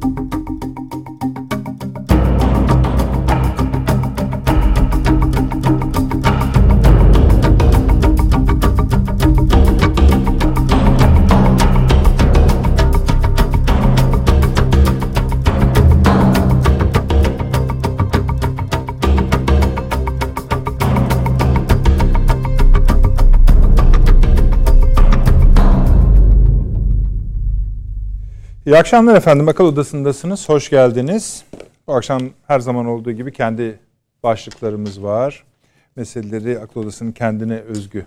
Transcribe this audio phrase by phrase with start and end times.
[0.00, 0.37] you
[28.68, 29.48] İyi akşamlar efendim.
[29.48, 30.48] Akıl Odası'ndasınız.
[30.48, 31.44] Hoş geldiniz.
[31.86, 33.78] Bu akşam her zaman olduğu gibi kendi
[34.22, 35.44] başlıklarımız var.
[35.96, 38.06] Meseleleri Akıl Odası'nın kendine özgü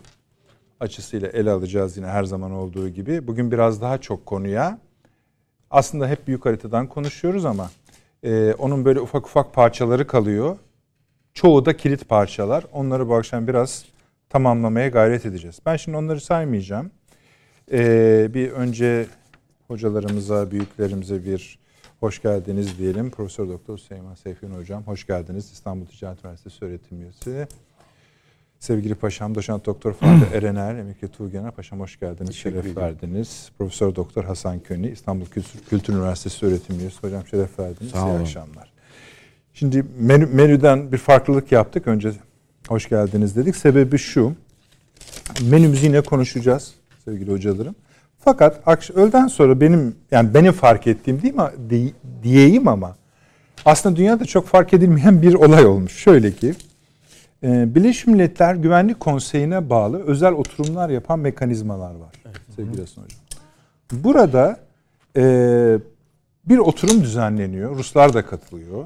[0.80, 3.27] açısıyla ele alacağız yine her zaman olduğu gibi.
[3.27, 4.80] Bugün biraz daha çok konuya
[5.71, 7.70] aslında hep büyük haritadan konuşuyoruz ama
[8.23, 10.57] e, onun böyle ufak ufak parçaları kalıyor.
[11.34, 12.66] Çoğu da kilit parçalar.
[12.73, 13.85] Onları bu akşam biraz
[14.30, 15.59] tamamlamaya gayret edeceğiz.
[15.66, 16.91] Ben şimdi onları saymayacağım.
[17.71, 19.07] E, bir önce
[19.71, 21.59] hocalarımıza, büyüklerimize bir
[21.99, 23.12] hoş geldiniz diyelim.
[23.12, 25.52] Profesör Doktor Süleyman Seyfin Hocam hoş geldiniz.
[25.52, 27.48] İstanbul Ticaret Üniversitesi öğretim üyesi.
[28.59, 32.35] Sevgili Paşam Doçent Doktor Fatih Erener, Emekli Tuğgener Paşam hoş geldiniz.
[32.35, 33.51] Şeref verdiniz.
[33.57, 36.98] Profesör Doktor Hasan Köni, İstanbul Kültür, Kültür Üniversitesi öğretim üyesi.
[37.01, 37.91] Hocam şeref verdiniz.
[37.91, 38.20] Sağ olun.
[38.20, 38.74] İyi akşamlar.
[39.53, 41.87] Şimdi menü, menüden bir farklılık yaptık.
[41.87, 42.12] Önce
[42.68, 43.55] hoş geldiniz dedik.
[43.55, 44.35] Sebebi şu.
[45.41, 46.74] Menümüzü yine konuşacağız
[47.05, 47.76] sevgili hocalarım.
[48.24, 51.44] Fakat öğleden sonra benim yani benim fark ettiğim değil mi
[52.24, 52.96] diyeyim ama
[53.66, 55.94] aslında dünyada çok fark edilmeyen bir olay olmuş.
[55.94, 56.54] Şöyle ki
[57.44, 62.38] e, Birleşmiş Milletler Güvenlik Konseyi'ne bağlı özel oturumlar yapan mekanizmalar var evet.
[62.55, 63.20] sevgili Hasan Hocam.
[63.92, 64.59] Burada
[65.18, 65.24] e,
[66.46, 67.75] bir oturum düzenleniyor.
[67.78, 68.86] Ruslar da katılıyor.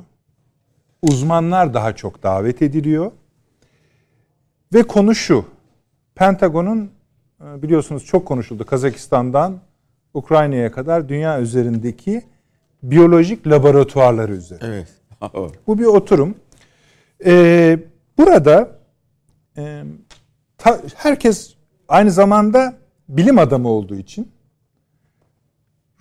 [1.01, 3.11] Uzmanlar daha çok davet ediliyor.
[4.73, 5.45] Ve konu şu.
[6.15, 6.91] Pentagon'un
[7.45, 9.59] biliyorsunuz çok konuşuldu Kazakistan'dan
[10.13, 12.21] Ukrayna'ya kadar dünya üzerindeki
[12.83, 14.67] biyolojik laboratuvarları üzerine.
[14.67, 14.87] Evet.
[15.67, 16.35] Bu bir oturum.
[17.25, 17.79] Ee,
[18.17, 18.69] burada
[19.57, 19.83] e,
[20.57, 21.55] ta, herkes
[21.87, 22.77] aynı zamanda
[23.09, 24.31] bilim adamı olduğu için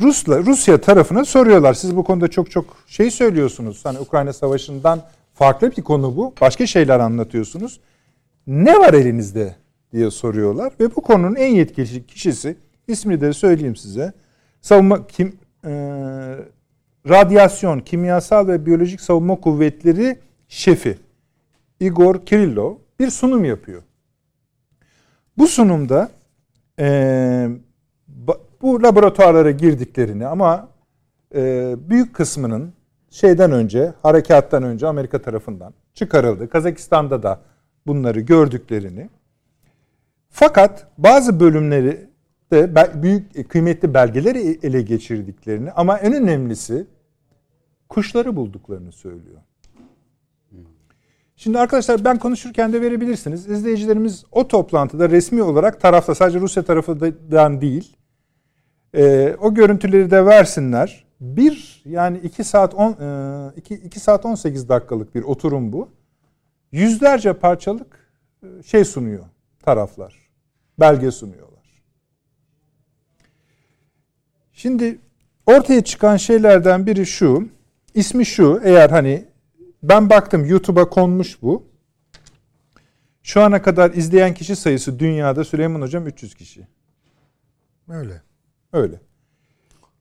[0.01, 1.75] Rusla Rusya tarafına soruyorlar.
[1.75, 3.85] Siz bu konuda çok çok şey söylüyorsunuz.
[3.85, 5.03] Hani Ukrayna Savaşı'ndan
[5.35, 6.35] farklı bir konu bu.
[6.41, 7.81] Başka şeyler anlatıyorsunuz.
[8.47, 9.57] Ne var elinizde
[9.95, 12.57] diye soruyorlar ve bu konunun en yetkili kişisi
[12.89, 14.13] ismini de söyleyeyim size.
[14.61, 15.71] Savunma kim e,
[17.09, 20.19] radyasyon, kimyasal ve biyolojik savunma kuvvetleri
[20.49, 20.99] şefi
[21.81, 23.83] Igor Kirillov bir sunum yapıyor.
[25.39, 26.11] Bu sunumda
[26.79, 27.49] e,
[28.63, 30.69] bu laboratuvarlara girdiklerini ama
[31.35, 32.73] e, büyük kısmının
[33.11, 36.49] şeyden önce, harekattan önce Amerika tarafından çıkarıldı.
[36.49, 37.41] Kazakistan'da da
[37.87, 39.09] bunları gördüklerini
[40.35, 42.11] fakat bazı bölümleri
[42.53, 46.87] de büyük e, kıymetli belgeleri ele geçirdiklerini ama en önemlisi
[47.89, 49.41] kuşları bulduklarını söylüyor.
[51.37, 53.49] Şimdi arkadaşlar ben konuşurken de verebilirsiniz.
[53.49, 57.97] İzleyicilerimiz o toplantıda resmi olarak tarafta sadece Rusya tarafından değil
[58.95, 61.05] e, o görüntüleri de versinler.
[61.21, 65.89] Bir yani 2 saat 10 2, 2 saat 18 dakikalık bir oturum bu.
[66.73, 67.99] Yüzlerce parçalık
[68.43, 69.25] e, şey sunuyor
[69.63, 70.24] taraflar
[70.81, 71.83] belge sunuyorlar.
[74.53, 74.99] Şimdi
[75.47, 77.49] ortaya çıkan şeylerden biri şu.
[77.95, 78.61] İsmi şu.
[78.65, 79.25] Eğer hani
[79.83, 81.67] ben baktım YouTube'a konmuş bu.
[83.23, 86.67] Şu ana kadar izleyen kişi sayısı dünyada Süleyman Hocam 300 kişi.
[87.89, 88.23] Öyle.
[88.73, 89.01] Öyle.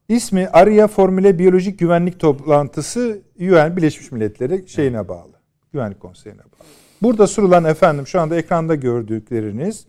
[0.08, 5.32] İsmi Arya Formüle Biyolojik Güvenlik Toplantısı UN Birleşmiş Milletleri şeyine bağlı.
[5.72, 6.68] Güvenlik Konseyi'ne bağlı.
[7.02, 9.86] Burada sorulan efendim şu anda ekranda gördükleriniz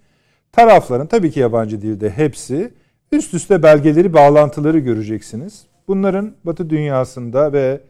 [0.56, 2.74] Tarafların tabii ki yabancı dilde hepsi
[3.12, 5.66] üst üste belgeleri, bağlantıları göreceksiniz.
[5.88, 7.82] Bunların Batı dünyasında ve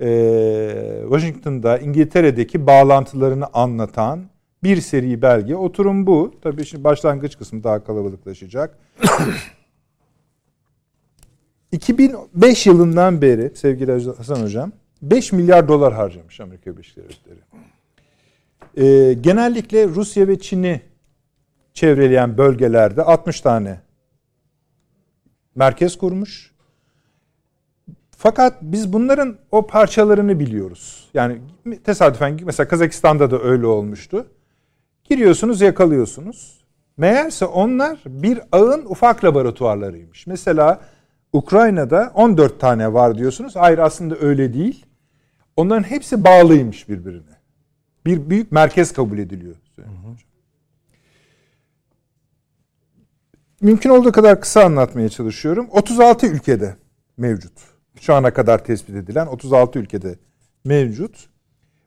[0.00, 0.08] e,
[1.02, 4.24] Washington'da, İngiltere'deki bağlantılarını anlatan
[4.62, 5.56] bir seri belge.
[5.56, 6.34] Oturum bu.
[6.42, 8.78] Tabii şimdi başlangıç kısmı daha kalabalıklaşacak.
[11.72, 14.72] 2005 yılından beri sevgili Hasan Hocam
[15.02, 17.38] 5 milyar dolar harcamış Amerika Birleşik Devletleri.
[18.76, 20.80] Ee, genellikle Rusya ve Çin'i
[21.74, 23.80] çevreleyen bölgelerde 60 tane
[25.54, 26.54] merkez kurmuş.
[28.10, 31.08] Fakat biz bunların o parçalarını biliyoruz.
[31.14, 31.40] Yani
[31.84, 34.26] tesadüfen mesela Kazakistan'da da öyle olmuştu.
[35.04, 36.64] Giriyorsunuz yakalıyorsunuz.
[36.96, 40.26] Meğerse onlar bir ağın ufak laboratuvarlarıymış.
[40.26, 40.80] Mesela
[41.32, 43.56] Ukrayna'da 14 tane var diyorsunuz.
[43.56, 44.86] Hayır aslında öyle değil.
[45.56, 47.34] Onların hepsi bağlıymış birbirine.
[48.06, 49.56] Bir büyük merkez kabul ediliyor.
[49.76, 50.16] Hı hı.
[53.64, 55.68] Mümkün olduğu kadar kısa anlatmaya çalışıyorum.
[55.70, 56.76] 36 ülkede
[57.16, 57.52] mevcut.
[58.00, 60.18] Şu ana kadar tespit edilen 36 ülkede
[60.64, 61.28] mevcut.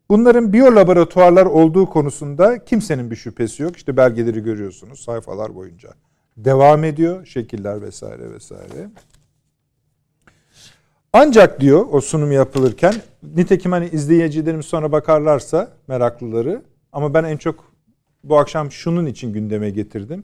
[0.10, 3.78] Bunların biyolaboratuvarlar olduğu konusunda kimsenin bir şüphesi yok.
[3.78, 5.90] İşte belgeleri görüyorsunuz sayfalar boyunca.
[6.38, 8.90] Devam ediyor şekiller vesaire vesaire.
[11.14, 12.94] Ancak diyor o sunum yapılırken
[13.36, 17.72] nitekim hani izleyicilerimiz sonra bakarlarsa meraklıları ama ben en çok
[18.24, 20.24] bu akşam şunun için gündeme getirdim.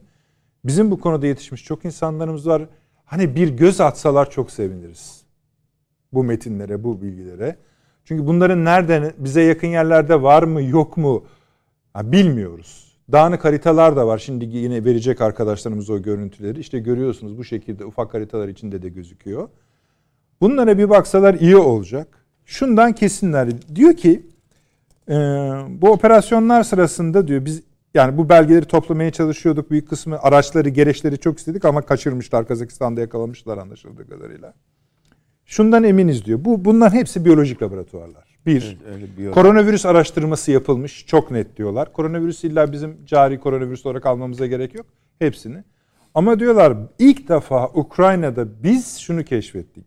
[0.64, 2.62] Bizim bu konuda yetişmiş çok insanlarımız var.
[3.04, 5.22] Hani bir göz atsalar çok seviniriz.
[6.12, 7.56] Bu metinlere, bu bilgilere.
[8.04, 11.24] Çünkü bunların nereden bize yakın yerlerde var mı yok mu
[11.92, 12.94] ha, bilmiyoruz.
[13.12, 14.18] Dağınık haritalar da var.
[14.18, 16.60] Şimdi yine verecek arkadaşlarımız o görüntüleri.
[16.60, 19.48] İşte görüyorsunuz bu şekilde ufak haritalar içinde de gözüküyor.
[20.40, 22.08] Bunlara bir baksalar iyi olacak.
[22.44, 23.48] Şundan kesinler.
[23.74, 24.26] Diyor ki
[25.08, 25.14] e,
[25.68, 27.62] bu operasyonlar sırasında diyor biz
[27.94, 29.70] yani bu belgeleri toplamaya çalışıyorduk.
[29.70, 32.48] Büyük kısmı araçları, gereçleri çok istedik ama kaçırmışlar.
[32.48, 34.54] Kazakistan'da yakalamışlar anlaşıldığı kadarıyla.
[35.44, 36.44] Şundan eminiz diyor.
[36.44, 38.34] Bu bunların hepsi biyolojik laboratuvarlar.
[38.46, 41.06] Bir, öyle koronavirüs araştırması yapılmış.
[41.06, 41.92] Çok net diyorlar.
[41.92, 44.86] Koronavirüs illa bizim cari koronavirüs olarak almamıza gerek yok.
[45.18, 45.64] Hepsini.
[46.14, 49.86] Ama diyorlar ilk defa Ukrayna'da biz şunu keşfettik.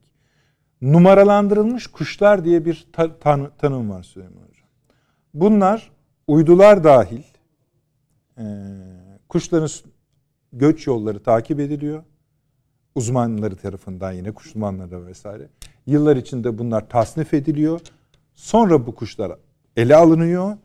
[0.82, 4.68] Numaralandırılmış kuşlar diye bir ta- tan- tanım var Süleyman Hocam.
[5.34, 5.92] Bunlar
[6.28, 7.22] uydular dahil
[8.38, 8.46] e,
[9.30, 9.70] kuşların
[10.54, 12.04] göç yolları takip ediliyor
[12.98, 15.50] uzmanları tarafından yine kuş uzmanları vesaire.
[15.86, 17.82] Yıllar içinde bunlar tasnif ediliyor.
[18.36, 19.32] Sonra bu kuşlar
[19.76, 20.58] ele alınıyor.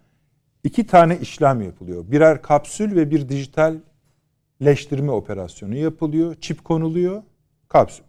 [0.65, 2.05] İki tane işlem yapılıyor.
[2.11, 6.35] Birer kapsül ve bir dijitalleştirme operasyonu yapılıyor.
[6.41, 7.23] Çip konuluyor.
[7.69, 8.05] Kapsül.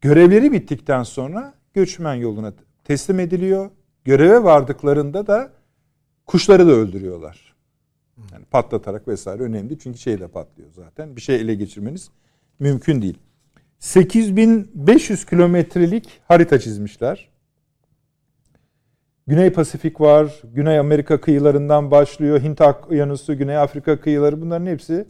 [0.00, 2.52] Görevleri bittikten sonra göçmen yoluna
[2.84, 3.70] teslim ediliyor.
[4.04, 5.52] Göreve vardıklarında da
[6.26, 7.51] kuşları da öldürüyorlar.
[8.32, 9.78] Yani patlatarak vesaire önemli.
[9.78, 11.16] Çünkü şey de patlıyor zaten.
[11.16, 12.10] Bir şey ele geçirmeniz
[12.58, 13.18] mümkün değil.
[13.78, 17.28] 8500 kilometrelik harita çizmişler.
[19.26, 25.06] Güney Pasifik var, Güney Amerika kıyılarından başlıyor, Hint Okyanusu, Güney Afrika kıyıları bunların hepsi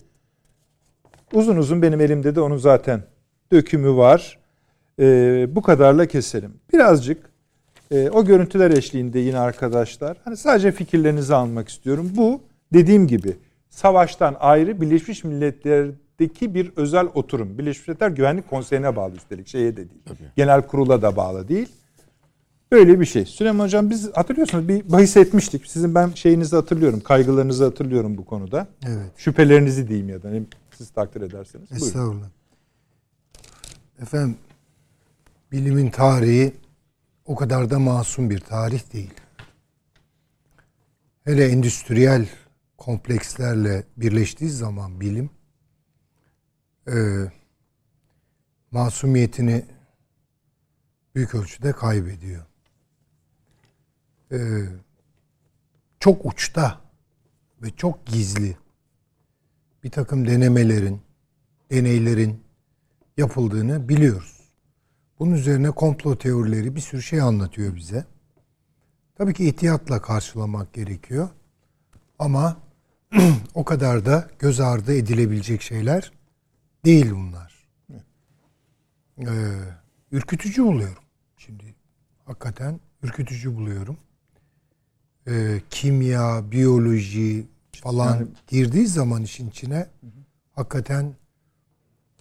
[1.33, 3.03] uzun uzun benim elimde de onun zaten
[3.53, 4.39] dökümü var.
[5.01, 6.55] Ee, bu kadarla keselim.
[6.73, 7.31] Birazcık
[7.91, 12.11] e, o görüntüler eşliğinde yine arkadaşlar hani sadece fikirlerinizi almak istiyorum.
[12.17, 12.41] Bu
[12.73, 13.37] dediğim gibi
[13.71, 17.59] savaştan ayrı Birleşmiş Milletler Deki bir özel oturum.
[17.59, 19.49] Birleşmiş Milletler Güvenlik Konseyi'ne bağlı üstelik.
[19.49, 20.03] Şeye de değil.
[20.05, 20.19] Tabii.
[20.37, 21.69] Genel kurula da bağlı değil.
[22.73, 23.25] Böyle bir şey.
[23.25, 25.67] Süleyman Hocam biz hatırlıyorsunuz bir bahis etmiştik.
[25.67, 27.01] Sizin ben şeyinizi hatırlıyorum.
[27.01, 28.67] Kaygılarınızı hatırlıyorum bu konuda.
[28.87, 29.11] Evet.
[29.17, 30.31] Şüphelerinizi diyeyim ya da
[30.71, 31.73] siz takdir ederseniz.
[31.73, 32.13] Estağfurullah.
[32.13, 32.31] Buyurun.
[34.03, 34.37] Efendim
[35.53, 36.53] bilimin tarihi
[37.27, 39.15] o kadar da masum bir tarih değil.
[41.25, 42.27] Hele endüstriyel
[42.83, 45.31] komplekslerle birleştiği zaman bilim
[46.89, 46.97] e,
[48.71, 49.65] masumiyetini
[51.15, 52.47] büyük ölçüde kaybediyor.
[54.33, 54.39] E,
[56.01, 56.81] çok uçta
[57.63, 58.57] ve çok gizli
[59.85, 61.01] bir takım denemelerin,
[61.71, 62.45] deneylerin
[63.17, 64.41] yapıldığını biliyoruz.
[65.19, 68.05] Bunun üzerine komplo teorileri bir sürü şey anlatıyor bize.
[69.15, 71.29] Tabii ki ihtiyatla karşılamak gerekiyor.
[72.19, 72.72] Ama
[73.55, 76.13] o kadar da göz ardı edilebilecek şeyler
[76.85, 77.53] değil bunlar.
[79.19, 79.27] Ee,
[80.13, 81.03] ürkütücü buluyorum.
[81.37, 81.75] Şimdi
[82.25, 83.97] hakikaten ürkütücü buluyorum.
[85.29, 90.07] Ee, kimya, biyoloji falan yani, girdiği zaman işin içine hı
[90.53, 91.15] hakikaten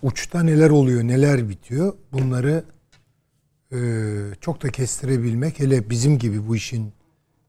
[0.01, 2.63] uçta neler oluyor, neler bitiyor bunları
[3.71, 3.79] e,
[4.41, 6.93] çok da kestirebilmek hele bizim gibi bu işin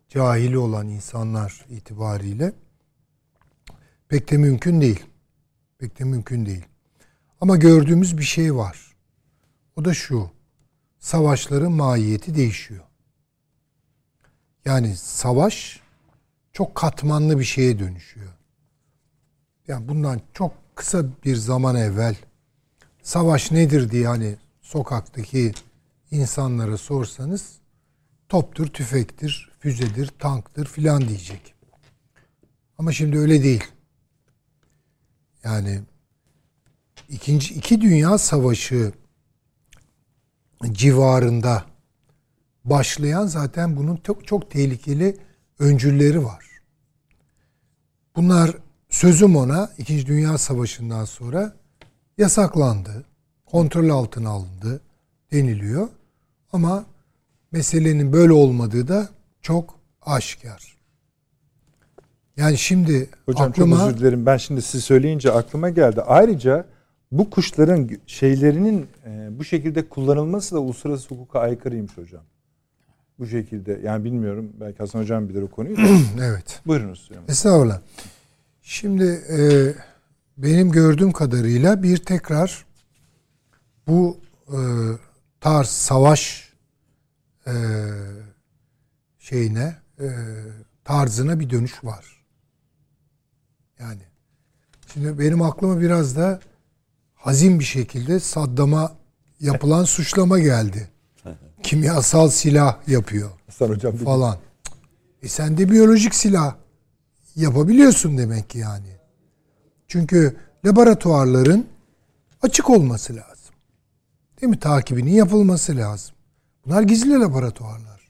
[0.09, 2.53] cahili olan insanlar itibariyle
[4.13, 5.05] pek de mümkün değil.
[5.79, 6.65] Pek de mümkün değil.
[7.41, 8.95] Ama gördüğümüz bir şey var.
[9.77, 10.31] O da şu.
[10.99, 12.85] Savaşların mahiyeti değişiyor.
[14.65, 15.81] Yani savaş
[16.53, 18.33] çok katmanlı bir şeye dönüşüyor.
[19.69, 22.17] Yani bundan çok kısa bir zaman evvel
[23.03, 25.53] savaş nedir diye hani sokaktaki
[26.11, 27.59] insanlara sorsanız
[28.29, 31.55] toptur, tüfektir, füzedir, tanktır filan diyecek.
[32.79, 33.72] Ama şimdi öyle değil.
[35.45, 35.81] Yani
[37.09, 38.93] ikinci iki dünya savaşı
[40.73, 41.65] civarında
[42.65, 45.17] başlayan zaten bunun çok çok tehlikeli
[45.59, 46.45] öncülleri var.
[48.17, 48.57] Bunlar
[48.91, 51.57] sözüm ona İkinci Dünya Savaşı'ndan sonra
[52.19, 53.05] yasaklandı,
[53.47, 54.81] kontrol altına alındı
[55.33, 55.89] deniliyor.
[56.53, 56.85] Ama
[57.53, 59.09] meselenin böyle olmadığı da
[59.43, 60.72] çok aşikar.
[62.37, 63.77] Yani şimdi Hocam aklıma...
[63.77, 64.27] çok özür dilerim.
[64.27, 66.03] Ben şimdi siz söyleyince aklıma geldi.
[66.03, 66.67] Ayrıca
[67.13, 72.23] bu kuşların şeylerinin e, bu şekilde kullanılması da uluslararası hukuka aykırıymış hocam.
[73.19, 75.83] Bu şekilde yani bilmiyorum belki Hasan hocam bilir o konuyu da.
[76.23, 76.61] evet.
[76.67, 77.11] Buyurunuz.
[77.29, 77.81] Estağfurullah.
[78.63, 79.39] Şimdi e,
[80.37, 82.65] benim gördüğüm kadarıyla bir tekrar
[83.87, 84.59] bu e,
[85.41, 86.53] tarz savaş
[87.47, 87.53] e,
[89.19, 90.07] şeyine e,
[90.85, 92.22] tarzına bir dönüş var.
[93.83, 94.01] Yani
[94.93, 96.41] şimdi benim aklıma biraz da
[97.15, 98.93] hazin bir şekilde Saddam'a
[99.41, 100.89] yapılan suçlama geldi.
[101.63, 104.37] Kimyasal silah yapıyor Hasan hocam falan.
[105.23, 106.55] E sen de biyolojik silah
[107.37, 108.97] yapabiliyorsun demek ki yani.
[109.89, 110.37] Çünkü
[110.67, 111.67] laboratuvarların
[112.43, 113.55] açık olması lazım.
[114.41, 114.59] Değil mi?
[114.59, 116.15] Takibinin yapılması lazım.
[116.67, 118.09] Bunlar gizli laboratuvarlar.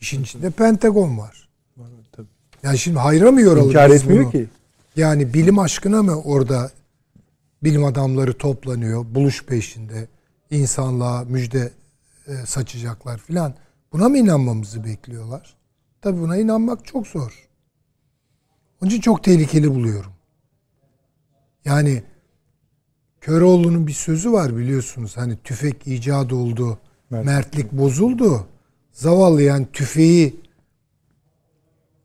[0.00, 1.48] İşin içinde Pentagon var.
[2.12, 2.26] Tabii.
[2.62, 4.30] Yani şimdi hayra mı yoralım İnkar etmiyor bunu?
[4.32, 4.48] ki.
[4.98, 6.70] Yani bilim aşkına mı orada
[7.62, 10.08] bilim adamları toplanıyor, buluş peşinde,
[10.50, 11.72] insanlığa müjde
[12.26, 13.54] e, saçacaklar filan.
[13.92, 15.56] Buna mı inanmamızı bekliyorlar?
[16.02, 17.48] Tabii buna inanmak çok zor.
[18.82, 20.12] Onun için çok tehlikeli buluyorum.
[21.64, 22.02] Yani
[23.20, 25.16] Köroğlu'nun bir sözü var biliyorsunuz.
[25.16, 26.78] Hani tüfek icat oldu,
[27.10, 28.46] Mert- mertlik bozuldu.
[28.92, 30.40] Zavallı yani tüfeği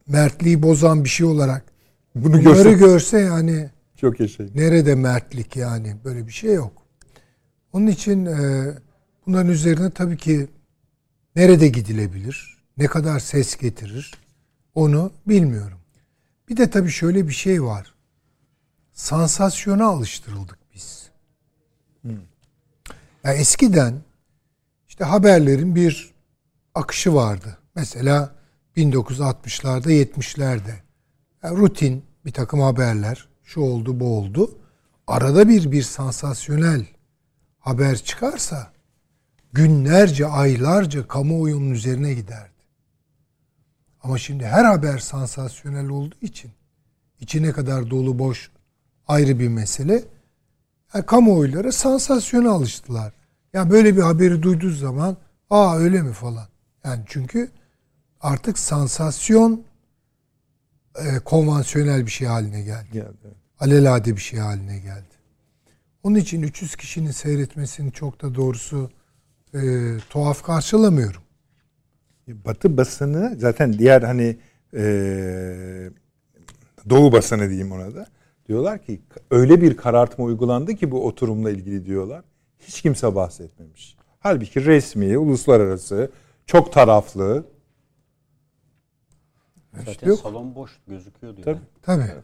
[0.08, 1.73] mertliği bozan bir şey olarak
[2.16, 4.52] Bunu bunları görse görse yani çok yaşayın.
[4.56, 6.84] nerede mertlik yani böyle bir şey yok.
[7.74, 8.66] Onun için e,
[9.26, 10.48] bunların üzerine tabii ki
[11.36, 14.12] nerede gidilebilir, ne kadar ses getirir
[14.76, 15.80] onu bilmiyorum.
[16.50, 17.94] Bir de tabii şöyle bir şey var.
[18.94, 21.10] Sansasyona alıştırıldık biz.
[23.24, 24.02] Ya eskiden
[24.88, 26.14] işte haberlerin bir
[26.76, 27.58] akışı vardı.
[27.76, 28.36] Mesela
[28.78, 30.74] 1960'larda 70'lerde
[31.44, 34.58] yani rutin bir takım haberler şu oldu bu oldu.
[35.08, 36.86] Arada bir bir sansasyonel
[37.60, 38.72] haber çıkarsa
[39.54, 42.54] günlerce aylarca kamuoyunun üzerine giderdi.
[44.04, 46.52] Ama şimdi her haber sansasyonel olduğu için
[47.20, 48.52] içi ne kadar dolu boş
[49.08, 50.04] ayrı bir mesele.
[50.94, 53.14] Yani kamuoyları sansasyona alıştılar.
[53.54, 55.18] Ya böyle bir haberi duyduğu zaman
[55.50, 56.48] aa öyle mi falan.
[56.84, 57.52] Yani çünkü
[58.22, 59.64] artık sansasyon
[61.00, 62.88] e, konvansiyonel bir şey haline geldi.
[62.94, 63.28] Geldi.
[63.60, 65.14] Alelade bir şey haline geldi.
[66.04, 68.92] Onun için 300 kişinin seyretmesini çok da doğrusu
[69.54, 69.60] e,
[70.10, 71.22] tuhaf karşılamıyorum.
[72.28, 74.38] Batı basını zaten diğer hani
[74.74, 75.90] eee,
[76.90, 78.08] Doğu basını diyeyim ona da.
[78.48, 82.24] Diyorlar ki öyle bir karartma uygulandı ki bu oturumla ilgili diyorlar.
[82.60, 83.96] Hiç kimse bahsetmemiş.
[84.20, 86.12] Halbuki resmi, uluslararası,
[86.46, 87.46] çok taraflı.
[89.86, 90.20] Zaten yok.
[90.20, 92.02] salon boş gözüküyordu Tabii.
[92.02, 92.12] yani.
[92.12, 92.22] Tabii.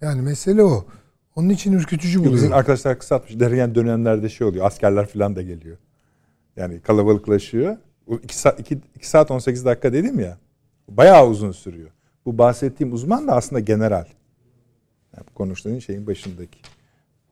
[0.00, 0.86] Yani mesele o.
[1.36, 2.52] Onun için ürkütücü Bizim buluyorum.
[2.52, 3.40] arkadaşlar kısaltmış.
[3.40, 4.66] Derken dönemlerde şey oluyor.
[4.66, 5.76] Askerler falan da geliyor.
[6.56, 7.76] Yani kalabalıklaşıyor.
[8.22, 10.38] 2 saat, iki, iki saat 18 dakika dedim ya.
[10.88, 11.90] Bayağı uzun sürüyor.
[12.26, 14.06] Bu bahsettiğim uzman da aslında general.
[15.16, 16.58] Yani bu konuştuğun şeyin başındaki.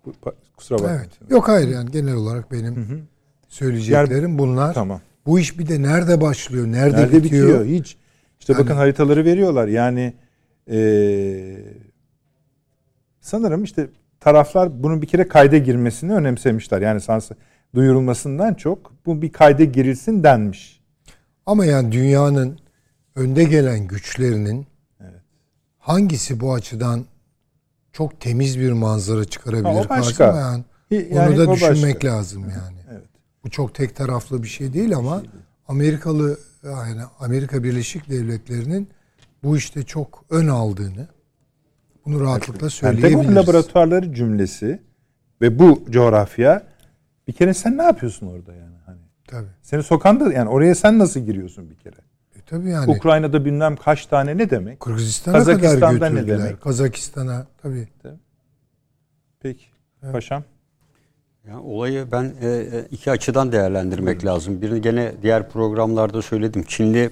[0.07, 0.13] Bu,
[0.57, 1.01] kusura bakmayın.
[1.01, 1.31] Evet.
[1.31, 3.07] Yok hayır yani genel olarak benim
[3.49, 4.75] söyleyeceklerim bunlar.
[4.75, 5.01] Tamam.
[5.27, 7.49] Bu iş bir de nerede başlıyor, nerede, Nerede bitiyor?
[7.61, 7.65] bitiyor?
[7.81, 7.97] Hiç.
[8.41, 9.69] İşte Yani- bakın haritaları veriyorlar.
[9.69, 10.15] Yani
[10.67, 11.65] eee,
[13.21, 13.89] sanırım işte
[14.21, 16.81] taraflar bunun bir kere kayda girmesini önemsemişler.
[16.83, 17.31] Yani sans
[17.75, 20.81] duyurulmasından çok bu bir kayda girilsin denmiş.
[21.47, 22.59] Ama yani dünyanın
[23.17, 24.67] önde gelen güçlerinin
[25.79, 27.05] hangisi bu açıdan
[27.93, 30.25] çok temiz bir manzara çıkarabilir Ha, o başka.
[30.25, 30.65] yani,
[31.15, 32.09] Yani onu da düşünmek başka.
[32.09, 32.77] lazım yani.
[33.43, 33.45] Evet.
[33.45, 35.23] Bu çok tek taraflı bir şey değil ama
[35.69, 38.89] Amerikalı yani Amerika Birleşik Devletleri'nin
[39.43, 41.09] bu işte çok ön aldığını
[42.05, 43.37] bunu rahatlıkla Pentagon söyleyebiliriz.
[43.37, 44.83] laboratuvarları cümlesi
[45.41, 46.63] ve bu coğrafya
[47.29, 48.77] bir kere sen ne yapıyorsun orada yani?
[48.87, 49.49] Hani Tabii.
[49.63, 51.97] seni sokan da yani oraya sen nasıl giriyorsun bir kere?
[52.37, 52.91] E, tabii yani.
[52.91, 54.81] Ukrayna'da bilmem kaç tane ne demek?
[54.81, 56.39] Kırgızistan'a kadar Kazakistan'da ne götürdüler.
[56.39, 56.61] demek?
[56.61, 57.89] Kazakistan'a tabii.
[59.41, 59.65] Peki.
[60.13, 60.45] Paşam.
[61.49, 64.63] Ya olayı ben e, e, iki açıdan değerlendirmek lazım.
[64.63, 66.65] Birini gene diğer programlarda söyledim.
[66.69, 67.11] Çinli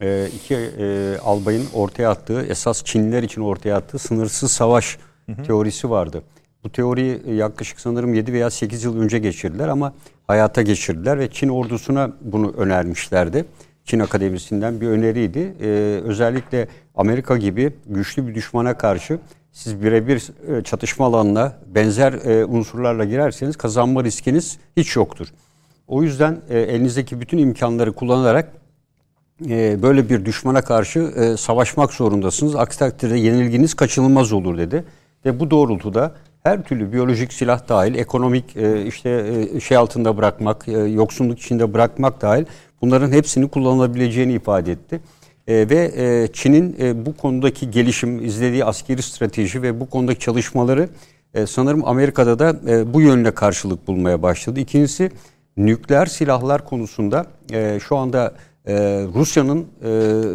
[0.00, 4.98] e, iki e, albayın ortaya attığı, esas Çinliler için ortaya attığı sınırsız savaş
[5.46, 6.22] teorisi vardı.
[6.64, 9.92] Bu teoriyi e, yaklaşık sanırım 7 veya 8 yıl önce geçirdiler ama
[10.26, 13.44] hayata geçirdiler ve Çin ordusuna bunu önermişlerdi.
[13.84, 15.54] Çin Akademisi'nden bir öneriydi.
[15.60, 15.66] Ee,
[16.04, 19.18] özellikle Amerika gibi güçlü bir düşmana karşı
[19.52, 25.28] siz birebir e, çatışma alanına benzer e, unsurlarla girerseniz kazanma riskiniz hiç yoktur.
[25.88, 28.52] O yüzden e, elinizdeki bütün imkanları kullanarak
[29.82, 32.56] böyle bir düşmana karşı savaşmak zorundasınız.
[32.56, 34.84] Aksi takdirde yenilginiz kaçınılmaz olur dedi.
[35.24, 41.74] Ve bu doğrultuda her türlü biyolojik silah dahil, ekonomik işte şey altında bırakmak, yoksunluk içinde
[41.74, 42.44] bırakmak dahil
[42.82, 45.00] bunların hepsini kullanılabileceğini ifade etti.
[45.46, 50.88] E, ve e, Çin'in e, bu konudaki gelişim, izlediği askeri strateji ve bu konudaki çalışmaları
[51.34, 54.60] e, sanırım Amerika'da da e, bu yönle karşılık bulmaya başladı.
[54.60, 55.10] İkincisi
[55.56, 58.34] nükleer silahlar konusunda e, şu anda
[58.66, 58.74] e,
[59.14, 59.88] Rusya'nın e,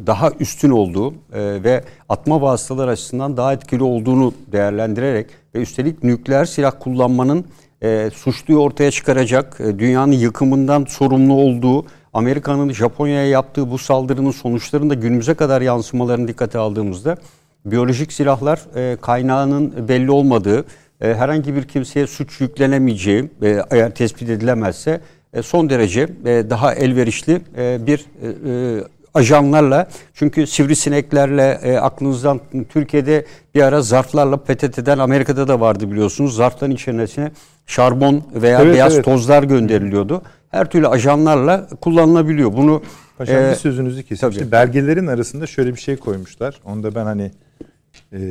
[0.08, 1.16] daha üstün olduğu e,
[1.64, 7.46] ve atma vasıtalar açısından daha etkili olduğunu değerlendirerek ve üstelik nükleer silah kullanmanın
[7.84, 14.94] e, suçluyu ortaya çıkaracak, e, dünyanın yıkımından sorumlu olduğu, Amerika'nın Japonya'ya yaptığı bu saldırının sonuçlarında
[14.94, 17.18] günümüze kadar yansımalarını dikkate aldığımızda
[17.66, 20.66] biyolojik silahlar e, kaynağının belli olmadığı,
[21.02, 25.02] e, herhangi bir kimseye suç yüklenemeyeceği e, eğer tespit edilemezse
[25.34, 28.84] e, son derece e, daha elverişli e, bir e, e,
[29.16, 36.36] ajanlarla çünkü sivrisineklerle e, aklınızdan Türkiye'de bir ara zarflarla PTT'den Amerika'da da vardı biliyorsunuz.
[36.36, 37.32] Zarfların içerisine
[37.66, 39.06] şarbon veya evet, beyaz evet.
[39.06, 40.22] tozlar gönderiliyordu.
[40.52, 42.54] Her türlü ajanlarla kullanılabiliyor.
[42.54, 42.82] Bunu
[43.18, 44.32] Paşam e, bir sözünüzü keseyim.
[44.32, 46.62] İşte belgelerin arasında şöyle bir şey koymuşlar.
[46.66, 47.32] Onu da ben hani
[48.14, 48.22] e,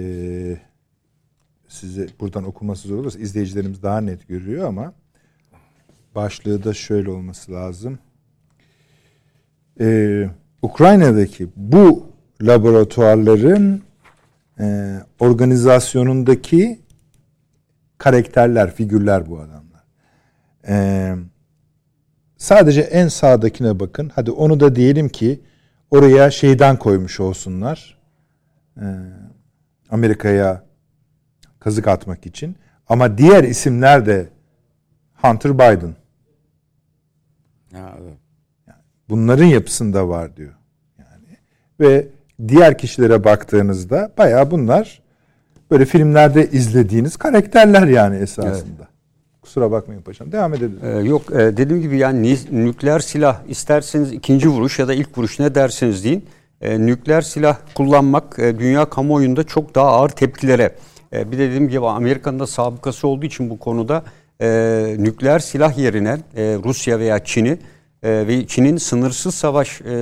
[1.69, 4.93] size buradan okuması zor olursa izleyicilerimiz daha net görüyor ama
[6.15, 7.99] başlığı da şöyle olması lazım.
[9.81, 10.29] Ee,
[10.65, 12.07] Ukrayna'daki bu
[12.43, 13.83] laboratuvarların
[14.61, 16.81] e, organizasyonundaki
[17.99, 19.85] karakterler, figürler bu adamlar.
[20.69, 21.15] Ee,
[22.37, 24.11] sadece en sağdakine bakın.
[24.15, 25.41] Hadi onu da diyelim ki
[25.91, 27.99] oraya şeyden koymuş olsunlar.
[28.81, 28.85] Ee,
[29.91, 30.65] Amerika'ya
[31.61, 32.57] kazık atmak için.
[32.89, 34.29] Ama diğer isimler de
[35.15, 35.95] Hunter Biden.
[37.73, 38.24] Ya, evet.
[39.09, 40.53] Bunların yapısında var diyor.
[40.99, 41.37] Yani
[41.81, 42.07] ve
[42.49, 45.03] diğer kişilere baktığınızda baya bunlar
[45.71, 48.55] böyle filmlerde izlediğiniz karakterler yani esasında.
[48.79, 48.89] Evet.
[49.43, 50.33] Kusura bakmayın paşam.
[50.33, 50.79] Devam edelim.
[50.83, 55.39] Ee, yok e, dediğim gibi yani nükleer silah isterseniz ikinci vuruş ya da ilk vuruş
[55.39, 56.27] ne derseniz deyin.
[56.61, 60.75] E, nükleer silah kullanmak e, dünya kamuoyunda çok daha ağır tepkilere.
[61.13, 64.03] E, bir de dediğim gibi Amerika'nın da sabıkası olduğu için bu konuda
[64.41, 67.59] e, nükleer silah yerine e, Rusya veya Çin'i
[68.05, 69.97] e, ve Çin'in sınırsız savaş e,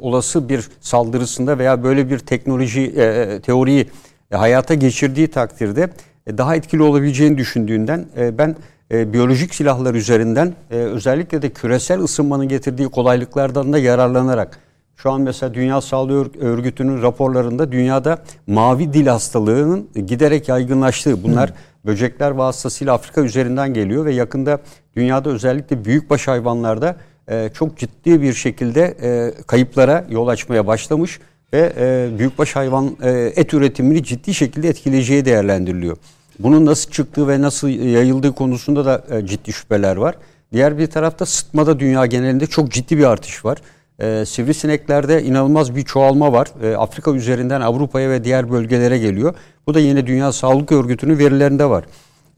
[0.00, 3.86] olası bir saldırısında veya böyle bir teknoloji e, teoriyi
[4.30, 5.90] e, hayata geçirdiği takdirde
[6.26, 8.56] e, daha etkili olabileceğini düşündüğünden e, ben
[8.92, 14.58] e, biyolojik silahlar üzerinden e, özellikle de küresel ısınmanın getirdiği kolaylıklardan da yararlanarak
[14.96, 21.52] şu an mesela Dünya Sağlık Örgütü'nün raporlarında dünyada mavi dil hastalığının giderek yaygınlaştığı bunlar
[21.86, 24.58] böcekler vasıtasıyla Afrika üzerinden geliyor ve yakında
[24.96, 26.96] dünyada özellikle büyükbaş hayvanlarda
[27.28, 31.20] e, çok ciddi bir şekilde e, kayıplara yol açmaya başlamış
[31.52, 35.96] ve e, büyükbaş hayvan e, et üretimini ciddi şekilde etkileyeceği değerlendiriliyor.
[36.38, 40.14] Bunun nasıl çıktığı ve nasıl yayıldığı konusunda da e, ciddi şüpheler var.
[40.52, 43.58] Diğer bir tarafta sıtmada dünya genelinde çok ciddi bir artış var.
[43.98, 46.48] E, sivrisineklerde inanılmaz bir çoğalma var.
[46.62, 49.34] E, Afrika üzerinden Avrupa'ya ve diğer bölgelere geliyor.
[49.66, 51.84] Bu da yine Dünya Sağlık Örgütü'nün verilerinde var.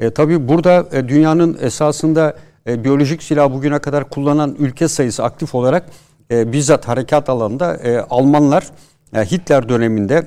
[0.01, 2.37] E, tabii burada e, dünyanın esasında
[2.68, 5.87] e, biyolojik silah bugüne kadar kullanan ülke sayısı aktif olarak
[6.31, 8.66] e, bizzat harekat alanında e, Almanlar
[9.14, 10.26] e, Hitler döneminde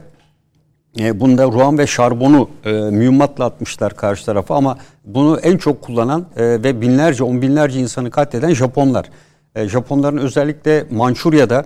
[1.00, 6.26] e, bunda ruan ve şarbonu e, mühimmatla atmışlar karşı tarafa ama bunu en çok kullanan
[6.36, 9.10] e, ve binlerce on binlerce insanı katleden Japonlar.
[9.56, 11.66] E, Japonların özellikle Mançurya'da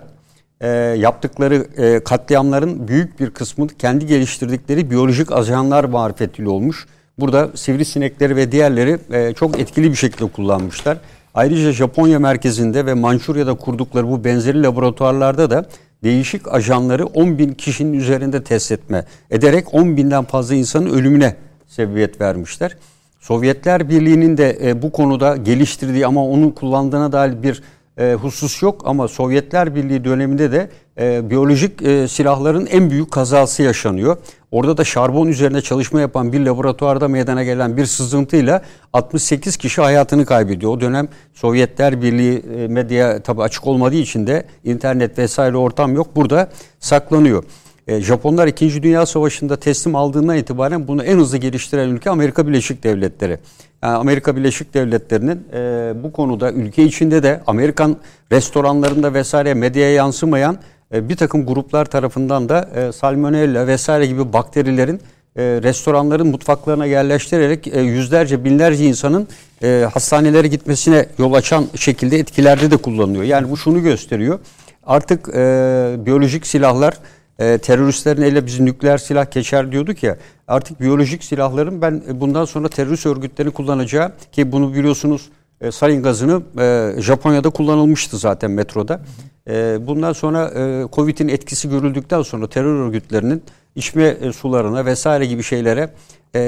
[0.60, 6.86] e, yaptıkları e, katliamların büyük bir kısmı kendi geliştirdikleri biyolojik ajanlar marifetiyle olmuş.
[7.18, 10.98] Burada sivrisinekleri ve diğerleri e, çok etkili bir şekilde kullanmışlar.
[11.34, 15.66] Ayrıca Japonya merkezinde ve Mançurya'da kurdukları bu benzeri laboratuvarlarda da
[16.04, 22.20] değişik ajanları 10 bin kişinin üzerinde test etme ederek 10 binden fazla insanın ölümüne sebebiyet
[22.20, 22.76] vermişler.
[23.20, 27.62] Sovyetler Birliği'nin de e, bu konuda geliştirdiği ama onun kullandığına dair bir
[27.98, 33.62] e, husus yok ama Sovyetler Birliği döneminde de e, biyolojik e, silahların en büyük kazası
[33.62, 34.16] yaşanıyor.
[34.50, 40.26] Orada da şarbon üzerine çalışma yapan bir laboratuvarda meydana gelen bir sızıntıyla 68 kişi hayatını
[40.26, 40.72] kaybediyor.
[40.72, 46.16] O dönem Sovyetler Birliği e, medya tabi açık olmadığı için de internet vesaire ortam yok.
[46.16, 47.44] Burada saklanıyor.
[47.86, 48.82] E, Japonlar 2.
[48.82, 53.38] Dünya Savaşı'nda teslim aldığından itibaren bunu en hızlı geliştiren ülke Amerika Birleşik Devletleri.
[53.82, 57.96] Yani Amerika Birleşik Devletleri'nin e, bu konuda ülke içinde de Amerikan
[58.32, 60.58] restoranlarında vesaire medyaya yansımayan
[60.94, 65.00] e, bir takım gruplar tarafından da e, salmonella vesaire gibi bakterilerin
[65.36, 69.28] e, restoranların mutfaklarına yerleştirerek e, yüzlerce binlerce insanın
[69.62, 73.24] e, hastanelere gitmesine yol açan şekilde etkilerde de kullanılıyor.
[73.24, 74.38] Yani bu şunu gösteriyor.
[74.86, 76.94] Artık e, biyolojik silahlar
[77.38, 80.16] e, teröristlerin ele bizim nükleer silah geçer diyorduk ya.
[80.48, 85.28] Artık biyolojik silahların ben e, bundan sonra terörist örgütlerin kullanacağı ki bunu biliyorsunuz
[85.60, 89.00] e, sarin gazını e, Japonya'da kullanılmıştı zaten metroda.
[89.48, 93.42] E, bundan sonra e, Covid'in etkisi görüldükten sonra terör örgütlerinin
[93.76, 95.90] içme e, sularına vesaire gibi şeylere
[96.34, 96.40] e,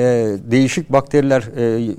[0.50, 1.94] değişik bakteriler e,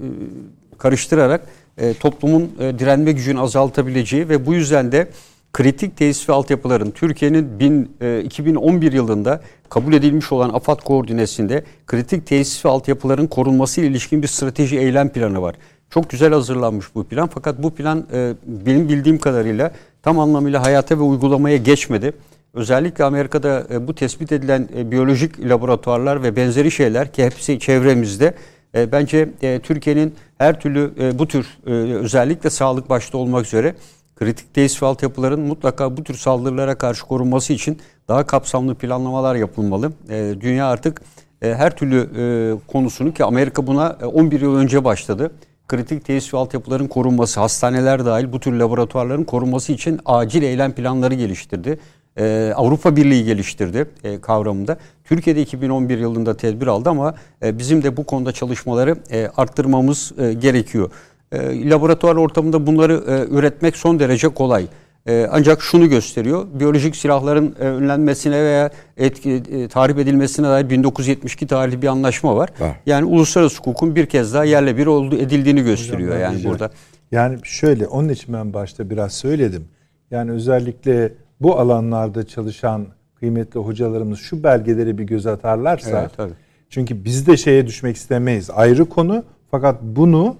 [0.77, 1.41] karıştırarak
[1.77, 5.07] e, toplumun e, direnme gücünü azaltabileceği ve bu yüzden de
[5.53, 12.27] kritik tesis ve altyapıların Türkiye'nin bin, e, 2011 yılında kabul edilmiş olan AFAD koordinesinde kritik
[12.27, 15.55] tesis ve altyapıların korunması ile ilişkin bir strateji eylem planı var.
[15.89, 19.71] Çok güzel hazırlanmış bu plan fakat bu plan e, benim bildiğim kadarıyla
[20.03, 22.13] tam anlamıyla hayata ve uygulamaya geçmedi.
[22.53, 28.33] Özellikle Amerika'da e, bu tespit edilen biyolojik laboratuvarlar ve benzeri şeyler ki hepsi çevremizde
[28.73, 29.29] bence
[29.63, 33.75] Türkiye'nin her türlü bu tür özellikle sağlık başta olmak üzere
[34.19, 39.91] kritik tesis ve altyapıların mutlaka bu tür saldırılara karşı korunması için daha kapsamlı planlamalar yapılmalı.
[40.09, 41.01] E, dünya artık
[41.41, 42.23] e, her türlü e,
[42.67, 45.31] konusunu ki Amerika buna e, 11 yıl önce başladı.
[45.67, 51.13] Kritik tesis ve altyapıların korunması, hastaneler dahil bu tür laboratuvarların korunması için acil eylem planları
[51.13, 51.79] geliştirdi.
[52.17, 54.77] Ee, Avrupa Birliği geliştirdi e, kavramında.
[55.03, 60.33] Türkiye'de 2011 yılında tedbir aldı ama e, bizim de bu konuda çalışmaları e, arttırmamız e,
[60.33, 60.91] gerekiyor.
[61.31, 64.67] E, laboratuvar ortamında bunları e, üretmek son derece kolay.
[65.07, 71.47] E, ancak şunu gösteriyor, biyolojik silahların e, önlenmesine veya etki, e, tahrip edilmesine dair 1972
[71.47, 72.49] tarihli bir anlaşma var.
[72.59, 72.75] var.
[72.85, 76.59] Yani uluslararası hukukun bir kez daha yerle bir oldu edildiğini gösteriyor Hocam, yani diyeceğim.
[76.59, 76.73] burada.
[77.11, 79.67] Yani şöyle, onun için ben başta biraz söyledim.
[80.11, 86.33] Yani özellikle bu alanlarda çalışan kıymetli hocalarımız şu belgeleri bir göz atarlarsa evet, tabii.
[86.69, 88.49] çünkü biz de şeye düşmek istemeyiz.
[88.49, 90.35] Ayrı konu fakat bunu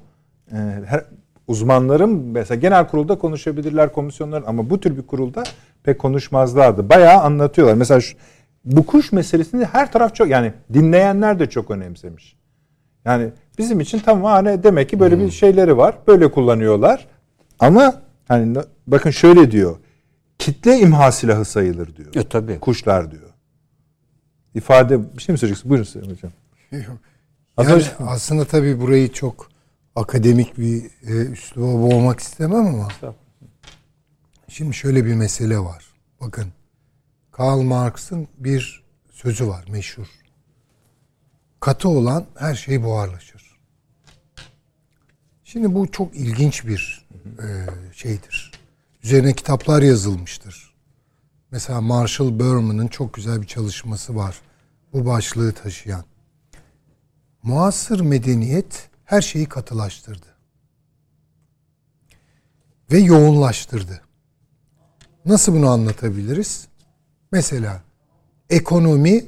[0.86, 1.04] her,
[1.48, 5.44] uzmanların mesela genel kurulda konuşabilirler komisyonların ama bu tür bir kurulda
[5.84, 6.90] pek konuşmazlardı.
[6.90, 7.76] Bayağı anlatıyorlar.
[7.76, 8.18] Mesela şu,
[8.66, 12.36] bu kuş meselesini her taraf çok yani dinleyenler de çok önemsemiş.
[13.06, 15.26] Yani bizim için tamam hani demek ki böyle hmm.
[15.26, 15.96] bir şeyleri var.
[16.08, 17.08] Böyle kullanıyorlar.
[17.60, 18.58] Ama hani
[18.88, 19.78] bakın şöyle diyor
[20.40, 22.16] kitle imha silahı sayılır diyor.
[22.16, 22.60] E tabii.
[22.60, 23.30] Kuşlar diyor.
[24.56, 25.70] İfade bir şey mi söyleyeceksin?
[25.70, 26.32] Buyurun Hocam.
[27.58, 29.49] Yani aslında tabii burayı çok
[30.00, 32.88] akademik bir e, üsluba boğmak istemem ama
[34.48, 35.86] şimdi şöyle bir mesele var.
[36.22, 36.54] Bakın
[37.32, 40.08] Karl Marx'ın bir sözü var meşhur.
[41.60, 43.60] Katı olan her şey buharlaşır.
[45.44, 47.08] Şimdi bu çok ilginç bir
[47.40, 47.48] e,
[47.94, 48.60] şeydir
[49.04, 50.74] üzerine kitaplar yazılmıştır.
[51.52, 54.42] Mesela Marshall Berman'ın çok güzel bir çalışması var.
[54.94, 56.04] Bu başlığı taşıyan.
[57.44, 60.26] Muasır medeniyet her şeyi katılaştırdı.
[62.92, 64.02] Ve yoğunlaştırdı.
[65.26, 66.68] Nasıl bunu anlatabiliriz?
[67.32, 67.84] Mesela
[68.50, 69.26] ekonomi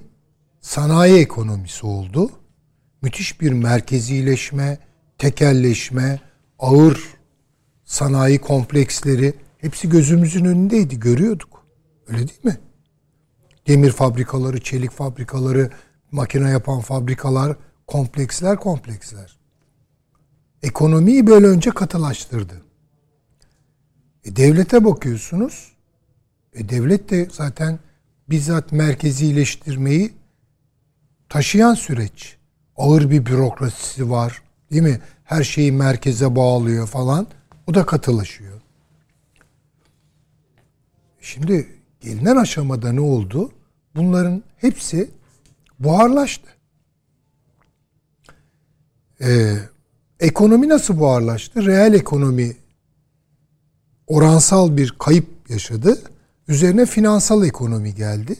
[0.62, 2.32] sanayi ekonomisi oldu.
[3.02, 4.78] Müthiş bir merkezileşme,
[5.17, 6.20] tekelleşme,
[6.60, 7.00] ağır
[7.86, 11.65] sanayi kompleksleri Hepsi gözümüzün önündeydi, görüyorduk.
[12.08, 12.58] Öyle değil mi?
[13.67, 15.70] Demir fabrikaları, çelik fabrikaları,
[16.12, 19.40] makine yapan fabrikalar, kompleksler kompleksler.
[20.63, 22.62] Ekonomiyi böyle önce katılaştırdı.
[24.24, 25.71] E, devlete bakıyorsunuz.
[26.54, 27.80] E, devlet de zaten
[28.30, 30.13] bizzat merkezileştirmeyi
[31.30, 32.38] taşıyan süreç.
[32.78, 34.41] Ağır bir bürokrasisi var.
[34.71, 35.02] Değil mi?
[35.24, 37.28] Her şeyi merkeze bağlıyor falan.
[37.67, 38.62] O da katılaşıyor.
[41.21, 41.67] Şimdi
[42.02, 43.52] gelinen aşamada ne oldu?
[43.95, 45.12] Bunların hepsi
[45.80, 46.50] buharlaştı.
[49.21, 49.58] Ee,
[50.21, 51.65] ekonomi nasıl buharlaştı?
[51.65, 52.55] Reel ekonomi
[54.07, 56.01] oransal bir kayıp yaşadı.
[56.47, 58.36] Üzerine finansal ekonomi geldi.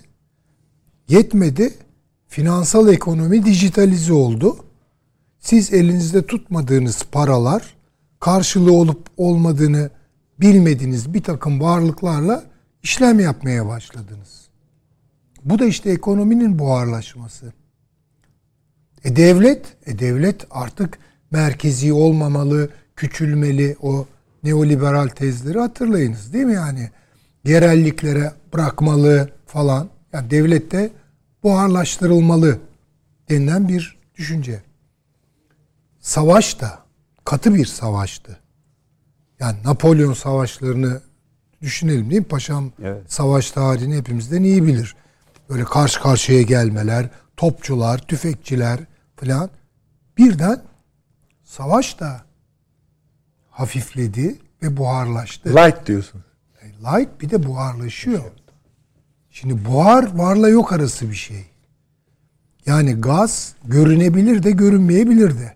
[1.08, 1.74] Yetmedi.
[2.28, 4.58] Finansal ekonomi dijitalize oldu.
[5.40, 7.76] Siz elinizde tutmadığınız paralar
[8.20, 9.90] karşılığı olup olmadığını
[10.40, 12.44] bilmediğiniz bir takım varlıklarla
[12.84, 14.42] işlem yapmaya başladınız.
[15.46, 17.54] Bu da işte ekonominin buharlaşması.
[19.04, 21.00] E devlet, e devlet artık
[21.32, 24.08] merkezi olmamalı, küçülmeli o
[24.44, 26.90] neoliberal tezleri hatırlayınız değil mi yani?
[27.46, 29.90] Yerelliklere bırakmalı falan.
[30.14, 30.92] Yani devlet de
[31.44, 32.58] buharlaştırılmalı
[33.30, 34.62] denilen bir düşünce.
[36.00, 36.80] Savaş da
[37.26, 38.40] katı bir savaştı.
[39.40, 41.02] Yani Napolyon savaşlarını
[41.62, 42.28] düşünelim değil mi?
[42.28, 43.02] Paşam evet.
[43.08, 44.96] savaş tarihini hepimizden iyi bilir.
[45.50, 48.80] Böyle karşı karşıya gelmeler, topçular, tüfekçiler
[49.16, 49.50] falan.
[50.18, 50.62] Birden
[51.52, 52.22] savaş da
[53.50, 55.50] hafifledi ve buharlaştı.
[55.50, 56.24] Light diyorsun.
[56.62, 58.32] E, light bir de buharlaşıyor.
[59.32, 61.46] Şimdi buhar varla yok arası bir şey.
[62.66, 65.54] Yani gaz görünebilir de görünmeyebilir de.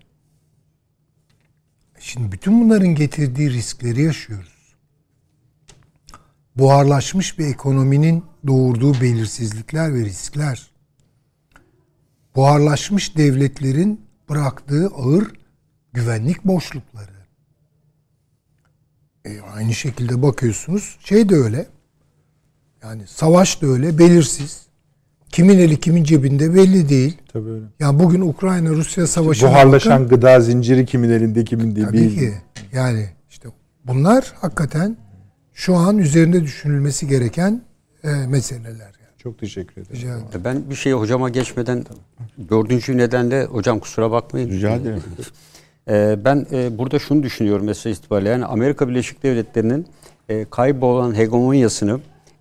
[1.98, 4.76] Şimdi bütün bunların getirdiği riskleri yaşıyoruz.
[6.56, 10.70] Buharlaşmış bir ekonominin doğurduğu belirsizlikler ve riskler.
[12.36, 15.35] Buharlaşmış devletlerin bıraktığı ağır
[15.96, 17.16] güvenlik boşlukları.
[19.24, 21.66] E, aynı şekilde bakıyorsunuz şey de öyle.
[22.82, 24.66] Yani savaş da öyle belirsiz.
[25.28, 27.18] Kimin eli kimin cebinde belli değil.
[27.32, 27.64] Tabii öyle.
[27.80, 31.86] Yani bugün Ukrayna Rusya savaşı Buharlaşan gıda zinciri kimin elinde kimin değil.
[31.86, 32.18] tabii değil.
[32.18, 32.34] ki
[32.72, 33.48] yani işte
[33.84, 34.96] bunlar hakikaten
[35.54, 37.62] şu an üzerinde düşünülmesi gereken
[38.04, 38.70] e, meseleler.
[38.80, 39.18] Yani.
[39.18, 39.96] Çok teşekkür ederim.
[39.96, 40.44] Rica ederim.
[40.44, 41.84] Ben bir şey hocama geçmeden
[42.50, 44.50] dördüncü nedenle hocam kusura bakmayın.
[44.50, 45.02] Rica ederim.
[45.90, 49.86] Ee, ben e, burada şunu düşünüyorum mesela itibariyle yani Amerika Birleşik Devletleri'nin
[50.28, 52.00] e, kaybolan hegemonyasını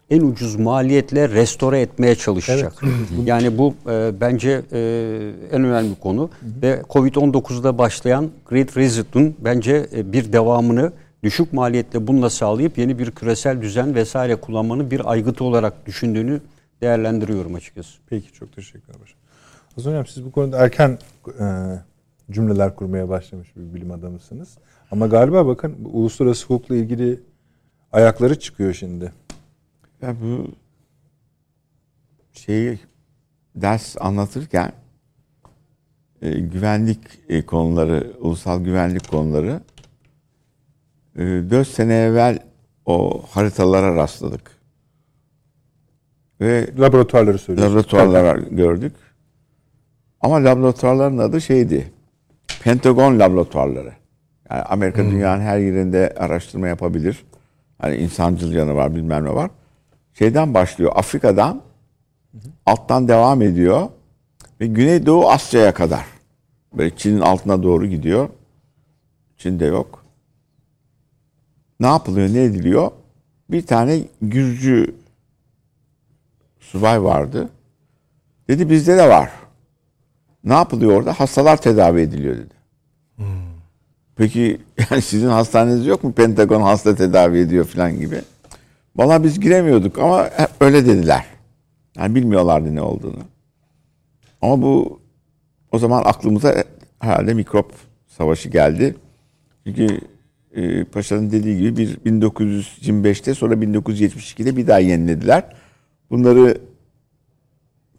[0.09, 2.73] en ucuz maliyetle restore etmeye çalışacak.
[3.25, 4.79] yani bu e, bence e,
[5.51, 6.29] en önemli konu
[6.61, 10.91] ve Covid-19'da başlayan Great Reset'un bence e, bir devamını
[11.23, 16.41] düşük maliyetle bununla sağlayıp yeni bir küresel düzen vesaire kullanmanın bir aygıtı olarak düşündüğünü
[16.81, 17.97] değerlendiriyorum açıkçası.
[18.09, 19.15] Peki çok teşekkürler.
[19.75, 20.97] Hasan Hocam siz bu konuda erken
[21.39, 21.45] e,
[22.31, 24.57] cümleler kurmaya başlamış bir bilim adamısınız.
[24.91, 27.19] Ama galiba bakın uluslararası hukukla ilgili
[27.91, 29.11] ayakları çıkıyor şimdi.
[30.01, 30.47] Ya bu
[32.31, 32.79] şeyi
[33.55, 34.71] ders anlatırken
[36.21, 39.61] e, güvenlik e, konuları, ulusal güvenlik konuları
[41.15, 42.39] e, 4 sene evvel
[42.85, 44.51] o haritalara rastladık.
[46.41, 47.75] Ve Laboratuvarları söylüyorsunuz.
[47.77, 48.93] laboratuvarlar gördük.
[50.21, 51.91] Ama laboratuvarların adı şeydi.
[52.65, 53.93] Pentagon laboratuvarları.
[54.51, 57.25] Yani Amerika dünyanın her yerinde araştırma yapabilir.
[57.77, 59.51] Hani insancıl yanı var bilmem ne var.
[60.13, 60.91] Şeyden başlıyor.
[60.95, 61.61] Afrika'dan
[62.65, 63.87] alttan devam ediyor
[64.61, 66.05] ve Güneydoğu Asya'ya kadar.
[66.73, 68.29] Böyle Çin'in altına doğru gidiyor.
[69.37, 70.05] Çin'de yok.
[71.79, 72.91] Ne yapılıyor, ne ediliyor?
[73.49, 74.95] Bir tane Gürcü
[76.59, 77.49] subay vardı.
[78.47, 79.31] Dedi bizde de var.
[80.43, 81.13] Ne yapılıyor orada?
[81.13, 82.54] Hastalar tedavi ediliyor dedi.
[84.15, 86.11] Peki yani sizin hastaneniz yok mu?
[86.11, 88.21] Pentagon hasta tedavi ediyor falan gibi.
[88.95, 91.25] Valla biz giremiyorduk ama öyle dediler.
[91.97, 93.23] Yani bilmiyorlardı ne olduğunu.
[94.41, 94.99] Ama bu
[95.71, 96.63] o zaman aklımıza
[96.99, 97.73] herhalde mikrop
[98.07, 98.95] savaşı geldi.
[99.63, 99.99] Çünkü
[100.55, 105.43] e, Paşa'nın dediği gibi bir 1925'te sonra 1972'de bir daha yenilediler.
[106.09, 106.57] Bunları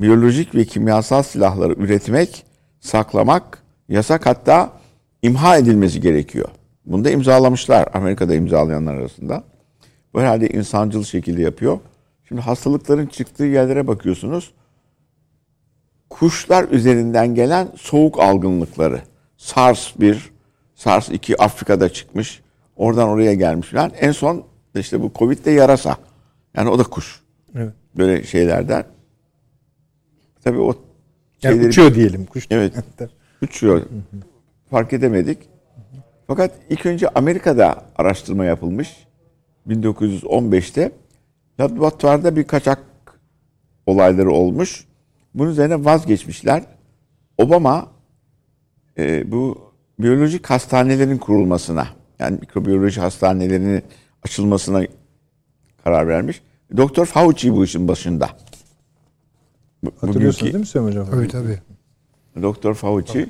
[0.01, 2.45] biyolojik ve kimyasal silahları üretmek,
[2.81, 4.76] saklamak yasak hatta
[5.27, 6.49] imha edilmesi gerekiyor.
[6.87, 9.45] Bunu da imzalamışlar Amerika'da imzalayanlar arasında.
[10.15, 11.79] Bu herhalde insancıl şekilde yapıyor.
[12.29, 14.51] Şimdi hastalıkların çıktığı yerlere bakıyorsunuz.
[16.11, 19.01] Kuşlar üzerinden gelen soğuk algınlıkları.
[19.37, 20.31] SARS 1,
[20.75, 22.41] SARS 2 Afrika'da çıkmış.
[22.77, 23.93] Oradan oraya gelmiş falan.
[24.01, 25.97] En son işte bu Covid'de yarasa.
[26.57, 27.21] Yani o da kuş.
[27.55, 27.73] Evet.
[27.97, 28.85] Böyle şeylerden.
[30.45, 30.75] Tabii o
[31.43, 32.27] Yani şeyleri- uçuyor diyelim.
[32.27, 32.47] Kuş.
[32.51, 32.73] Evet.
[33.43, 33.83] Uçuyor.
[34.71, 35.39] Fark edemedik.
[36.27, 39.07] Fakat ilk önce Amerika'da araştırma yapılmış.
[39.69, 40.93] 1915'te.
[41.61, 42.79] Laboratuvarda bir kaçak
[43.87, 44.85] olayları olmuş.
[45.35, 46.63] Bunun üzerine vazgeçmişler.
[47.39, 47.87] Obama
[48.99, 53.83] e, bu biyolojik hastanelerin kurulmasına yani mikrobiyoloji hastanelerinin
[54.23, 54.87] açılmasına
[55.85, 56.43] karar vermiş.
[56.77, 58.31] Doktor Fauci bu işin başında.
[59.85, 61.11] Hatırlıyorsunuz bugünkü- değil mi Süleyman Hocam?
[61.11, 61.59] Tabii tabii.
[62.43, 63.29] Doktor Fauci.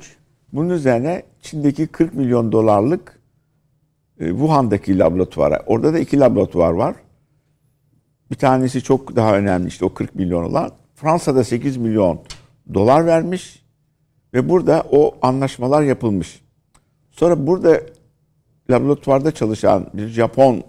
[0.52, 3.20] Bunun üzerine Çin'deki 40 milyon dolarlık
[4.20, 5.62] e, Wuhan'daki laboratuvara.
[5.66, 6.94] Orada da iki laboratuvar var.
[8.30, 10.70] Bir tanesi çok daha önemli işte o 40 milyon olan.
[10.94, 12.20] Fransa'da 8 milyon
[12.74, 13.62] dolar vermiş
[14.34, 16.40] ve burada o anlaşmalar yapılmış.
[17.10, 17.80] Sonra burada
[18.70, 20.62] laboratuvarda çalışan bir Japon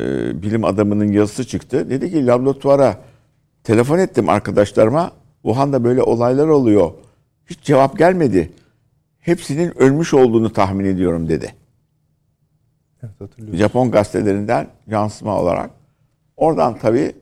[0.00, 1.90] e, bilim adamının yazısı çıktı.
[1.90, 2.96] Dedi ki laboratuvara
[3.64, 5.12] telefon ettim arkadaşlarıma.
[5.42, 6.90] Wuhan'da böyle olaylar oluyor.
[7.46, 8.52] Hiç cevap gelmedi.
[9.18, 11.54] Hepsinin ölmüş olduğunu tahmin ediyorum dedi.
[13.02, 13.58] Evet, hatırlıyorum.
[13.58, 15.70] Japon gazetelerinden yansıma olarak.
[16.36, 17.12] Oradan tabii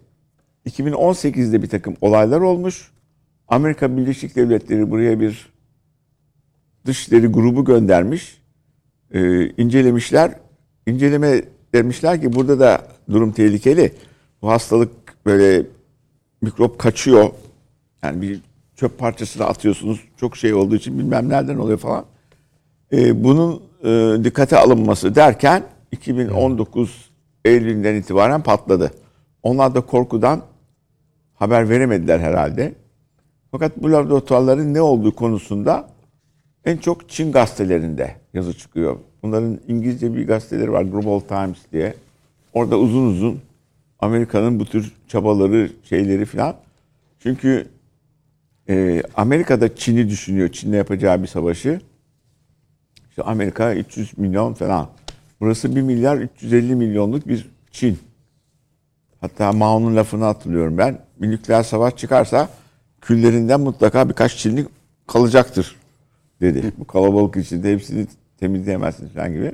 [0.67, 2.91] 2018'de bir takım olaylar olmuş.
[3.49, 5.53] Amerika Birleşik Devletleri buraya bir
[6.87, 8.43] dışişleri grubu göndermiş.
[9.15, 10.33] Ee, incelemişler.
[10.87, 11.43] İnceleme
[11.75, 13.95] demişler ki burada da durum tehlikeli.
[14.43, 14.91] Bu hastalık
[15.27, 15.67] böyle
[16.43, 17.31] mikrop kaçıyor.
[18.03, 18.41] Yani bir
[18.85, 20.01] çöp parçasını atıyorsunuz.
[20.17, 22.05] Çok şey olduğu için bilmem nereden oluyor falan.
[22.93, 27.11] Ee, bunun e, dikkate alınması derken 2019
[27.45, 28.91] Eylül'den itibaren patladı.
[29.43, 30.43] Onlar da korkudan
[31.35, 32.75] haber veremediler herhalde.
[33.51, 35.89] Fakat bu laboratuvarların ne olduğu konusunda
[36.65, 38.97] en çok Çin gazetelerinde yazı çıkıyor.
[39.23, 41.95] Bunların İngilizce bir gazeteleri var Global Times diye.
[42.53, 43.41] Orada uzun uzun
[43.99, 46.57] Amerika'nın bu tür çabaları, şeyleri filan.
[47.19, 47.74] Çünkü
[48.69, 50.49] e, Amerika'da Çin'i düşünüyor.
[50.49, 51.81] Çin'le yapacağı bir savaşı.
[53.11, 54.89] İşte Amerika 300 milyon falan.
[55.41, 57.99] Burası 1 milyar 350 milyonluk bir Çin.
[59.21, 60.99] Hatta Mao'nun lafını hatırlıyorum ben.
[61.19, 62.49] Bir nükleer savaş çıkarsa
[63.01, 64.67] küllerinden mutlaka birkaç Çinli
[65.07, 65.77] kalacaktır
[66.41, 66.73] dedi.
[66.79, 68.07] Bu kalabalık içinde hepsini
[68.41, 69.53] temizleyemezsiniz falan gibi.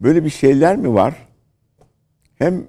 [0.00, 1.28] Böyle bir şeyler mi var?
[2.34, 2.64] Hem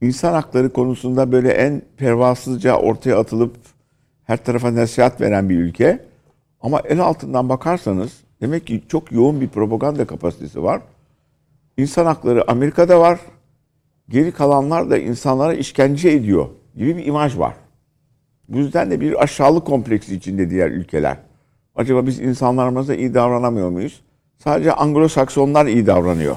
[0.00, 3.56] insan hakları konusunda böyle en pervasızca ortaya atılıp
[4.24, 6.04] her tarafa nasihat veren bir ülke.
[6.60, 10.82] Ama el altından bakarsanız demek ki çok yoğun bir propaganda kapasitesi var.
[11.76, 13.20] İnsan hakları Amerika'da var.
[14.08, 17.54] Geri kalanlar da insanlara işkence ediyor gibi bir imaj var.
[18.48, 21.16] Bu yüzden de bir aşağılık kompleksi içinde diğer ülkeler.
[21.76, 24.00] Acaba biz insanlarımıza iyi davranamıyor muyuz?
[24.38, 26.36] Sadece Anglo-Saksonlar iyi davranıyor.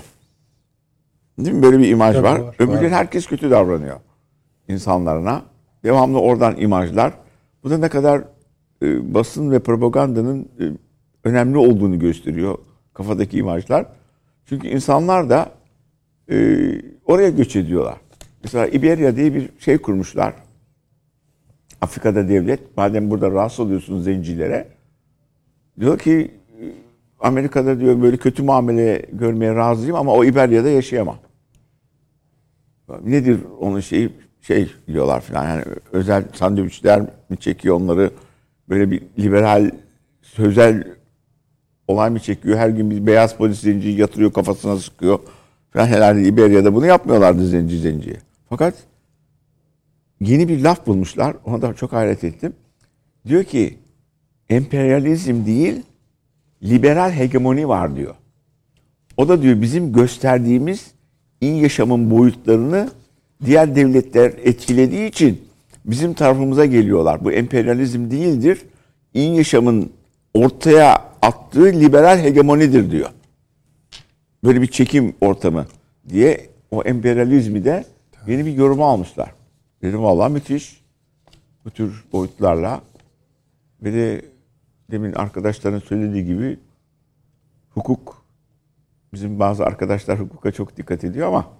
[1.39, 1.63] Değil mi?
[1.63, 2.39] Böyle bir imaj Tabii var.
[2.39, 2.89] var, var.
[2.89, 3.99] herkes kötü davranıyor
[4.67, 5.41] insanlarına.
[5.83, 7.13] Devamlı oradan imajlar.
[7.67, 8.23] Bu da ne kadar
[8.83, 10.63] e, basın ve propagandanın e,
[11.23, 12.57] önemli olduğunu gösteriyor
[12.93, 13.85] kafadaki imajlar.
[14.45, 15.51] Çünkü insanlar da
[16.29, 16.67] e,
[17.05, 17.97] oraya göç ediyorlar.
[18.43, 20.33] Mesela İberya diye bir şey kurmuşlar.
[21.81, 22.77] Afrika'da devlet.
[22.77, 24.67] Madem burada rahatsız oluyorsunuz zencilere.
[25.79, 26.63] Diyor ki e,
[27.19, 31.17] Amerika'da diyor böyle kötü muamele görmeye razıyım ama o İberya'da yaşayamam.
[33.03, 34.09] Nedir onun şeyi
[34.41, 38.11] şey diyorlar falan yani özel sandviçler mi çekiyor onları
[38.69, 39.71] böyle bir liberal
[40.21, 40.83] sözel
[41.87, 45.19] olay mı çekiyor her gün bir beyaz polis zenciyi yatırıyor kafasına sıkıyor
[45.73, 48.17] falan herhalde İberya'da bunu yapmıyorlardı zenci zenciye.
[48.49, 48.73] Fakat
[50.19, 52.53] yeni bir laf bulmuşlar ona da çok hayret ettim.
[53.27, 53.77] Diyor ki
[54.49, 55.81] emperyalizm değil
[56.63, 58.15] liberal hegemoni var diyor.
[59.17, 60.91] O da diyor bizim gösterdiğimiz
[61.41, 62.89] iyi yaşamın boyutlarını
[63.45, 65.47] diğer devletler etkilediği için
[65.85, 67.25] bizim tarafımıza geliyorlar.
[67.25, 68.65] Bu emperyalizm değildir.
[69.13, 69.91] İyi yaşamın
[70.33, 73.09] ortaya attığı liberal hegemonidir diyor.
[74.43, 75.65] Böyle bir çekim ortamı
[76.09, 77.85] diye o emperyalizmi de
[78.27, 79.31] yeni bir yoruma almışlar.
[79.81, 80.81] Dedim vallahi müthiş.
[81.65, 82.81] Bu tür boyutlarla
[83.83, 84.21] ve de
[84.91, 86.59] demin arkadaşların söylediği gibi
[87.69, 88.25] hukuk
[89.13, 91.56] bizim bazı arkadaşlar hukuka çok dikkat ediyor ama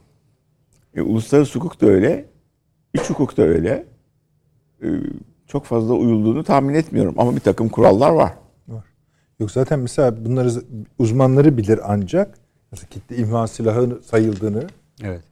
[0.96, 2.26] e, uluslararası hukuk da öyle,
[2.94, 3.86] iç hukuk da öyle.
[4.84, 4.88] E,
[5.48, 8.34] çok fazla uyulduğunu tahmin etmiyorum ama bir takım kurallar var.
[8.68, 8.86] Var.
[9.40, 10.50] Yok zaten mesela bunları
[11.00, 12.38] uzmanları bilir ancak
[12.72, 14.68] mesela kitle imha silahı sayıldığını
[15.04, 15.24] Evet.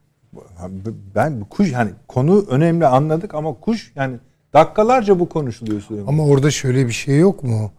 [1.14, 4.16] ben bu kuş hani konu önemli anladık ama kuş yani
[4.52, 6.08] dakikalarca bu konuşuluyor Süleyman.
[6.08, 7.72] Ama orada şöyle bir şey yok mu?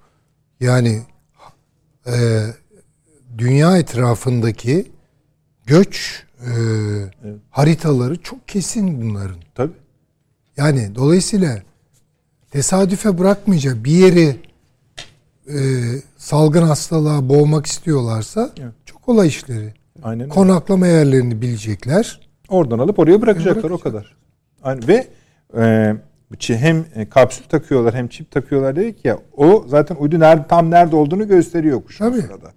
[0.59, 1.01] Yani
[2.07, 2.43] e,
[3.37, 4.91] dünya etrafındaki
[5.65, 6.51] göç e,
[7.49, 9.37] haritaları çok kesin bunların.
[9.55, 9.73] Tabii.
[10.57, 11.57] Yani dolayısıyla
[12.51, 14.35] tesadüfe bırakmayacak bir yeri
[15.47, 15.57] e,
[16.17, 18.73] salgın hastalığa boğmak istiyorlarsa Evet.
[18.85, 19.73] çok kolay işleri.
[20.03, 20.29] Aynen öyle.
[20.33, 22.29] Konaklama yerlerini bilecekler.
[22.49, 24.17] Oradan alıp oraya bırakacaklar o kadar.
[24.63, 25.07] Aynı ve
[25.57, 25.95] e,
[26.47, 30.95] hem e, kapsül takıyorlar hem çip takıyorlar dedik ya o zaten uydu nerede tam nerede
[30.95, 32.21] olduğunu gösteriyor kuşun Tabii.
[32.21, 32.51] sırada.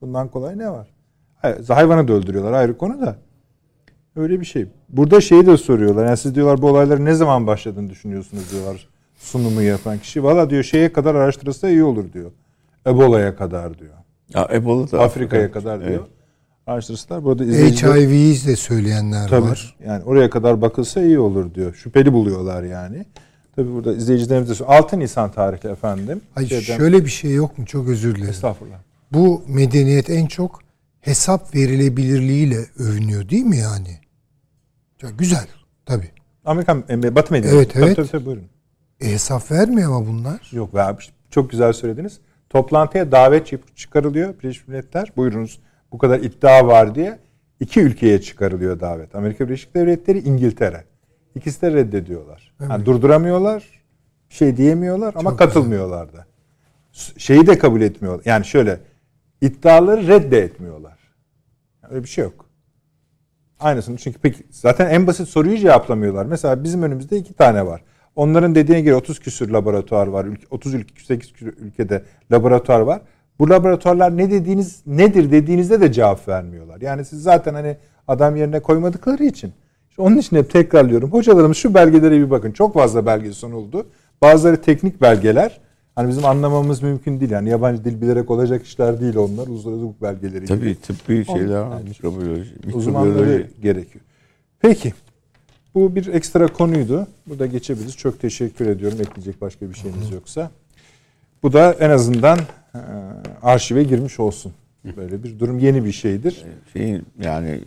[0.00, 0.88] Bundan kolay ne var?
[1.68, 3.16] Hayvanı da öldürüyorlar ayrı konu da.
[4.16, 4.66] Öyle bir şey.
[4.88, 6.06] Burada şeyi de soruyorlar.
[6.06, 8.88] Yani siz diyorlar bu olayların ne zaman başladığını düşünüyorsunuz diyorlar.
[9.16, 10.24] Sunumu yapan kişi.
[10.24, 12.30] Valla diyor şeye kadar araştırılsa iyi olur diyor.
[12.86, 13.94] Ebola'ya kadar diyor.
[14.34, 15.90] Ya Ebola da Afrika'ya kadar diyor.
[15.90, 16.00] Evet.
[16.66, 17.24] Araştırsalar.
[17.24, 17.94] Burada izleyiciler...
[17.94, 19.46] HIV'yi de söyleyenler Tabii.
[19.48, 19.76] var.
[19.86, 21.74] Yani oraya kadar bakılsa iyi olur diyor.
[21.74, 23.04] Şüpheli buluyorlar yani.
[23.56, 24.78] Tabii burada izleyicilerimiz de söylüyor.
[24.78, 26.20] 6 Nisan tarihli efendim.
[26.34, 27.66] Hayır, Şeyden- şöyle bir şey yok mu?
[27.66, 28.30] Çok özür dilerim.
[28.30, 28.76] Estağfurullah.
[29.12, 30.60] Bu medeniyet en çok
[31.06, 33.98] hesap verilebilirliğiyle övünüyor değil mi yani?
[34.98, 35.46] Çok güzel
[35.86, 36.10] tabii.
[36.44, 37.56] Amerikan e, Batı medyası.
[37.56, 37.96] Evet, evet.
[37.96, 38.44] Tabii, tabii, buyurun.
[39.00, 40.50] E, hesap vermiyor ama bunlar.
[40.52, 42.18] Yok abi çok güzel söylediniz.
[42.50, 45.12] Toplantıya davet çık- çıkarılıyor Birleşmiş Milletler.
[45.16, 45.60] Buyurunuz
[45.92, 47.18] bu kadar iddia var diye
[47.60, 49.14] iki ülkeye çıkarılıyor davet.
[49.14, 50.84] Amerika Birleşik Devletleri, İngiltere.
[51.34, 52.52] İkisi de reddediyorlar.
[52.60, 53.64] Yani durduramıyorlar,
[54.28, 56.26] şey diyemiyorlar ama Çok katılmıyorlar da.
[57.16, 58.22] Şeyi de kabul etmiyorlar.
[58.24, 58.80] Yani şöyle
[59.40, 60.95] iddiaları redde etmiyorlar.
[61.90, 62.46] Öyle bir şey yok.
[63.60, 66.26] Aynısını çünkü peki zaten en basit soruyu cevaplamıyorlar.
[66.26, 67.84] Mesela bizim önümüzde iki tane var.
[68.16, 70.24] Onların dediğine göre 30 küsür laboratuvar var.
[70.24, 73.00] Ülke- 30 ülke 8 küsür ülkede laboratuvar var.
[73.38, 76.80] Bu laboratuvarlar ne dediğiniz nedir dediğinizde de cevap vermiyorlar.
[76.80, 77.76] Yani siz zaten hani
[78.08, 79.52] adam yerine koymadıkları için
[79.98, 81.12] Onun için hep tekrarlıyorum.
[81.12, 82.52] Hocalarımız şu belgelere bir bakın.
[82.52, 83.86] Çok fazla belge oldu.
[84.22, 85.60] Bazıları teknik belgeler.
[85.96, 87.30] Hani bizim anlamamız mümkün değil.
[87.30, 89.46] Yani yabancı dil bilerek olacak işler değil onlar.
[89.46, 90.46] Uluslararası hukuk belgeleri.
[90.46, 90.80] Tabii gibi.
[90.80, 91.82] tıbbi şeyler var.
[91.82, 92.54] Mikrobiyoloji.
[92.72, 93.50] Uzmanları mikrobiyoloji.
[93.62, 94.04] gerekiyor.
[94.60, 94.94] Peki.
[95.74, 97.06] Bu bir ekstra konuydu.
[97.26, 97.96] Bu da geçebiliriz.
[97.96, 98.98] Çok teşekkür ediyorum.
[99.00, 100.50] Ekleyecek başka bir şeyiniz yoksa.
[101.42, 102.38] Bu da en azından
[102.74, 102.78] e,
[103.42, 104.52] arşive girmiş olsun.
[104.96, 106.44] Böyle bir durum yeni bir şeydir.
[106.72, 107.60] Şeyin yani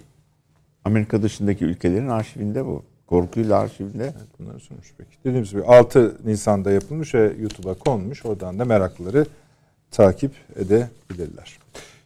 [0.85, 2.83] Amerika dışındaki ülkelerin arşivinde bu.
[3.09, 4.13] Korkuyla arşivinde.
[4.39, 5.11] Bunları sunmuş peki.
[5.25, 8.25] Dediğimiz gibi 6 Nisan'da yapılmış ve YouTube'a konmuş.
[8.25, 9.25] Oradan da meraklıları
[9.91, 11.59] takip edebilirler.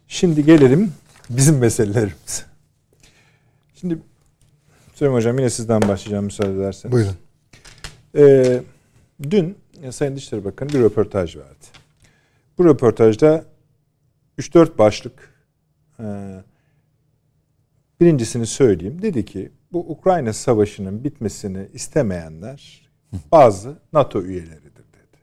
[0.08, 0.94] Şimdi gelelim
[1.30, 2.44] bizim meselelerimize.
[3.76, 3.98] Şimdi
[4.96, 6.94] Süleyman Hocam yine sizden başlayacağım müsaade ederseniz.
[6.94, 7.16] Buyurun.
[8.18, 8.62] Ee,
[9.30, 9.58] dün
[9.92, 11.66] Sayın Dışişleri Bakanı bir röportaj verdi.
[12.58, 13.46] Bu röportajda
[14.40, 15.34] 3-4 başlık
[16.00, 16.06] e,
[18.00, 19.02] birincisini söyleyeyim.
[19.02, 22.90] Dedi ki bu Ukrayna Savaşı'nın bitmesini istemeyenler
[23.32, 25.18] bazı NATO üyeleridir dedi.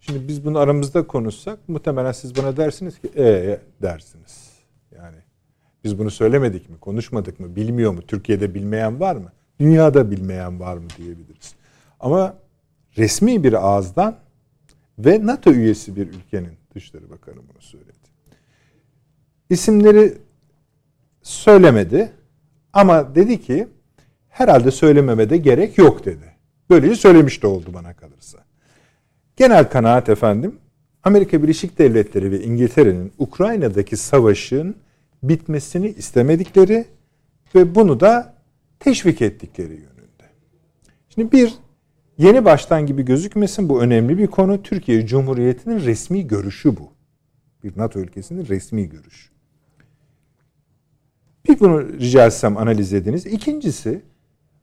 [0.00, 4.50] Şimdi biz bunu aramızda konuşsak muhtemelen siz bana dersiniz ki e dersiniz.
[4.96, 5.16] Yani
[5.84, 10.76] biz bunu söylemedik mi, konuşmadık mı, bilmiyor mu, Türkiye'de bilmeyen var mı, dünyada bilmeyen var
[10.76, 11.54] mı diyebiliriz.
[12.00, 12.34] Ama
[12.96, 14.16] resmi bir ağızdan
[14.98, 17.92] ve NATO üyesi bir ülkenin Dışişleri Bakanı bunu söyledi.
[19.50, 20.18] İsimleri
[21.22, 22.12] söylemedi
[22.72, 23.68] ama dedi ki
[24.28, 26.34] herhalde söylememe de gerek yok dedi.
[26.70, 28.38] Böylece söylemiş de oldu bana kalırsa.
[29.36, 30.54] Genel kanaat efendim
[31.04, 34.76] Amerika Birleşik Devletleri ve İngiltere'nin Ukrayna'daki savaşın
[35.22, 36.84] bitmesini istemedikleri
[37.54, 38.34] ve bunu da
[38.80, 40.26] teşvik ettikleri yönünde.
[41.08, 41.54] Şimdi bir
[42.18, 44.62] yeni baştan gibi gözükmesin bu önemli bir konu.
[44.62, 46.92] Türkiye Cumhuriyeti'nin resmi görüşü bu.
[47.64, 49.29] Bir NATO ülkesinin resmi görüşü.
[51.50, 53.26] Bir bunu rica etsem analiz ediniz.
[53.26, 54.02] İkincisi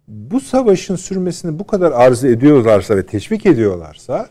[0.07, 4.29] bu savaşın sürmesini bu kadar arzu ediyorlarsa ve teşvik ediyorlarsa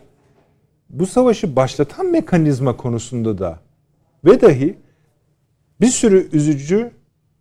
[0.89, 3.59] bu savaşı başlatan mekanizma konusunda da
[4.25, 4.77] ve dahi
[5.81, 6.91] bir sürü üzücü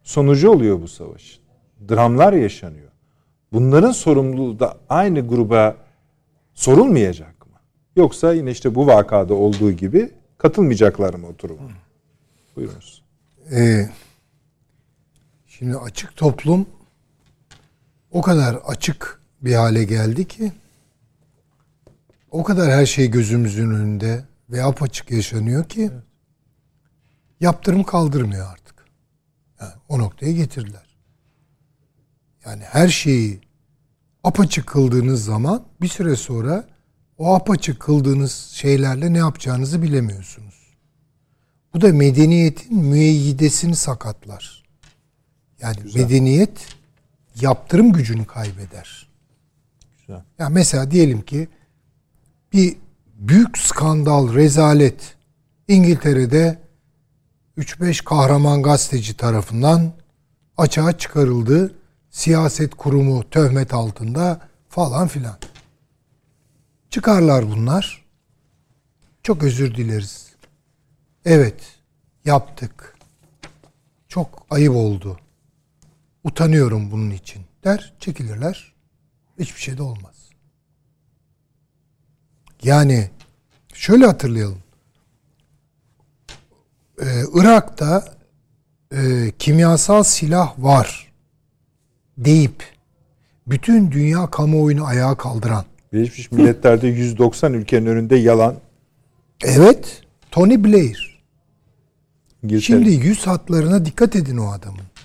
[0.02, 1.42] sonucu oluyor bu savaşın.
[1.88, 2.90] Dramlar yaşanıyor.
[3.52, 5.76] Bunların sorumluluğu da aynı gruba
[6.54, 7.52] sorulmayacak mı?
[7.96, 11.68] Yoksa yine işte bu vakada olduğu gibi katılmayacaklar mı oturuma?
[12.56, 13.02] Buyurunuz.
[13.52, 13.88] Ee,
[15.58, 16.66] şimdi açık toplum
[18.10, 20.52] o kadar açık bir hale geldi ki
[22.30, 25.90] o kadar her şey gözümüzün önünde ve apaçık yaşanıyor ki
[27.40, 28.84] yaptırım kaldırmıyor artık.
[29.60, 30.96] Yani o noktaya getirdiler.
[32.44, 33.40] Yani her şeyi
[34.24, 36.68] apaçık kıldığınız zaman bir süre sonra
[37.18, 40.76] o apaçık kıldığınız şeylerle ne yapacağınızı bilemiyorsunuz.
[41.74, 44.65] Bu da medeniyetin müeyyidesini sakatlar.
[45.60, 46.00] Yani Güzel.
[46.00, 46.66] medeniyet
[47.40, 49.08] yaptırım gücünü kaybeder.
[49.98, 50.22] Güzel.
[50.38, 51.48] Ya mesela diyelim ki
[52.52, 52.76] bir
[53.14, 55.16] büyük skandal, rezalet
[55.68, 56.58] İngiltere'de
[57.58, 59.92] 3-5 kahraman gazeteci tarafından
[60.56, 61.74] açığa çıkarıldı.
[62.10, 65.36] Siyaset kurumu töhmet altında falan filan.
[66.90, 68.04] Çıkarlar bunlar.
[69.22, 70.26] Çok özür dileriz.
[71.24, 71.60] Evet,
[72.24, 72.96] yaptık.
[74.08, 75.18] Çok ayıp oldu.
[76.26, 78.72] Utanıyorum bunun için der, çekilirler.
[79.38, 80.30] Hiçbir şey de olmaz.
[82.62, 83.10] Yani
[83.74, 84.58] şöyle hatırlayalım.
[87.02, 87.04] Ee,
[87.34, 88.04] Irak'ta
[88.92, 91.12] e, kimyasal silah var
[92.18, 92.64] deyip
[93.46, 98.56] bütün dünya kamuoyunu ayağa kaldıran Birleşmiş Milletler'de 190 ülkenin önünde yalan.
[99.44, 101.22] evet Tony Blair.
[102.42, 102.60] İngiltere.
[102.60, 104.95] Şimdi yüz hatlarına dikkat edin o adamın.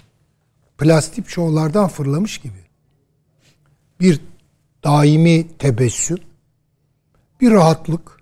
[0.82, 2.62] Plastik şovlardan fırlamış gibi.
[4.00, 4.20] Bir
[4.84, 6.18] daimi tebessüm,
[7.42, 8.18] bir rahatlık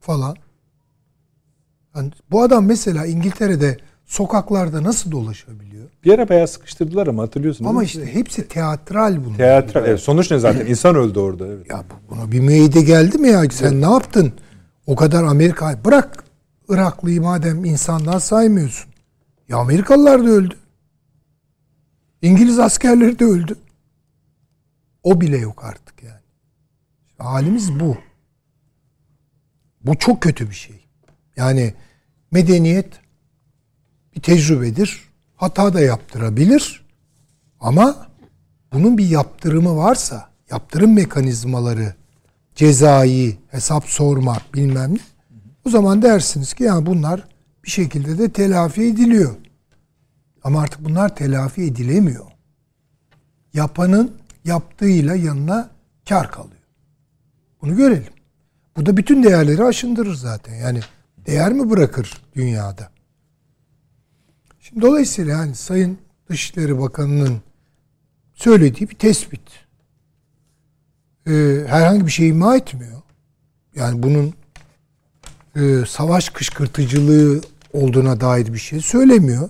[0.00, 0.36] falan.
[1.96, 3.76] Yani bu adam mesela İngiltere'de
[4.06, 5.88] sokaklarda nasıl dolaşabiliyor?
[6.04, 7.70] bir ara bayağı sıkıştırdılar ama hatırlıyorsunuz.
[7.70, 7.86] Ama mi?
[7.86, 9.36] işte hepsi teatral bunlar.
[9.36, 9.86] Teatral.
[9.86, 10.66] Evet, sonuç ne zaten?
[10.66, 11.46] İnsan öldü orada.
[11.46, 11.70] Evet.
[11.70, 13.50] Ya bu- buna bir müeyyide geldi mi ya?
[13.50, 14.32] Sen ne yaptın?
[14.86, 15.84] O kadar Amerika...
[15.84, 16.24] Bırak
[16.68, 18.90] Iraklıyı madem insandan saymıyorsun.
[19.48, 20.54] Ya Amerikalılar da öldü.
[22.22, 23.58] İngiliz askerleri de öldü.
[25.02, 26.20] O bile yok artık yani.
[27.18, 27.96] Halimiz bu.
[29.80, 30.84] Bu çok kötü bir şey.
[31.36, 31.74] Yani
[32.30, 33.00] medeniyet
[34.16, 35.00] bir tecrübedir.
[35.36, 36.86] Hata da yaptırabilir.
[37.60, 38.06] Ama
[38.72, 41.94] bunun bir yaptırımı varsa, yaptırım mekanizmaları,
[42.54, 44.98] cezai, hesap sormak bilmem ne.
[45.64, 47.24] O zaman dersiniz ki ya bunlar
[47.64, 49.36] bir şekilde de telafi ediliyor.
[50.44, 52.26] Ama artık bunlar telafi edilemiyor.
[53.54, 55.70] yapanın yaptığıyla yanına
[56.08, 56.62] kar kalıyor.
[57.62, 58.12] Bunu görelim.
[58.76, 60.54] Bu da bütün değerleri aşındırır zaten.
[60.54, 60.80] Yani
[61.26, 62.90] değer mi bırakır dünyada?
[64.60, 67.42] Şimdi dolayısıyla yani Sayın Dışişleri Bakanı'nın
[68.34, 69.40] söylediği bir tespit.
[71.26, 73.02] Ee, herhangi bir şey ima etmiyor.
[73.74, 74.34] Yani bunun
[75.56, 77.40] e, savaş kışkırtıcılığı
[77.72, 79.48] olduğuna dair bir şey söylemiyor.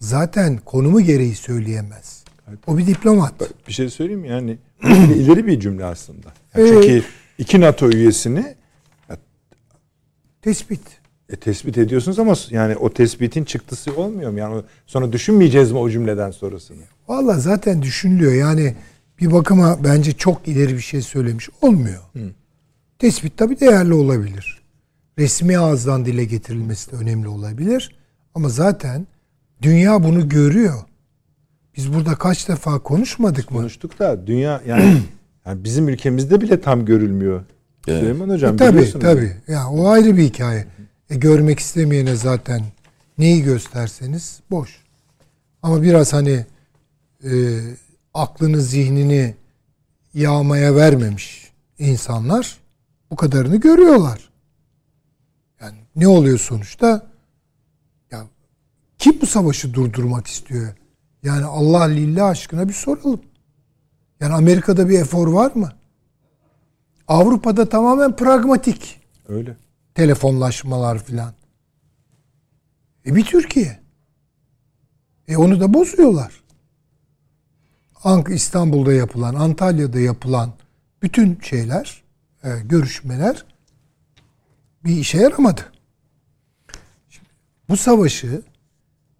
[0.00, 2.24] Zaten konumu gereği söyleyemez.
[2.66, 3.34] O bir diplomat.
[3.68, 4.28] Bir şey söyleyeyim mi?
[4.28, 4.58] Yani
[5.14, 6.32] ileri bir cümle aslında.
[6.54, 6.82] Yani Evet.
[6.82, 7.04] Çünkü
[7.38, 8.54] iki NATO üyesini
[10.42, 10.80] Tespit.
[11.28, 14.38] e, tespit ediyorsunuz ama yani o tespitin çıktısı olmuyor mu?
[14.38, 16.82] Yani sonra düşünmeyeceğiz mi o cümleden sonrasını?
[17.08, 18.32] Valla zaten düşünülüyor.
[18.32, 18.76] Yani
[19.20, 21.48] bir bakıma bence çok ileri bir şey söylemiş.
[21.62, 22.02] Olmuyor.
[22.98, 24.60] Tespit tabii değerli olabilir.
[25.18, 27.96] Resmi ağızdan dile getirilmesi de önemli olabilir.
[28.34, 29.06] Ama zaten
[29.62, 30.82] dünya bunu görüyor.
[31.76, 33.56] Biz burada kaç defa konuşmadık mı?
[33.58, 35.02] Konuştuk da dünya yani,
[35.46, 37.44] yani bizim ülkemizde bile tam görülmüyor.
[37.84, 39.02] Süleyman Hocam E, tabii biliyorsunuz.
[39.04, 39.36] tabii.
[39.48, 40.66] Ya o ayrı bir hikaye.
[41.10, 42.62] E, görmek istemeyene zaten
[43.18, 44.80] neyi gösterseniz boş.
[45.62, 46.46] Ama biraz hani
[47.24, 47.30] e,
[48.14, 49.34] aklını zihnini
[50.14, 52.58] yağmaya vermemiş insanlar
[53.10, 54.30] bu kadarını görüyorlar.
[55.60, 57.09] Yani ne oluyor sonuçta?
[59.00, 60.74] Kim bu savaşı durdurmak istiyor?
[61.22, 63.20] Yani Allah lillah aşkına bir soralım.
[64.20, 65.72] Yani Amerika'da bir efor var mı?
[67.08, 69.56] Avrupa'da tamamen pragmatik Öyle.
[69.94, 71.32] telefonlaşmalar filan.
[73.06, 73.80] E bir Türkiye.
[75.28, 76.42] E onu da bozuyorlar.
[78.04, 80.52] Ank İstanbul'da yapılan, Antalya'da yapılan
[81.02, 82.02] bütün şeyler,
[82.44, 83.44] e, görüşmeler
[84.84, 85.60] bir işe yaramadı.
[87.08, 87.28] Şimdi,
[87.68, 88.42] bu savaşı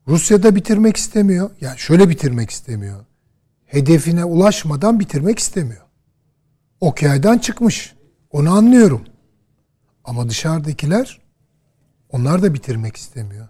[0.08, 1.50] Rusya'da bitirmek istemiyor.
[1.60, 3.04] Yani şöyle bitirmek istemiyor.
[3.66, 5.82] Hedefine ulaşmadan bitirmek istemiyor.
[6.80, 7.94] Ok yaydan çıkmış.
[8.30, 9.04] Onu anlıyorum.
[10.04, 11.20] Ama dışarıdakiler
[12.10, 13.48] onlar da bitirmek istemiyor.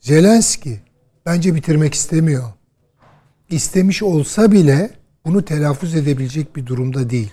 [0.00, 0.80] Zelenski
[1.26, 2.44] bence bitirmek istemiyor.
[3.50, 4.90] İstemiş olsa bile
[5.26, 7.32] bunu telaffuz edebilecek bir durumda değil.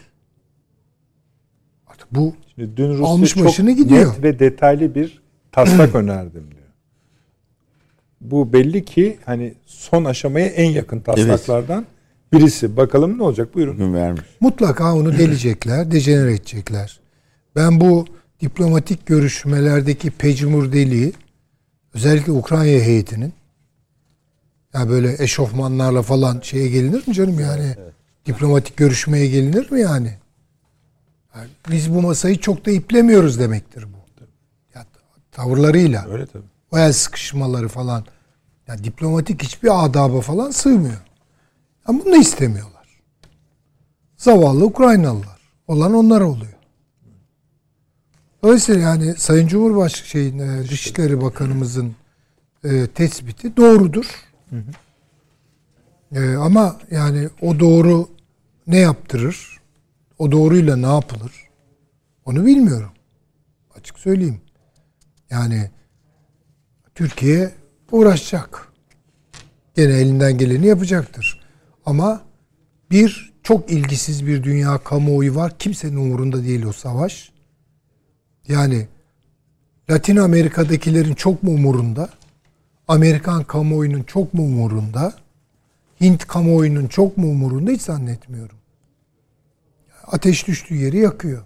[1.87, 4.13] Artık bu Şimdi dün Rusya Almış çok başını gidiyor.
[4.13, 6.49] net ve detaylı bir taslak önerdim.
[8.21, 11.85] Bu belli ki hani son aşamaya en yakın taslaklardan
[12.33, 12.77] birisi.
[12.77, 13.55] Bakalım ne olacak?
[13.55, 13.77] Buyurun.
[13.77, 14.21] Gün vermiş.
[14.39, 16.99] mutlaka onu delecekler, dejenere edecekler.
[17.55, 18.05] Ben bu
[18.41, 21.13] diplomatik görüşmelerdeki pecmur deliği
[21.93, 23.33] özellikle Ukrayna heyetinin
[24.73, 27.75] ya böyle eşofmanlarla falan şeye gelinir mi canım yani?
[28.25, 30.13] Diplomatik görüşmeye gelinir mi yani?
[31.35, 34.23] Yani biz bu masayı çok da iplemiyoruz demektir bu.
[34.75, 34.85] Ya,
[35.31, 36.07] tavırlarıyla.
[36.11, 36.43] Öyle tabii.
[36.71, 38.05] O el sıkışmaları falan.
[38.67, 41.01] Yani diplomatik hiçbir adaba falan sığmıyor.
[41.85, 42.87] Ama bunu da istemiyorlar.
[44.17, 45.41] Zavallı Ukraynalılar.
[45.67, 46.53] Olan onlar oluyor.
[48.43, 51.95] Dolayısıyla yani Sayın Cumhurbaşkanı şeyin, e, Dışişleri Bakanımızın
[52.63, 54.05] e, tespiti doğrudur.
[56.11, 58.09] E, ama yani o doğru
[58.67, 59.59] ne yaptırır?
[60.19, 61.49] O doğruyla ne yapılır?
[62.25, 62.91] Onu bilmiyorum.
[63.75, 64.41] Açık söyleyeyim.
[65.29, 65.71] Yani
[66.95, 67.51] Türkiye
[67.91, 68.67] uğraşacak.
[69.75, 71.41] Gene elinden geleni yapacaktır.
[71.85, 72.21] Ama
[72.91, 75.59] bir çok ilgisiz bir dünya kamuoyu var.
[75.59, 77.31] Kimsenin umurunda değil o savaş.
[78.47, 78.87] Yani
[79.89, 82.09] Latin Amerika'dakilerin çok mu umurunda?
[82.87, 85.13] Amerikan kamuoyunun çok mu umurunda?
[86.01, 87.71] Hint kamuoyunun çok mu umurunda?
[87.71, 88.57] Hiç zannetmiyorum.
[90.07, 91.43] Ateş düştüğü yeri yakıyor.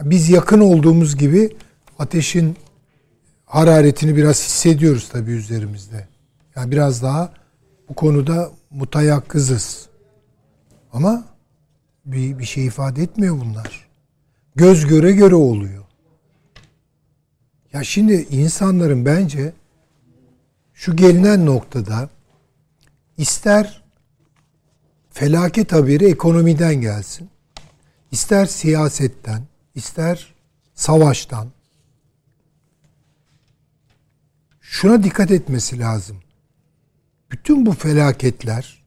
[0.00, 1.56] Biz yakın olduğumuz gibi
[1.98, 2.56] ateşin
[3.46, 6.08] hararetini biraz hissediyoruz tabii üzerimizde.
[6.56, 7.32] Yani biraz daha
[7.88, 9.88] bu konuda mutayakkızız.
[10.92, 11.24] Ama
[12.04, 13.88] bir, bir şey ifade etmiyor bunlar.
[14.56, 15.84] Göz göre göre oluyor.
[17.72, 19.52] Ya şimdi insanların bence
[20.74, 22.08] şu gelinen noktada
[23.16, 23.82] ister
[25.10, 27.30] felaket haberi ekonomiden gelsin,
[28.10, 29.42] ister siyasetten,
[29.74, 30.34] ister
[30.74, 31.48] savaştan,
[34.74, 36.16] şuna dikkat etmesi lazım.
[37.30, 38.84] Bütün bu felaketler,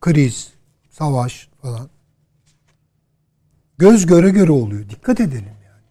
[0.00, 0.52] kriz,
[0.90, 1.88] savaş falan
[3.78, 4.88] göz göre göre oluyor.
[4.88, 5.82] Dikkat edelim yani.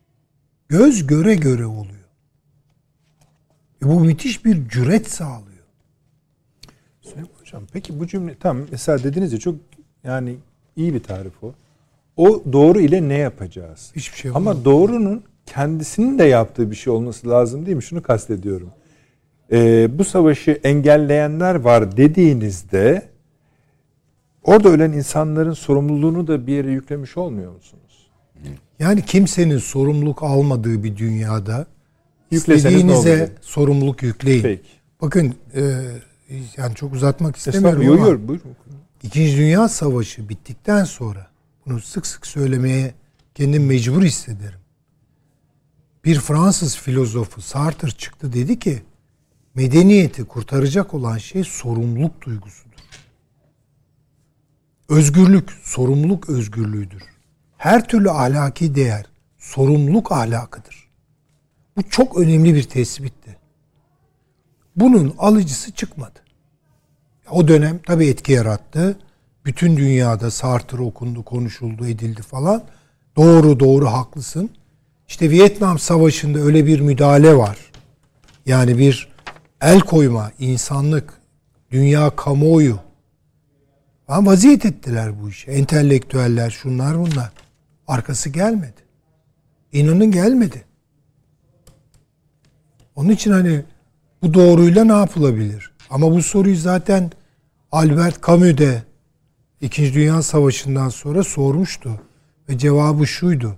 [0.70, 2.08] Göz göre göre oluyor.
[3.84, 5.66] E bu müthiş bir cüret sağlıyor.
[7.02, 9.56] Süleyman Hocam peki bu cümle tam mesela dediniz ya çok
[10.04, 10.38] yani
[10.76, 11.54] iyi bir tarif o.
[12.18, 13.92] O doğru ile ne yapacağız?
[13.96, 14.66] Hiçbir şey Ama olmaz.
[14.66, 17.84] doğrunun kendisinin de yaptığı bir şey olması lazım değil mi?
[17.84, 18.72] Şunu kastediyorum.
[19.52, 23.10] Ee, bu savaşı engelleyenler var dediğinizde
[24.44, 28.10] orada ölen insanların sorumluluğunu da bir yere yüklemiş olmuyor musunuz?
[28.80, 31.66] Yani kimsenin sorumluluk almadığı bir dünyada
[32.32, 34.44] Yükleseniz istediğinize sorumluluk yükleyin.
[34.44, 34.64] Peki.
[35.02, 35.62] Bakın e,
[36.58, 38.04] yani çok uzatmak istemiyorum Estağfurullah.
[38.06, 38.56] ama yok, buyurun.
[39.04, 41.28] İkinci Dünya Savaşı bittikten sonra
[41.66, 42.94] bunu sık sık söylemeye
[43.36, 44.60] kendim mecbur hissederim.
[46.06, 48.82] Bir Fransız filozofu Sartre çıktı dedi ki
[49.58, 52.78] medeniyeti kurtaracak olan şey sorumluluk duygusudur.
[54.90, 57.04] Özgürlük, sorumluluk özgürlüğüdür.
[57.58, 59.06] Her türlü ahlaki değer
[59.38, 60.88] sorumluluk ahlakıdır.
[61.78, 63.38] Bu çok önemli bir tespitti.
[64.76, 66.20] Bunun alıcısı çıkmadı.
[67.32, 69.00] O dönem tabii etki yarattı.
[69.46, 72.64] Bütün dünyada Sartre okundu, konuşuldu, edildi falan.
[73.16, 74.50] Doğru doğru haklısın.
[75.08, 77.58] İşte Vietnam Savaşı'nda öyle bir müdahale var.
[78.46, 79.17] Yani bir
[79.62, 81.14] el koyma, insanlık,
[81.72, 82.80] dünya kamuoyu.
[84.08, 85.52] Ama vaziyet ettiler bu işe.
[85.52, 87.32] Entelektüeller, şunlar bunlar.
[87.88, 88.82] Arkası gelmedi.
[89.72, 90.66] İnanın gelmedi.
[92.96, 93.64] Onun için hani
[94.22, 95.72] bu doğruyla ne yapılabilir?
[95.90, 97.12] Ama bu soruyu zaten
[97.72, 98.84] Albert Camus de
[99.62, 102.02] İkinci Dünya Savaşı'ndan sonra sormuştu.
[102.50, 103.58] Ve cevabı şuydu.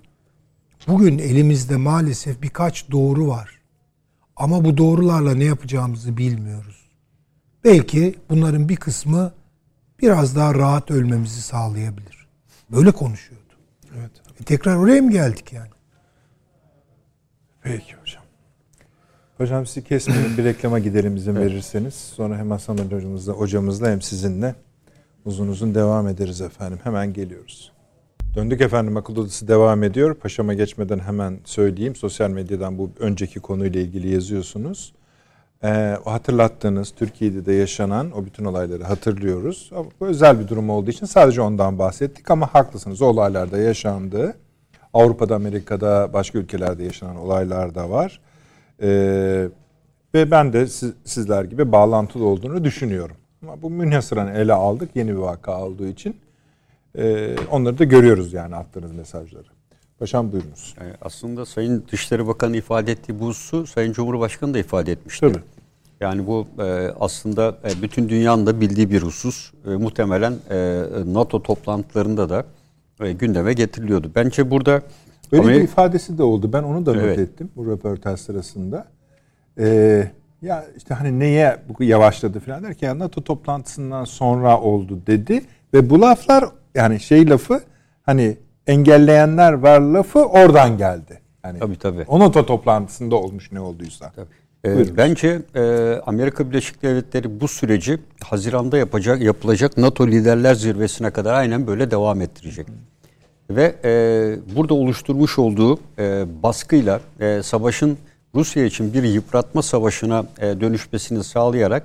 [0.88, 3.59] Bugün elimizde maalesef birkaç doğru var.
[4.40, 6.90] Ama bu doğrularla ne yapacağımızı bilmiyoruz.
[7.64, 9.34] Belki bunların bir kısmı
[10.02, 12.28] biraz daha rahat ölmemizi sağlayabilir.
[12.72, 13.54] Böyle konuşuyordu.
[13.98, 14.12] Evet.
[14.42, 15.70] E tekrar oraya mı geldik yani?
[17.62, 18.24] Peki hocam.
[19.38, 21.94] Hocam sizi kesmeyin bir reklama gidelim izin verirseniz.
[21.94, 24.56] Sonra hem Hasan hocamızla, hocamızla hem sizinle
[25.26, 26.80] uzun uzun devam ederiz efendim.
[26.84, 27.72] Hemen geliyoruz.
[28.36, 30.16] Döndük efendim akıl odası devam ediyor.
[30.16, 31.96] Paşama geçmeden hemen söyleyeyim.
[31.96, 34.94] Sosyal medyadan bu önceki konuyla ilgili yazıyorsunuz.
[35.64, 39.72] Ee, hatırlattığınız Türkiye'de de yaşanan o bütün olayları hatırlıyoruz.
[40.00, 43.02] Bu özel bir durum olduğu için sadece ondan bahsettik ama haklısınız.
[43.02, 44.36] O olaylarda yaşandı.
[44.94, 48.20] Avrupa'da, Amerika'da, başka ülkelerde yaşanan olaylar da var.
[48.82, 49.48] Ee,
[50.14, 53.16] ve ben de siz, sizler gibi bağlantılı olduğunu düşünüyorum.
[53.42, 56.16] Ama bu münhasıran ele aldık yeni bir vaka olduğu için.
[56.98, 59.48] Ee, onları da görüyoruz yani attığınız mesajları.
[60.00, 60.76] Paşam buyurunuz.
[60.82, 65.28] Yani aslında Sayın Dışişleri Bakanı ifade ettiği bu hususu Sayın Cumhurbaşkanı da ifade etmişti.
[65.28, 65.44] Tabii.
[66.00, 66.64] Yani bu e,
[67.00, 69.52] aslında e, bütün dünyanın da bildiği bir husus.
[69.66, 72.44] E, muhtemelen e, NATO toplantılarında da
[73.02, 74.12] e, gündeme getiriliyordu.
[74.16, 74.82] Bence burada
[75.32, 76.54] Böyle bir Amerika- ifadesi de oldu.
[76.54, 77.20] Ben onu da not Evet.
[77.20, 78.86] ettim bu röportaj sırasında.
[79.60, 80.12] Ee,
[80.42, 86.02] ya işte hani neye bu yavaşladı falan derken NATO toplantısından sonra oldu dedi ve bu
[86.02, 86.46] laflar
[86.76, 87.62] yani şey lafı
[88.04, 91.20] hani engelleyenler var lafı oradan geldi.
[91.46, 92.06] Yani Tabii, tabii.
[92.08, 94.12] O NATO toplantısında olmuş ne olduysa.
[94.66, 94.98] Ee, Buyurunuz.
[94.98, 95.62] bence e,
[96.06, 102.22] Amerika Birleşik Devletleri bu süreci Haziran'da yapacak yapılacak NATO Liderler Zirvesi'ne kadar aynen böyle devam
[102.22, 102.68] ettirecek.
[103.50, 103.92] Ve e,
[104.56, 107.98] burada oluşturmuş olduğu e, baskıyla e, savaşın
[108.36, 111.84] Rusya için bir yıpratma savaşına e, dönüşmesini sağlayarak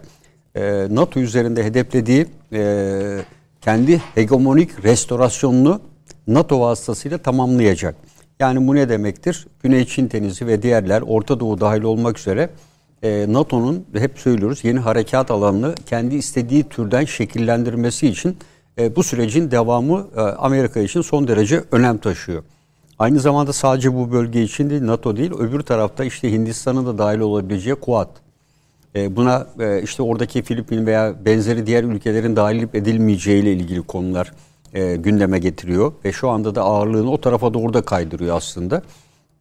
[0.55, 3.18] e, NATO üzerinde hedeflediği e,
[3.64, 5.80] kendi hegemonik restorasyonunu
[6.26, 7.96] NATO vasıtasıyla tamamlayacak.
[8.40, 9.46] Yani bu ne demektir?
[9.62, 12.50] Güney Çin Denizi ve diğerler Orta Doğu dahil olmak üzere
[13.02, 18.36] e, NATO'nun hep söylüyoruz yeni harekat alanını kendi istediği türden şekillendirmesi için
[18.78, 22.42] e, bu sürecin devamı e, Amerika için son derece önem taşıyor.
[22.98, 27.18] Aynı zamanda sadece bu bölge için değil NATO değil öbür tarafta işte Hindistan'ın da dahil
[27.18, 28.23] olabileceği Kuat.
[28.97, 34.32] E, Buna e, işte oradaki Filipin veya benzeri diğer ülkelerin dahil edilmeyeceği ile ilgili konular
[34.74, 38.82] e, gündeme getiriyor ve şu anda da ağırlığını o tarafa doğru da kaydırıyor aslında.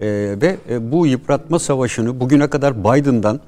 [0.02, 0.58] Ve
[0.92, 3.40] bu yıpratma savaşını bugüne kadar Biden'dan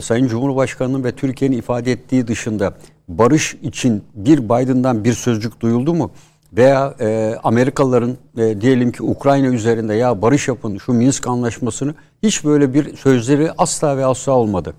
[0.00, 2.74] Sayın Cumhurbaşkanı'nın ve Türkiye'nin ifade ettiği dışında
[3.08, 6.10] barış için bir Biden'dan bir sözcük duyuldu mu?
[6.52, 12.44] Veya e, Amerikalıların e, diyelim ki Ukrayna üzerinde ya barış yapın şu Minsk anlaşmasını hiç
[12.44, 14.74] böyle bir sözleri asla ve asla olmadı.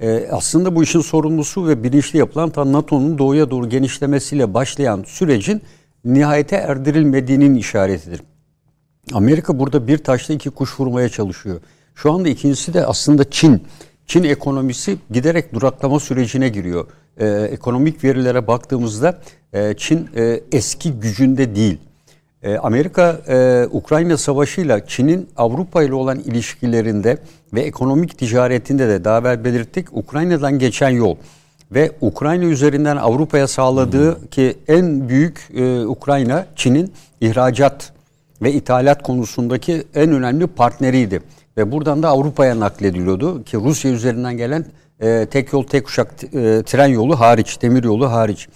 [0.00, 5.62] Ee, aslında bu işin sorumlusu ve bilinçli yapılan ta NATO'nun doğuya doğru genişlemesiyle başlayan sürecin
[6.04, 8.20] nihayete erdirilmediğinin işaretidir.
[9.12, 11.60] Amerika burada bir taşla iki kuş vurmaya çalışıyor.
[11.94, 13.62] Şu anda ikincisi de aslında Çin.
[14.06, 16.86] Çin ekonomisi giderek duraklama sürecine giriyor.
[17.18, 19.18] Ee, ekonomik verilere baktığımızda
[19.52, 21.78] e, Çin e, eski gücünde değil.
[22.42, 27.18] E, Amerika e, Ukrayna Savaşı'yla Çin'in Avrupa ile olan ilişkilerinde
[27.54, 31.16] ve ekonomik ticaretinde de daha evvel belirttik Ukrayna'dan geçen yol
[31.72, 37.92] ve Ukrayna üzerinden Avrupa'ya sağladığı ki en büyük e, Ukrayna Çin'in ihracat
[38.42, 41.20] ve ithalat konusundaki en önemli partneriydi.
[41.56, 44.66] Ve buradan da Avrupa'ya naklediliyordu ki Rusya üzerinden gelen
[45.00, 48.48] e, tek yol tek uçak e, tren yolu hariç, demir yolu hariç.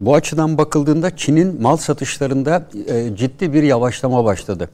[0.00, 4.70] Bu açıdan bakıldığında Çin'in mal satışlarında e, ciddi bir yavaşlama başladı.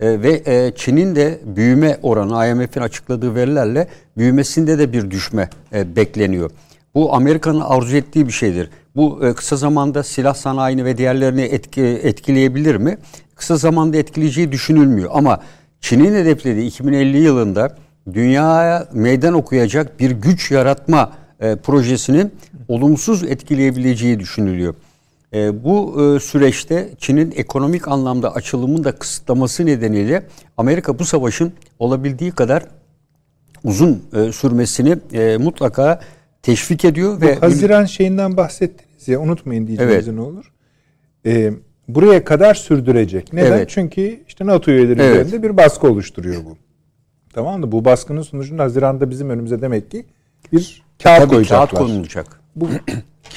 [0.00, 5.96] E, ve e, Çin'in de büyüme oranı IMF'in açıkladığı verilerle büyümesinde de bir düşme e,
[5.96, 6.50] bekleniyor.
[6.94, 8.70] Bu Amerika'nın arzu ettiği bir şeydir.
[8.96, 12.98] Bu e, kısa zamanda silah sanayini ve diğerlerini etki, etkileyebilir mi?
[13.34, 15.40] Kısa zamanda etkileyeceği düşünülmüyor ama
[15.80, 17.76] Çin'in hedeflediği 2050 yılında
[18.12, 22.32] dünyaya meydan okuyacak bir güç yaratma e, projesinin
[22.68, 24.74] olumsuz etkileyebileceği düşünülüyor.
[25.36, 30.26] E, bu e, süreçte Çin'in ekonomik anlamda açılımını da kısıtlaması nedeniyle
[30.56, 32.66] Amerika bu savaşın olabildiği kadar
[33.64, 36.00] uzun e, sürmesini e, mutlaka
[36.42, 40.14] teşvik ediyor ve Haziran şeyinden bahsettiniz ya unutmayın diyeceğiniz Evet.
[40.14, 40.52] ne olur.
[41.26, 41.52] Ee,
[41.88, 43.32] buraya kadar sürdürecek.
[43.32, 43.52] Neden?
[43.52, 43.68] Evet.
[43.70, 45.26] Çünkü işte NATO üyeleri Evet.
[45.26, 46.56] üzerinde bir baskı oluşturuyor bu.
[47.34, 47.72] Tamam mı?
[47.72, 50.06] Bu baskının sonucunda Haziran'da bizim önümüze demek ki
[50.52, 51.68] bir kağıt tabii koyacaklar.
[51.70, 52.40] kağıt konulacak.
[52.56, 52.68] Bu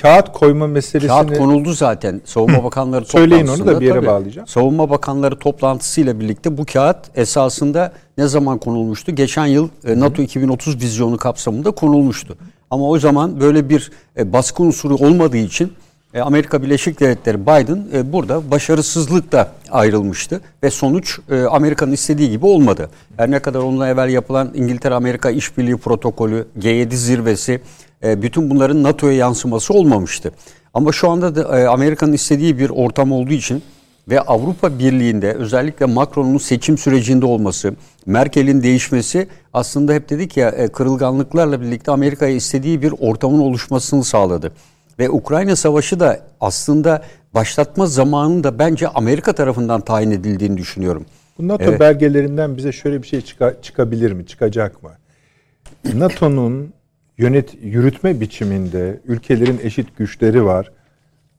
[0.02, 2.22] kağıt koyma meselesini Kağıt konuldu zaten.
[2.26, 4.48] Savunma Bakanları Söyleyin onu da bir yere tabii, bağlayacağım.
[4.48, 9.16] Savunma Bakanları toplantısıyla birlikte bu kağıt esasında ne zaman konulmuştu?
[9.16, 12.38] Geçen yıl e, NATO 2030 vizyonu kapsamında konulmuştu.
[12.72, 15.74] Ama o zaman böyle bir e, baskı unsuru olmadığı için
[16.14, 22.90] e, Amerika Birleşik Devletleri Biden burada başarısızlıkla ayrılmıştı ve sonuç Amerika'nın istediği gibi olmadı.
[23.18, 27.62] Her ne kadar onunla evvel yapılan İngiltere-Amerika İşbirliği Protokolü, G7 zirvesi
[28.04, 30.32] e, bütün bunların NATO'ya yansıması olmamıştı.
[30.74, 33.64] Ama şu anda da e, Amerika'nın istediği bir ortam olduğu için
[34.10, 37.74] ve Avrupa Birliği'nde özellikle Macron'un seçim sürecinde olması,
[38.06, 44.52] Merkel'in değişmesi aslında hep dedik ya e, kırılganlıklarla birlikte Amerika'ya istediği bir ortamın oluşmasını sağladı.
[45.00, 51.06] Ve Ukrayna Savaşı da aslında başlatma zamanının da bence Amerika tarafından tayin edildiğini düşünüyorum.
[51.38, 51.80] Bu NATO Evet.
[51.80, 54.26] belgelerinden bize şöyle bir şey çıka- çıkabilir mi?
[54.26, 54.90] Çıkacak mı?
[55.94, 56.74] NATO'nun
[57.20, 60.72] yönet yürütme biçiminde ülkelerin eşit güçleri var.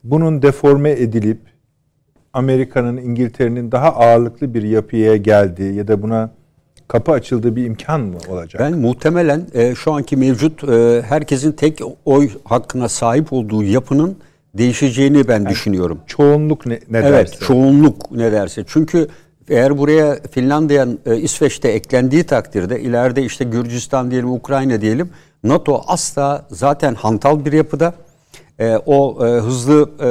[0.05, 1.39] Bunun deforme edilip
[2.33, 6.31] Amerika'nın, İngiltere'nin daha ağırlıklı bir yapıya geldiği ya da buna
[6.89, 8.63] kapı açıldığı bir imkan mı olacak?
[8.63, 14.17] Ben muhtemelen e, şu anki mevcut e, herkesin tek oy hakkına sahip olduğu yapının
[14.55, 15.99] değişeceğini ben düşünüyorum.
[16.07, 17.45] Çoğunluk ne, ne Evet, derse.
[17.45, 18.65] çoğunluk ne derse.
[18.67, 19.09] Çünkü
[19.49, 25.11] eğer buraya Finlandiya, e, İsveç'te eklendiği takdirde ileride işte Gürcistan diyelim, Ukrayna diyelim,
[25.45, 27.95] NATO asla zaten hantal bir yapıda.
[28.59, 30.09] E, o e, hızlı e,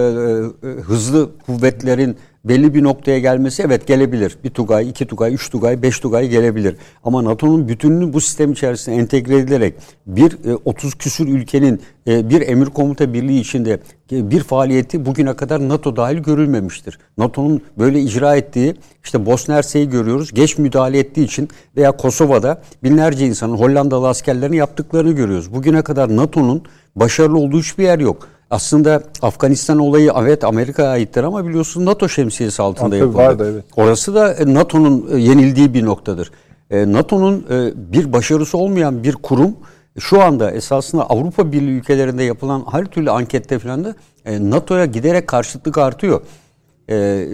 [0.68, 4.38] e, hızlı kuvvetlerin belli bir noktaya gelmesi evet gelebilir.
[4.44, 6.76] Bir Tugay, iki Tugay, üç Tugay, beş Tugay gelebilir.
[7.04, 9.74] Ama NATO'nun bütününü bu sistem içerisinde entegre edilerek
[10.08, 13.80] bir e, 30 küsür ülkenin e, bir emir komuta birliği içinde
[14.12, 17.00] e, bir faaliyeti bugüne kadar NATO dahil görülmemiştir.
[17.18, 20.34] NATO'nun böyle icra ettiği işte Bosna Hersek'i görüyoruz.
[20.34, 25.54] Geç müdahale ettiği için veya Kosova'da binlerce insanın Hollandalı askerlerin yaptıklarını görüyoruz.
[25.54, 26.64] Bugüne kadar NATO'nun
[26.96, 28.28] başarılı olduğu hiçbir yer yok.
[28.50, 33.18] Aslında Afganistan olayı evet Amerika'ya aittir ama biliyorsun NATO şemsiyesi altında yapıldı.
[33.18, 33.64] vardı, evet.
[33.76, 36.32] Orası da e, NATO'nun e, yenildiği bir noktadır.
[36.70, 37.46] E, NATO'nun
[37.76, 39.56] bir başarısı olmayan bir kurum
[40.00, 43.96] şu anda esasında Avrupa Birliği ülkelerinde yapılan her türlü ankette falan da
[44.26, 46.22] NATO'ya giderek karşıtlık artıyor.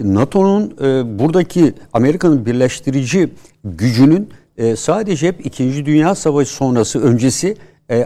[0.04, 0.70] NATO'nun
[1.18, 3.32] buradaki Amerika'nın birleştirici
[3.64, 4.30] gücünün
[4.76, 7.56] sadece hep İkinci Dünya Savaşı sonrası öncesi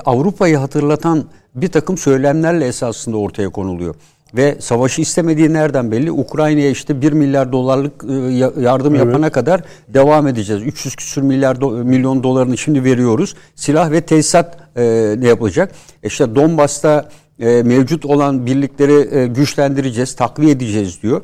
[0.05, 1.25] Avrupa'yı hatırlatan
[1.55, 3.95] bir takım söylemlerle esasında ortaya konuluyor.
[4.37, 6.13] Ve savaşı istemediği nereden belli?
[6.13, 10.63] Ukrayna'ya işte 1 milyar dolarlık e, ya- yardım yapana kadar devam edeceğiz.
[10.63, 13.35] 300 küsür milyar do- milyon dolarını şimdi veriyoruz.
[13.55, 15.73] Silah ve tesisat e, ne yapılacak?
[16.03, 21.23] İşte Donbas'ta e, mevcut olan birlikleri e, güçlendireceğiz, takviye edeceğiz diyor.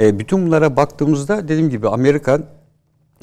[0.00, 2.40] E, bütün bunlara baktığımızda dediğim gibi Amerika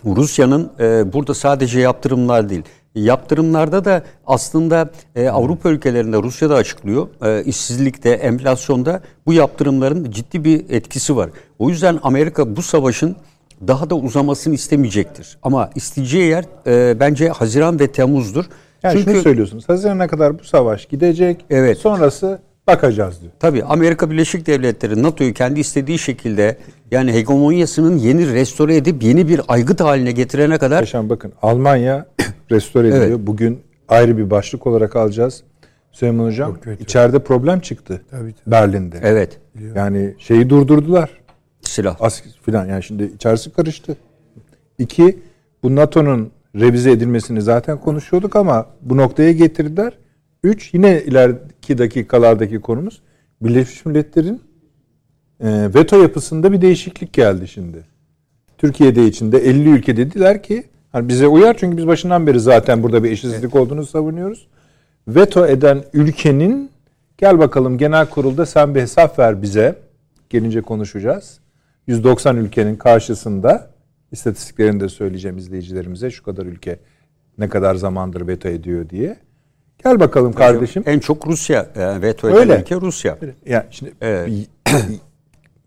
[0.06, 2.64] Rusya'nın e, burada sadece yaptırımlar değil.
[2.96, 7.08] Yaptırımlarda da aslında e, Avrupa ülkelerinde Rusya da açıklıyor.
[7.26, 11.30] E, işsizlikte, enflasyonda bu yaptırımların ciddi bir etkisi var.
[11.60, 13.16] O yüzden Amerika bu savaşın
[13.68, 15.38] daha da uzamasını istemeyecektir.
[15.43, 18.46] Ama isteyeceği yer e, bence Haziran ve Temmuz'dur.
[18.84, 19.70] Yani Çünkü şunu söylüyorsunuz.
[19.70, 21.46] Haziran'a kadar bu savaş gidecek.
[21.50, 21.78] Evet.
[21.78, 23.32] Sonrası bakacağız diyor.
[23.39, 26.58] Tabii Amerika Birleşik Devletleri NATO'yu kendi istediği şekilde
[26.91, 32.06] yani hegemonyasının yeni restore edip yeni bir aygıt haline getirene kadar Yaşam bakın Almanya
[32.52, 33.08] restore ediliyor.
[33.08, 33.28] Evet.
[33.28, 35.43] Bugün ayrı bir başlık olarak alacağız.
[35.91, 38.02] Süleyman Hocam içeride problem çıktı.
[38.12, 38.52] Tabii, tabii.
[38.52, 39.00] Berlin'de.
[39.04, 39.39] evet
[39.76, 41.10] Yani şeyi durdurdular.
[41.62, 42.02] silah.
[42.02, 43.98] As filan yani şimdi içerisi karıştı.
[44.78, 45.20] İki
[45.64, 49.93] bu NATO'nun revize edilmesini zaten konuşuyorduk ama bu noktaya getirdiler.
[50.43, 53.02] Üç yine ileriki dakikalardaki konumuz
[53.41, 54.41] Birleşmiş Milletler'in
[55.43, 57.84] e, veto yapısında bir değişiklik geldi şimdi.
[58.58, 60.64] Türkiye'de içinde 50 ülke dediler ki
[60.96, 64.48] hani bize uyar çünkü biz başından beri zaten burada bir eşitsizlik olduğunu savunuyoruz.
[65.08, 66.76] Veto eden ülkenin
[67.18, 69.76] Gel bakalım genel kurulda sen bir hesap ver bize.
[70.30, 71.39] Gelince konuşacağız.
[71.88, 73.70] 190 ülkenin karşısında
[74.12, 76.12] istatistiklerini de söyleyeceğim izleyicilerimize.
[76.12, 76.80] Şu kadar ülke
[77.38, 79.18] ne kadar zamandır veto ediyor diye.
[79.84, 80.84] Gel bakalım kardeşim.
[80.86, 82.60] En çok Rusya yani veto eden Öyle.
[82.60, 83.18] ülke Rusya.
[83.46, 84.30] Ya şimdi Evet.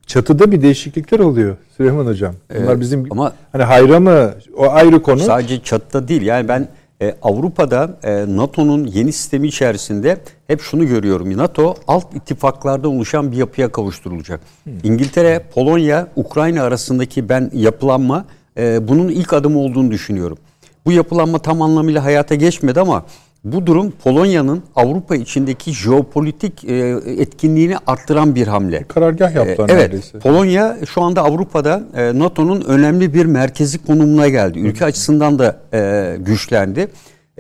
[0.08, 2.34] çatıda bir değişiklikler oluyor Süleyman hocam.
[2.50, 5.18] Bunlar Evet, bizim ama- hani hayra mı o ayrı konu.
[5.20, 6.22] Sadece çatıda değil.
[6.22, 6.68] Yani ben
[7.02, 11.36] e, Avrupa'da e, NATO'nun yeni sistemi içerisinde hep şunu görüyorum.
[11.36, 14.40] NATO alt ittifaklardan oluşan bir yapıya kavuşturulacak.
[14.82, 18.24] İngiltere, Polonya, Ukrayna arasındaki ben yapılanma
[18.58, 20.38] e, bunun ilk adımı olduğunu düşünüyorum.
[20.86, 23.04] Bu yapılanma tam anlamıyla hayata geçmedi ama
[23.44, 28.84] bu durum Polonya'nın Avrupa içindeki jeopolitik e, etkinliğini arttıran bir hamle.
[28.88, 30.18] Karargah yaptılar Ee, evet, neredeyse.
[30.18, 34.58] Polonya şu anda Avrupa'da e, NATO'nun önemli bir merkezi konumuna geldi.
[34.58, 36.88] Ülke açısından da e, güçlendi.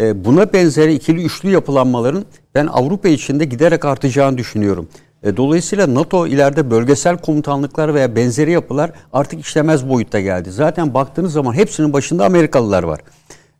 [0.00, 2.24] E, buna benzer ikili üçlü yapılanmaların
[2.54, 4.88] ben Avrupa içinde giderek artacağını düşünüyorum.
[5.22, 10.50] E, dolayısıyla NATO ileride bölgesel komutanlıklar veya benzeri yapılar artık işlemez boyutta geldi.
[10.50, 13.00] Zaten baktığınız zaman hepsinin başında Amerikalılar var.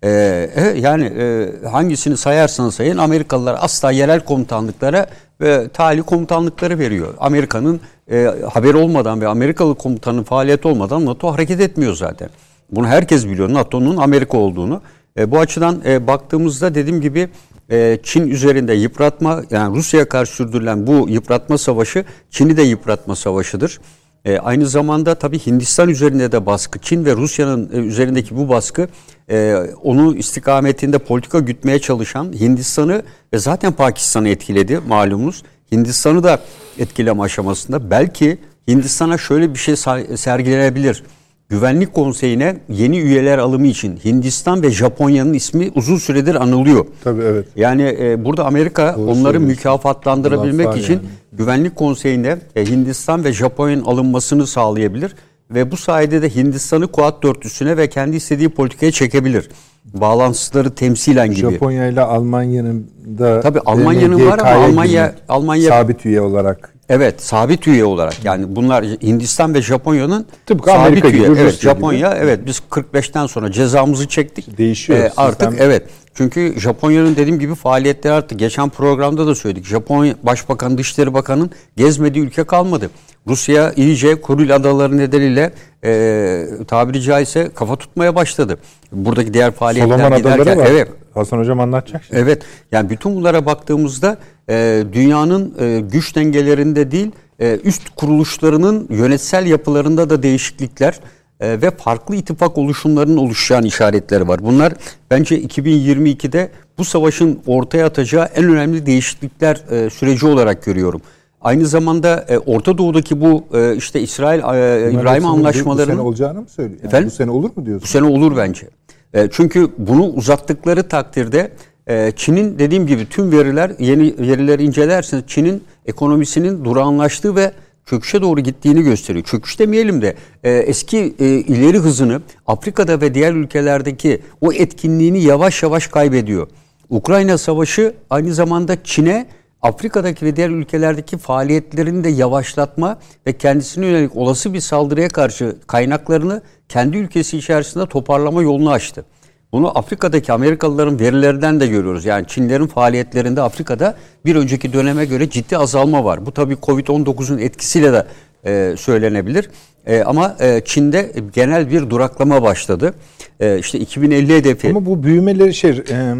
[0.04, 5.06] Ee, e, yani e, hangisini sayarsanız sayın Amerikalılar asla yerel komutanlıklara
[5.40, 7.14] ve tali komutanlıkları veriyor.
[7.18, 7.80] Amerika'nın
[8.10, 12.28] e, haberi olmadan ve Amerikalı komutanın faaliyeti olmadan NATO hareket etmiyor zaten.
[12.70, 14.82] Bunu herkes biliyor NATO'nun Amerika olduğunu.
[15.18, 17.28] E, bu açıdan e, baktığımızda dediğim gibi
[17.70, 23.80] e, Çin üzerinde yıpratma yani Rusya'ya karşı sürdürülen bu yıpratma savaşı Çin'i de yıpratma savaşıdır.
[24.28, 28.88] E, aynı zamanda tabii Hindistan üzerinde de baskı, Çin ve Rusya'nın e, üzerindeki bu baskı
[29.30, 33.02] e, onu istikametinde politika gütmeye çalışan Hindistan'ı
[33.32, 35.42] ve zaten Pakistan'ı etkiledi malumunuz.
[35.72, 36.40] Hindistan'ı da
[36.78, 39.76] etkileme aşamasında belki Hindistan'a şöyle bir şey
[40.16, 41.02] sergilenebilir.
[41.48, 46.86] Güvenlik Konseyi'ne yeni üyeler alımı için Hindistan ve Japonya'nın ismi uzun süredir anılıyor.
[47.04, 47.46] Tabii evet.
[47.56, 51.04] Yani e, burada Amerika Doğru onları mükafatlandırabilmek Laf var için yani.
[51.32, 55.14] Güvenlik Konseyi'nde e, Hindistan ve Japonya'nın alınmasını sağlayabilir
[55.50, 59.48] ve bu sayede de Hindistan'ı Kuat dörtlüsüne ve kendi istediği politikaya çekebilir.
[59.84, 61.50] Bağlantıları temsilen gibi.
[61.50, 65.14] Japonya ile Almanya'nın da Tabii Almanya'nın var ama Almanya.
[65.28, 70.86] Almanya sabit üye olarak Evet, sabit üye olarak yani bunlar Hindistan ve Japonya'nın Tıpkı sabit
[70.86, 71.16] Amerika üye.
[71.18, 74.58] gibi, Evet, Rusya Japonya evet biz 45'ten sonra cezamızı çektik.
[74.58, 75.66] Değişiyor Ee, artık sistem.
[75.66, 75.82] evet.
[76.18, 78.34] Çünkü Japonya'nın dediğim gibi faaliyetleri arttı.
[78.34, 79.66] Geçen programda da söyledik.
[79.66, 82.90] Japonya Başbakanı, Dışişleri Bakanı'nın gezmediği ülke kalmadı.
[83.26, 85.52] Rusya iyice Kuril Adaları nedeniyle
[85.84, 88.58] e, tabiri caizse kafa tutmaya başladı.
[88.92, 90.42] Buradaki diğer faaliyetler Solomon giderken.
[90.42, 90.66] Adaları var.
[90.70, 90.88] Evet.
[91.14, 92.20] Hasan hocam anlatacak şimdi.
[92.20, 92.42] Evet.
[92.72, 94.18] Yani bütün bunlara baktığımızda
[94.50, 97.10] e, dünyanın e, güç dengelerinde değil
[97.40, 101.00] e, üst kuruluşlarının yönetsel yapılarında da değişiklikler
[101.40, 104.40] e, ve farklı ittifak oluşumlarının oluşacağını işaretleri var.
[104.44, 104.72] Bunlar
[105.10, 111.00] bence 2022'de bu savaşın ortaya atacağı en önemli değişiklikler e, süreci olarak görüyorum.
[111.40, 116.00] Aynı zamanda e, Orta Doğu'daki bu e, işte İsrail e, İbrahim bu- Bu anlaşmalarının sene
[116.00, 116.78] olacağını mı söylüyor?
[116.82, 117.10] Yani Efendim?
[117.10, 117.86] Bu sene olur mu bu diyorsun?
[117.86, 118.66] sene olur bence.
[119.14, 121.50] E, çünkü bunu uzattıkları takdirde
[121.86, 127.52] e, Çin'in dediğim gibi tüm veriler yeni verileri incelerseniz Çin'in ekonomisinin durağanlaştığı ve
[127.90, 129.24] çöküşe doğru gittiğini gösteriyor.
[129.24, 135.62] Çöküş demeyelim de e, eski e, ileri hızını Afrika'da ve diğer ülkelerdeki o etkinliğini yavaş
[135.62, 136.48] yavaş kaybediyor.
[136.90, 139.26] Ukrayna Savaşı aynı zamanda Çin'e
[139.62, 146.42] Afrika'daki ve diğer ülkelerdeki faaliyetlerini de yavaşlatma ve kendisine yönelik olası bir saldırıya karşı kaynaklarını
[146.68, 149.04] kendi ülkesi içerisinde toparlama yolunu açtı.
[149.52, 152.04] Bunu Afrika'daki Amerikalıların verilerinden de görüyoruz.
[152.04, 156.26] Yani Çinlerin faaliyetlerinde Afrika'da bir önceki döneme göre ciddi azalma var.
[156.26, 158.06] Bu tabii Covid-19'un etkisiyle de
[158.44, 159.50] e, söylenebilir.
[159.86, 162.94] E, ama e, Çin'de genel bir duraklama başladı.
[163.40, 166.14] E, işte 2050 hedefi Ama bu büyümeleri şey e,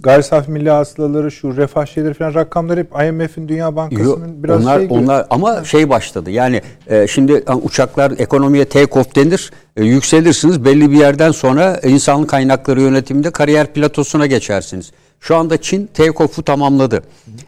[0.00, 4.62] gayri safi milli hasılaları şu refah şeyleri falan rakamlar hep IMF'in Dünya Yo, Bankası'nın biraz
[4.62, 6.30] onlar şey onlar ama şey başladı.
[6.30, 9.50] Yani e, şimdi uçaklar ekonomiye take off denir.
[9.76, 14.92] E, yükselirsiniz belli bir yerden sonra insan kaynakları yönetiminde kariyer platosuna geçersiniz.
[15.20, 17.02] Şu anda Çin take off'u tamamladı.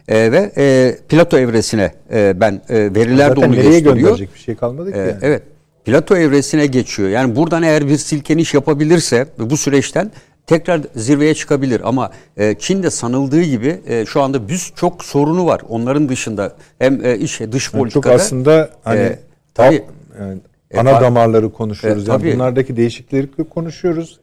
[0.07, 3.95] E, ve e, plato evresine e, ben e, veriler de Zaten onu nereye gösteriyor.
[3.95, 4.97] gönderecek bir şey kalmadı ki.
[4.97, 5.17] Ee, yani.
[5.21, 5.43] Evet.
[5.85, 7.09] Plato evresine geçiyor.
[7.09, 10.11] Yani buradan eğer bir silkeniş yapabilirse bu süreçten
[10.47, 11.81] tekrar zirveye çıkabilir.
[11.83, 15.61] Ama e, Çin'de sanıldığı gibi e, şu anda biz çok sorunu var.
[15.69, 19.19] Onların dışında hem e, iç dış Yani çok politikada aslında hani e,
[19.53, 19.83] tabii.
[20.19, 20.39] yani
[20.71, 21.03] E, ana tabii.
[21.03, 22.07] damarları konuşuyoruz.
[22.07, 22.33] E, yani tabii.
[22.35, 24.19] bunlardaki değişiklikleri konuşuyoruz.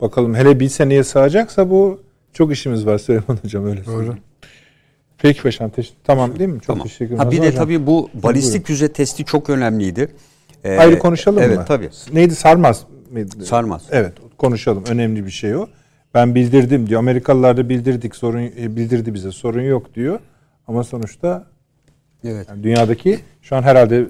[0.00, 2.00] Bakalım hele bir seneye sığacaksa bu
[2.32, 4.18] çok işimiz var Süleyman Hocam öyle söyleyeyim.
[5.18, 5.70] Peki paşam
[6.04, 6.60] tamam değil mi?
[6.60, 6.82] Çok Tamam.
[6.82, 7.18] teşekkür ederim.
[7.18, 7.64] Ha, bir de hocam.
[7.64, 10.08] tabii bu balistik füze testi çok önemliydi.
[10.64, 11.64] Ee, Ayrı konuşalım evet, mı?
[11.68, 11.90] tabii.
[12.12, 13.44] Neydi sarmaz mıydı?
[13.44, 13.82] Sarmaz.
[13.90, 14.84] Evet konuşalım.
[14.88, 15.66] Önemli bir şey o.
[16.14, 16.98] Ben bildirdim diyor.
[17.00, 20.18] Amerikalılar da bildirdik sorun e, bildirdi bize sorun yok diyor.
[20.68, 21.44] Ama sonuçta
[22.24, 22.46] Evet.
[22.48, 24.06] yani dünyadaki şu an herhalde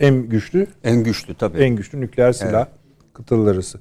[0.00, 1.58] en güçlü En güçlü tabii.
[1.58, 2.66] en güçlü nükleer silah
[3.12, 3.80] kıtalar arası.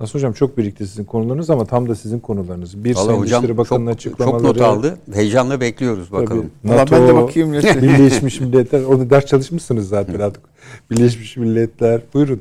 [0.00, 2.84] Nasıl hocam çok birikti sizin konularınız ama tam da sizin konularınız.
[2.84, 4.42] Bir Vallahi Sayın hocam Dışişleri Bakanı'nın çok, açıklamaları.
[4.42, 4.98] çok not aldı.
[5.12, 6.50] Heyecanla bekliyoruz Tabii, bakalım.
[6.64, 8.82] Valla NATO, ben de bakayım ne- Birleşmiş Milletler.
[8.82, 10.42] Orada ders çalışmışsınız zaten artık.
[10.90, 12.00] Birleşmiş Milletler.
[12.14, 12.40] Buyurun.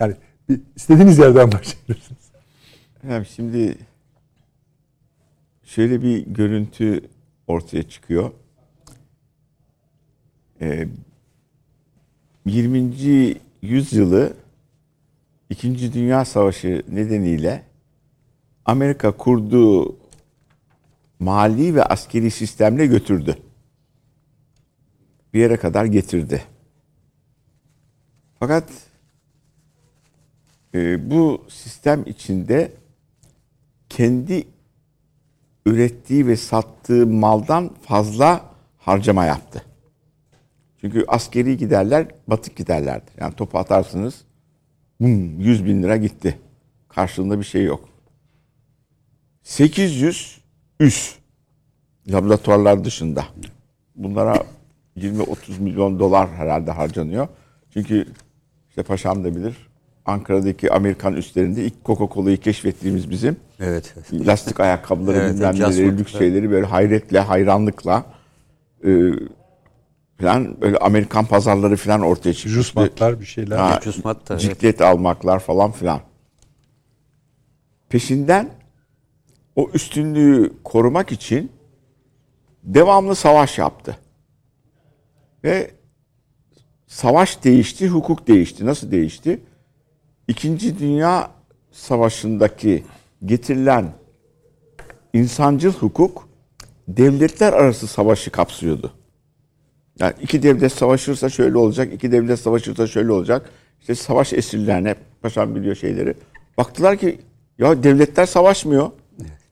[0.00, 0.14] Yani
[0.76, 2.19] istediğiniz yerden başlayabilirsiniz.
[3.04, 3.78] Efendim şimdi
[5.64, 7.08] şöyle bir görüntü
[7.46, 8.32] ortaya çıkıyor.
[10.60, 10.88] Ee,
[12.46, 13.36] 20.
[13.62, 14.36] yüzyılı
[15.50, 17.62] İkinci Dünya Savaşı nedeniyle
[18.64, 19.96] Amerika kurduğu
[21.18, 23.36] mali ve askeri sistemle götürdü.
[25.34, 26.42] Bir yere kadar getirdi.
[28.38, 28.70] Fakat
[30.74, 32.79] e, bu sistem içinde
[33.90, 34.46] kendi
[35.66, 38.44] ürettiği ve sattığı maldan fazla
[38.78, 39.64] harcama yaptı.
[40.80, 43.10] Çünkü askeri giderler batık giderlerdi.
[43.20, 44.24] Yani topu atarsınız
[45.00, 46.38] bum, 100 bin lira gitti.
[46.88, 47.88] Karşılığında bir şey yok.
[49.42, 50.40] 800
[50.80, 51.14] üs
[52.08, 53.24] laboratuvarlar dışında.
[53.96, 54.44] Bunlara
[54.96, 57.28] 20-30 milyon dolar herhalde harcanıyor.
[57.72, 58.06] Çünkü
[58.68, 59.69] işte paşam da bilir.
[60.06, 63.94] Ankara'daki Amerikan üslerinde ilk Coca-Cola'yı keşfettiğimiz bizim Evet.
[64.12, 66.18] lastik ayakkabıları Evet, bilmem neleri, lüks evet.
[66.22, 68.04] şeyleri böyle hayretle, hayranlıkla
[68.84, 68.90] e,
[70.20, 72.48] falan böyle Amerikan pazarları falan ortaya çıktı.
[72.48, 73.56] Jusmatlar bir şeyler.
[73.56, 74.42] Ha, Jusmat da, evet.
[74.42, 76.00] ciklet almaklar falan filan.
[77.88, 78.50] Peşinden
[79.56, 81.52] o üstünlüğü korumak için
[82.62, 83.96] devamlı savaş yaptı.
[85.44, 85.70] Ve
[86.86, 88.66] savaş değişti, hukuk değişti.
[88.66, 89.40] Nasıl değişti?
[90.30, 91.30] İkinci Dünya
[91.72, 92.84] Savaşı'ndaki
[93.24, 93.92] getirilen
[95.12, 96.28] insancıl hukuk
[96.88, 98.92] devletler arası savaşı kapsıyordu.
[99.98, 103.50] Yani iki devlet savaşırsa şöyle olacak, iki devlet savaşırsa şöyle olacak.
[103.80, 106.14] İşte savaş esirlerine, paşam biliyor şeyleri.
[106.58, 107.20] Baktılar ki
[107.58, 108.90] ya devletler savaşmıyor.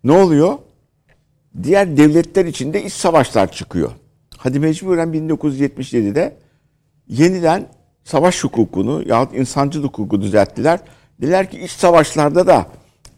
[0.05, 0.59] Ne oluyor?
[1.63, 3.91] Diğer devletler içinde iç savaşlar çıkıyor.
[4.37, 6.37] Hadi mecburen 1977'de
[7.09, 7.78] yeniden
[8.09, 10.81] savaş hukukunu yahut insancıl hukuku düzelttiler.
[11.21, 12.67] Dediler ki iç savaşlarda da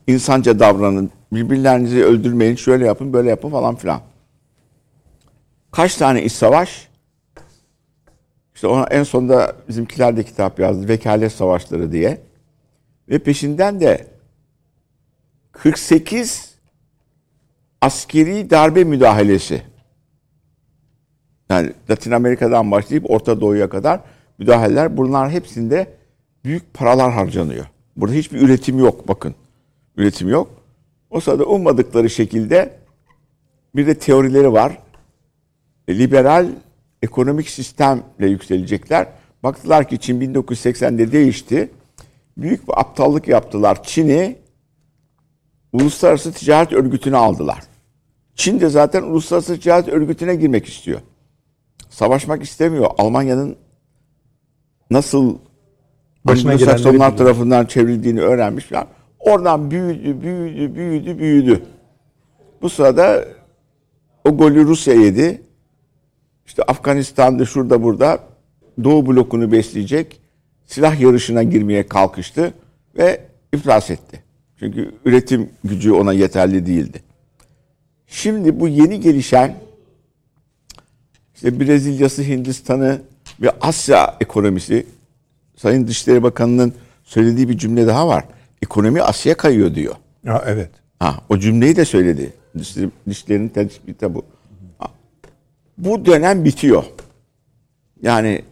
[0.07, 4.01] insanca davranın, birbirlerinizi öldürmeyin, şöyle yapın, böyle yapın falan filan.
[5.70, 6.88] Kaç tane iç savaş?
[8.55, 10.88] İşte ona en sonunda bizimkiler de kitap yazdı.
[10.88, 12.20] Vekalet Savaşları diye.
[13.09, 14.07] Ve peşinden de
[15.53, 16.55] 48
[17.80, 19.62] askeri darbe müdahalesi.
[21.51, 24.01] Yani Latin Amerika'dan başlayıp Orta Doğu'ya kadar
[24.41, 24.97] müdahaleler.
[24.97, 25.95] Bunlar hepsinde
[26.45, 27.66] büyük paralar harcanıyor.
[27.97, 29.34] Burada hiçbir üretim yok bakın.
[29.97, 30.51] Üretim yok.
[31.11, 32.78] O sırada ummadıkları şekilde
[33.76, 34.78] bir de teorileri var.
[35.88, 36.49] E, Liberal
[37.03, 39.07] ekonomik sistemle yükselecekler.
[39.43, 41.70] Baktılar ki Çin 1980'de değişti.
[42.36, 43.82] Büyük bir aptallık yaptılar.
[43.82, 44.36] Çin'i
[45.72, 47.61] Uluslararası Ticaret Örgütü'ne aldılar.
[48.34, 51.01] Çin de zaten Uluslararası Ticaret Örgütü'ne girmek istiyor.
[51.91, 52.91] Savaşmak istemiyor.
[52.99, 53.57] Almanya'nın
[54.91, 55.38] nasıl
[56.24, 58.86] Başına gelenleri tarafından çevrildiğini öğrenmiş falan.
[59.18, 61.62] Oradan büyüdü, büyüdü, büyüdü, büyüdü.
[62.62, 63.24] Bu sırada
[64.24, 65.43] o golü Rusya yedi.
[66.47, 68.18] İşte Afganistan'da şurada burada
[68.84, 70.20] Doğu blokunu besleyecek
[70.66, 72.55] silah yarışına girmeye kalkıştı
[72.99, 73.20] ve
[73.55, 74.22] iflas etti.
[74.59, 77.03] Çünkü üretim gücü ona yeterli değildi.
[78.07, 79.55] Şimdi bu yeni gelişen
[81.34, 83.03] işte Brezilya'sı, Hindistan'ı
[83.41, 84.86] ve Asya ekonomisi
[85.57, 86.74] Sayın Dışişleri Bakanı'nın
[87.05, 88.24] söylediği bir cümle daha var.
[88.62, 89.95] Ekonomi Asya'ya kayıyor diyor.
[90.26, 90.70] Ha, evet.
[90.99, 92.32] Ha, o cümleyi de söyledi.
[93.07, 94.24] Dışişleri'nin tespiti bu.
[94.78, 94.91] Ha,
[95.78, 96.84] Bu dönem bitiyor.
[98.03, 98.45] Yani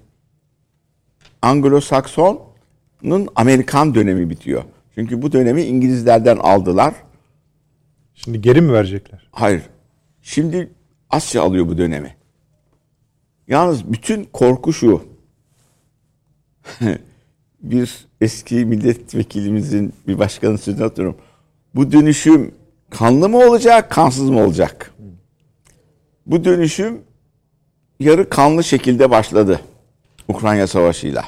[1.43, 4.65] Anglo-Sakson'un Amerikan dönemi bitiyor.
[4.95, 6.95] Çünkü bu dönemi İngilizlerden aldılar.
[8.15, 9.29] Şimdi geri mi verecekler?
[9.33, 9.63] Hayır.
[10.23, 10.71] Şimdi
[11.11, 12.17] Asya alıyor bu dönemi.
[13.49, 15.03] Yalnız bütün korku şu.
[17.63, 21.21] bir eski milletvekilimizin bir başkanın sözünü hatırlıyorum.
[21.75, 22.55] Bu dönüşüm
[22.91, 24.95] kanlı mı olacak, kansız mı olacak?
[26.27, 27.01] Bu dönüşüm
[28.01, 29.61] yarı kanlı şekilde başladı.
[30.29, 31.25] Ukrayna Savaşı'yla.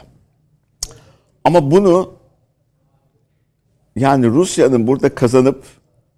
[1.45, 2.12] Ama bunu
[3.97, 5.64] yani Rusya'nın burada kazanıp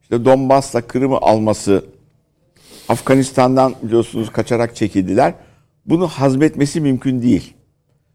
[0.02, 1.84] işte Donbas'la Kırım'ı alması,
[2.88, 5.34] Afganistan'dan biliyorsunuz kaçarak çekildiler.
[5.86, 7.54] Bunu hazmetmesi mümkün değil.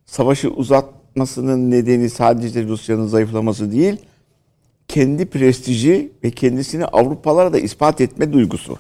[0.05, 3.97] Savaşı uzatmasının nedeni sadece Rusya'nın zayıflaması değil,
[4.88, 8.78] kendi prestiji ve kendisini Avrupalara da ispat etme duygusu.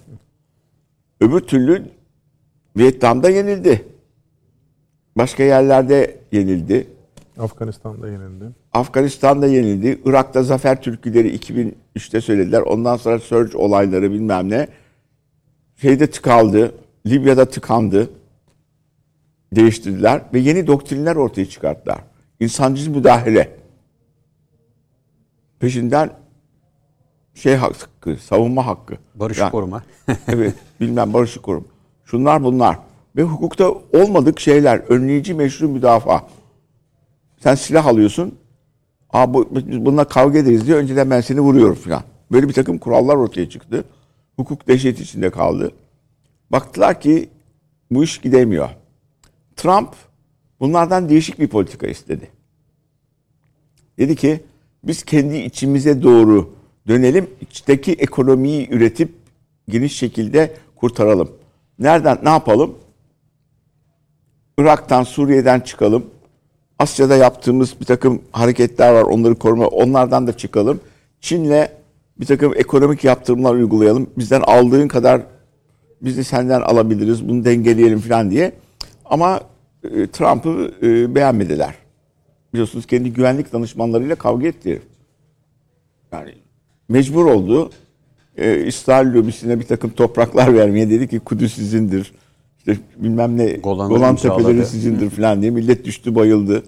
[1.21, 1.85] Öbür türlü
[2.77, 3.85] Vietnam'da yenildi.
[5.17, 6.87] Başka yerlerde yenildi.
[7.39, 8.45] Afganistan'da yenildi.
[8.73, 10.01] Afganistan'da yenildi.
[10.05, 12.61] Irak'ta zafer türküleri 2003'te söylediler.
[12.61, 14.67] Ondan sonra Surge olayları bilmem ne.
[15.81, 16.71] Şeyde tıkaldı.
[17.05, 18.09] Libya'da tıkandı.
[19.55, 21.99] Değiştirdiler ve yeni doktrinler ortaya çıkarttılar.
[22.39, 23.57] İnsancıl müdahale.
[25.59, 26.09] Peşinden
[27.33, 28.95] şey hakkı, savunma hakkı.
[29.15, 29.83] Barış Yani- koruma.
[30.27, 31.67] evet, bilmem barışı korum.
[32.05, 32.79] Şunlar bunlar.
[33.15, 34.77] Ve hukukta olmadık şeyler.
[34.77, 36.27] Önleyici meşru müdafaa.
[37.37, 38.35] Sen silah alıyorsun.
[39.09, 42.03] Aa, bu, bununla kavga ederiz diye önceden ben seni vuruyorum falan.
[42.31, 43.83] Böyle bir takım kurallar ortaya çıktı.
[44.35, 45.71] Hukuk dehşet içinde kaldı.
[46.51, 47.29] Baktılar ki
[47.91, 48.69] bu iş gidemiyor.
[49.57, 49.89] Trump
[50.59, 52.27] bunlardan değişik bir politika istedi.
[53.97, 54.43] Dedi ki
[54.83, 56.53] biz kendi içimize doğru
[56.87, 57.29] dönelim.
[57.41, 59.13] içteki ekonomiyi üretip
[59.69, 61.31] geniş şekilde kurtaralım.
[61.79, 62.75] Nereden ne yapalım?
[64.59, 66.05] Irak'tan, Suriye'den çıkalım.
[66.79, 69.03] Asya'da yaptığımız bir takım hareketler var.
[69.03, 70.79] Onları koruma, onlardan da çıkalım.
[71.21, 71.67] Çin'le
[72.19, 74.09] bir takım ekonomik yaptırımlar uygulayalım.
[74.17, 75.21] Bizden aldığın kadar
[76.01, 77.29] biz de senden alabiliriz.
[77.29, 78.51] Bunu dengeleyelim falan diye.
[79.09, 79.41] Ama
[79.83, 81.75] e, Trump'ı e, beğenmediler.
[82.53, 84.81] Biliyorsunuz kendi güvenlik danışmanlarıyla kavga etti.
[86.11, 86.33] Yani
[86.89, 87.71] mecbur oldu.
[88.37, 92.13] E, İsrail lobisine bir takım topraklar vermeye dedi ki Kudüs sizindir.
[92.57, 94.43] İşte bilmem ne Golan imzaladı.
[94.43, 96.63] tepeleri sizindir falan diye millet düştü bayıldı.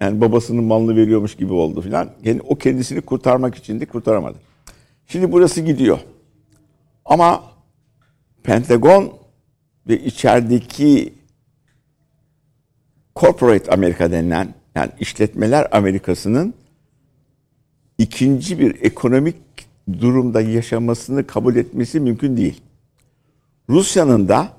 [0.00, 2.10] Yani babasının malını veriyormuş gibi oldu falan.
[2.24, 4.38] Yani o kendisini kurtarmak içindi kurtaramadı.
[5.06, 5.98] Şimdi burası gidiyor.
[7.04, 7.42] Ama
[8.42, 9.12] Pentagon
[9.88, 11.12] ve içerideki
[13.16, 16.54] corporate Amerika denilen yani işletmeler Amerikası'nın
[17.98, 19.36] ikinci bir ekonomik
[20.00, 22.60] durumda yaşamasını kabul etmesi mümkün değil.
[23.68, 24.52] Rusya'nın da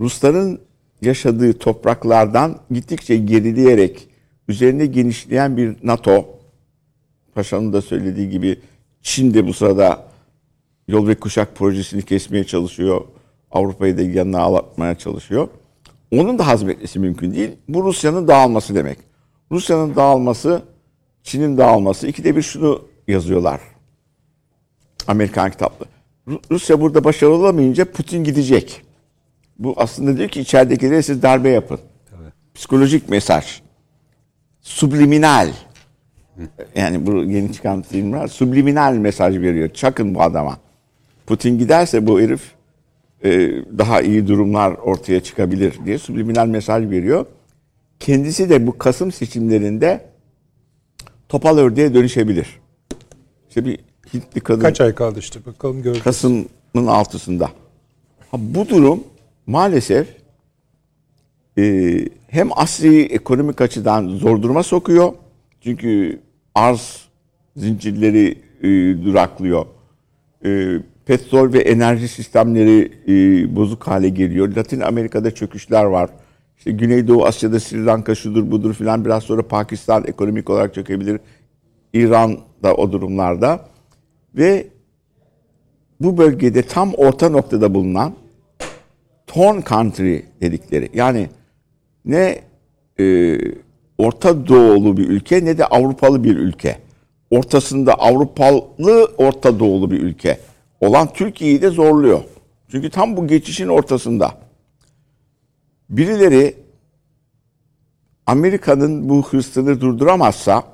[0.00, 0.60] Rusların
[1.02, 4.08] yaşadığı topraklardan gittikçe gerileyerek
[4.48, 6.38] üzerine genişleyen bir NATO,
[7.34, 8.60] Paşa'nın da söylediği gibi
[9.02, 10.06] Çin de bu sırada
[10.88, 13.04] yol ve kuşak projesini kesmeye çalışıyor.
[13.50, 15.48] Avrupa'yı da yanına alatmaya çalışıyor.
[16.10, 17.50] Onun da hazmetmesi mümkün değil.
[17.68, 18.98] Bu Rusya'nın dağılması demek.
[19.52, 20.62] Rusya'nın dağılması,
[21.22, 22.06] Çin'in dağılması.
[22.06, 23.60] İkide bir şunu yazıyorlar.
[25.08, 25.86] Amerikan kitaplı.
[26.28, 28.82] Ru- Rusya burada başarılı olamayınca Putin gidecek.
[29.58, 31.80] Bu aslında diyor ki içeridekilere siz darbe yapın.
[32.54, 33.60] Psikolojik mesaj.
[34.60, 35.48] Subliminal.
[36.74, 39.68] Yani bu yeni çıkan filmler subliminal mesaj veriyor.
[39.68, 40.58] Çakın bu adama.
[41.26, 42.52] Putin giderse bu herif
[43.78, 47.26] daha iyi durumlar ortaya çıkabilir diye subliminal mesaj veriyor.
[48.00, 50.04] Kendisi de bu Kasım seçimlerinde
[51.28, 52.60] topal ördeğe dönüşebilir.
[53.48, 53.78] İşte bir
[54.14, 56.04] Hintli kadın Kaç ay kaldı işte bakalım göreceğiz.
[56.04, 57.50] Kasım'ın altısında.
[58.30, 59.04] Ha, bu durum
[59.46, 60.08] maalesef
[61.58, 61.96] e,
[62.28, 65.12] hem asri ekonomik açıdan zor duruma sokuyor.
[65.60, 66.20] Çünkü
[66.54, 67.08] arz
[67.56, 68.68] zincirleri e,
[69.04, 69.66] duraklıyor.
[70.44, 74.56] E, petrol ve enerji sistemleri e, bozuk hale geliyor.
[74.56, 76.10] Latin Amerika'da çöküşler var.
[76.58, 81.20] İşte Güneydoğu Asya'da Sri Lanka şudur budur filan biraz sonra Pakistan ekonomik olarak çökebilir.
[81.92, 83.68] İran da o durumlarda.
[84.34, 84.66] Ve
[86.00, 88.14] bu bölgede tam orta noktada bulunan
[89.26, 91.28] Torn Country dedikleri yani
[92.04, 92.38] ne
[93.00, 93.38] e,
[93.98, 96.78] Orta Doğulu bir ülke ne de Avrupalı bir ülke.
[97.30, 100.38] Ortasında Avrupalı Orta Doğulu bir ülke
[100.80, 102.22] olan Türkiye'yi de zorluyor.
[102.68, 104.38] Çünkü tam bu geçişin ortasında.
[105.90, 106.54] Birileri
[108.26, 110.64] Amerika'nın bu hırsını durduramazsa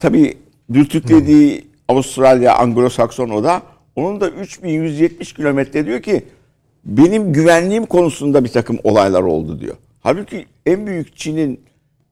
[0.00, 0.38] Tabii
[0.72, 3.62] dürtüklediği Avustralya, Anglo-Sakson o da.
[3.96, 6.24] Onun da 3170 kilometre diyor ki
[6.84, 9.76] benim güvenliğim konusunda bir takım olaylar oldu diyor.
[10.00, 11.60] Halbuki en büyük Çin'in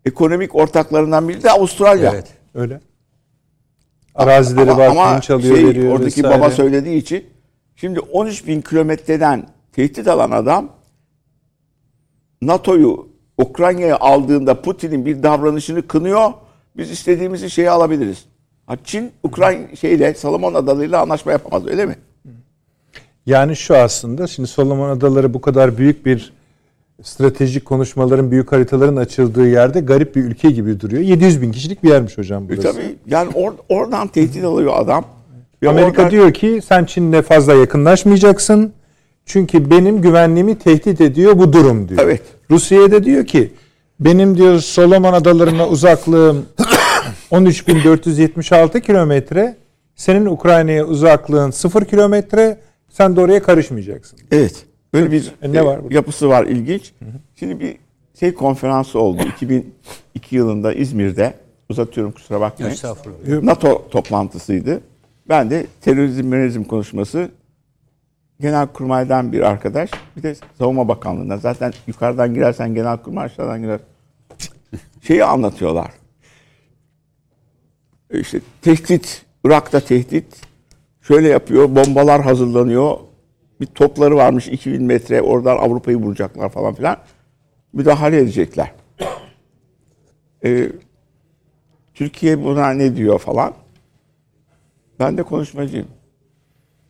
[0.05, 2.11] ekonomik ortaklarından biri de Avustralya.
[2.12, 2.27] Evet.
[2.55, 2.81] Öyle.
[4.15, 6.40] Arazileri ama, var, ama pirinç alıyor, şey, veriyor oradaki vesaire.
[6.40, 7.34] baba söylediği için
[7.85, 10.69] şimdi 13 bin kilometreden tehdit alan adam
[12.43, 13.09] NATO'yu
[13.39, 16.32] Ukrayna'ya aldığında Putin'in bir davranışını kınıyor.
[16.77, 18.24] Biz istediğimizi şeyi alabiliriz.
[18.66, 21.97] Ha, Çin Ukrayna şeyle Salomon Adaları'yla anlaşma yapamaz öyle mi?
[23.27, 26.32] Yani şu aslında şimdi Solomon Adaları bu kadar büyük bir
[27.02, 31.02] stratejik konuşmaların, büyük haritaların açıldığı yerde garip bir ülke gibi duruyor.
[31.02, 32.62] 700 bin kişilik bir yermiş hocam E, burası.
[32.62, 35.05] tabii yani or- oradan tehdit alıyor adam.
[35.65, 38.73] Ve Amerika oradan- diyor ki sen Çin'le fazla yakınlaşmayacaksın.
[39.27, 42.01] Çünkü benim güvenliğimi tehdit ediyor bu durum diyor.
[42.05, 42.23] Evet.
[42.51, 43.53] Rusya'ya da diyor ki
[44.01, 46.47] benim diyor Solomon Adaları'na uzaklığım
[47.32, 49.57] 13.476 kilometre.
[49.97, 52.59] Senin Ukrayna'ya uzaklığın 0 kilometre.
[52.89, 54.19] Sen de oraya karışmayacaksın.
[54.31, 54.55] Evet.
[54.93, 55.95] Böyle bir E, ne e, var burada?
[55.95, 56.93] yapısı var ilginç.
[57.39, 57.77] Şimdi bir
[58.20, 61.35] şey konferansı oldu 2002 yılında İzmir'de.
[61.70, 62.77] Uzatıyorum kusura bakmayın.
[63.43, 64.81] NATO toplantısıydı.
[65.29, 67.31] Ben de terörizm merizm konuşması
[68.41, 71.37] Genelkurmay'dan bir arkadaş bir de Savunma Bakanlığı'ndan.
[71.37, 73.81] Zaten yukarıdan girersen Genelkurmay aşağıdan girer.
[75.03, 75.91] Şeyi anlatıyorlar.
[78.11, 80.41] E İşte tehdit, Irak'ta tehdit.
[81.03, 82.97] Şöyle yapıyor, bombalar hazırlanıyor.
[83.61, 86.97] Bir topları varmış 2000 metre, oradan Avrupa'yı vuracaklar falan filan.
[87.73, 88.73] Müdahale edecekler.
[90.45, 90.69] Ee,
[91.95, 93.55] Türkiye buna ne diyor falan.
[95.01, 95.87] Ben de konuşmacıyım.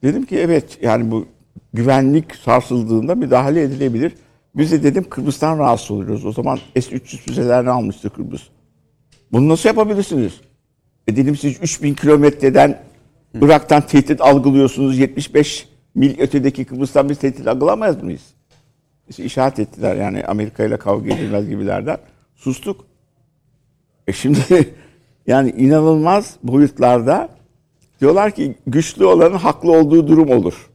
[0.02, 1.26] Dedim ki evet yani bu
[1.72, 4.12] güvenlik sarsıldığında müdahale edilebilir.
[4.54, 6.26] Biz de dedim Kıbrıs'tan rahatsız oluyoruz.
[6.26, 8.42] O zaman S-300 füzelerini almıştı Kıbrıs.
[9.32, 10.40] Bunu nasıl yapabilirsiniz?
[11.08, 12.82] E dedim siz 3000 kilometreden
[13.40, 14.98] Irak'tan tehdit algılıyorsunuz.
[14.98, 18.22] 75 mil ötedeki Kıbrıs'tan biz tehdit algılamaz mıyız?
[19.08, 21.98] İşte işaret ettiler yani Amerika ile kavga edilmez gibilerden.
[22.34, 22.86] Sustuk.
[24.06, 24.38] E şimdi
[25.26, 27.28] yani inanılmaz boyutlarda
[28.00, 30.70] diyorlar ki güçlü olanın haklı olduğu durum olur.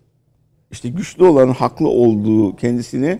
[0.71, 3.19] İşte güçlü olanın haklı olduğu kendisini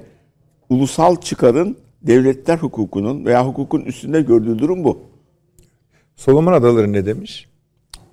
[0.69, 4.99] ulusal çıkarın devletler hukukunun veya hukukun üstünde gördüğü durum bu.
[6.15, 7.49] Solomon Adaları ne demiş?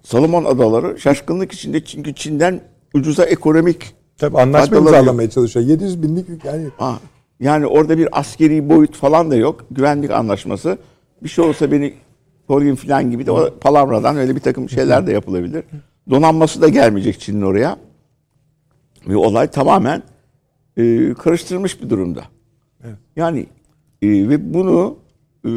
[0.02, 2.60] Salomon Adaları şaşkınlık içinde çünkü Çin'den
[2.94, 5.66] ucuza ekonomik Tabii anlaşma imzalamaya çalışıyor.
[5.66, 6.98] 700 binlik yani Ha,
[7.40, 9.64] yani orada bir askeri boyut falan da yok.
[9.70, 10.78] Güvenlik anlaşması.
[11.22, 11.94] Bir şey olsa beni
[12.48, 15.64] koruyun falan gibi de o palavradan öyle bir takım şeyler de yapılabilir.
[16.10, 17.77] Donanması da gelmeyecek Çin'in oraya.
[19.09, 20.02] Ve olay tamamen
[20.77, 22.24] e, karıştırılmış bir durumda.
[23.16, 23.47] Yani
[24.02, 24.98] e, ve bunu
[25.44, 25.51] e,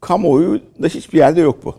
[0.00, 1.74] kamuoyu da hiçbir yerde yok bu.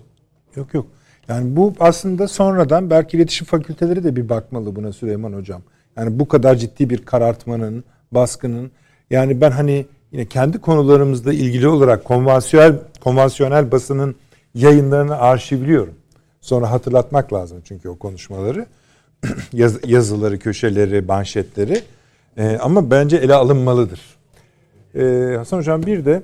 [0.55, 0.87] Yok yok.
[1.27, 5.61] Yani bu aslında sonradan belki iletişim fakülteleri de bir bakmalı buna Süleyman Hocam.
[5.97, 8.71] Yani bu kadar ciddi bir karartmanın, baskının
[9.09, 14.15] yani ben hani yine kendi konularımızla ilgili olarak konvansiyonel konvansiyonel basının
[14.55, 15.93] yayınlarını arşivliyorum.
[16.41, 18.65] Sonra hatırlatmak lazım çünkü o konuşmaları.
[19.53, 21.81] Yaz- yazıları, köşeleri, manşetleri.
[22.37, 23.99] Ee, ama bence ele alınmalıdır.
[24.95, 26.23] Ee, Hasan Hocam bir de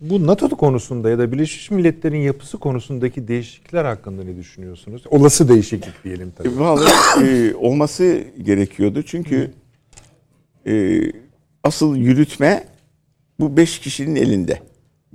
[0.00, 5.02] bu NATO konusunda ya da Birleşmiş Milletler'in yapısı konusundaki değişiklikler hakkında ne düşünüyorsunuz?
[5.10, 6.48] Olası değişiklik diyelim tabii.
[6.48, 9.02] E, Vallahi e, olması gerekiyordu.
[9.02, 9.50] Çünkü
[10.66, 11.00] e,
[11.64, 12.64] asıl yürütme
[13.40, 14.60] bu beş kişinin elinde.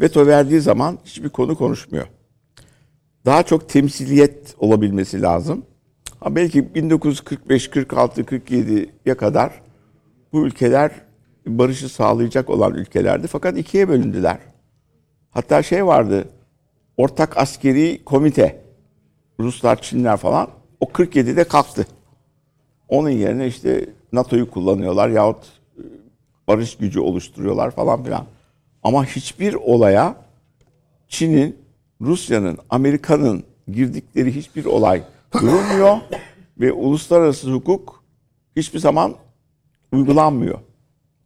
[0.01, 2.07] Veto verdiği zaman hiçbir konu konuşmuyor.
[3.25, 5.65] Daha çok temsiliyet olabilmesi lazım.
[6.19, 9.61] Ha belki 1945, 46, 47'ye kadar
[10.33, 10.91] bu ülkeler
[11.47, 13.27] barışı sağlayacak olan ülkelerdi.
[13.27, 14.37] Fakat ikiye bölündüler.
[15.31, 16.29] Hatta şey vardı.
[16.97, 18.61] Ortak askeri komite.
[19.39, 20.47] Ruslar, Çinler falan.
[20.79, 21.87] O 47'de kalktı.
[22.87, 25.45] Onun yerine işte NATO'yu kullanıyorlar yahut
[25.77, 25.83] e,
[26.47, 28.25] barış gücü oluşturuyorlar falan filan.
[28.83, 30.15] Ama hiçbir olaya
[31.07, 31.57] Çin'in,
[32.01, 35.03] Rusya'nın, Amerika'nın girdikleri hiçbir olay
[35.33, 35.97] durulmuyor
[36.59, 38.03] ve uluslararası hukuk
[38.55, 39.15] hiçbir zaman
[39.91, 40.59] uygulanmıyor.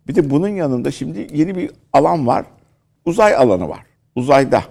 [0.08, 2.46] Bir de bunun yanında şimdi yeni bir alan var.
[3.06, 3.86] Uzay alanı var.
[4.16, 4.64] Uzayda.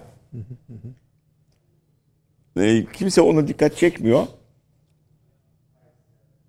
[2.57, 4.27] E, kimse ona dikkat çekmiyor.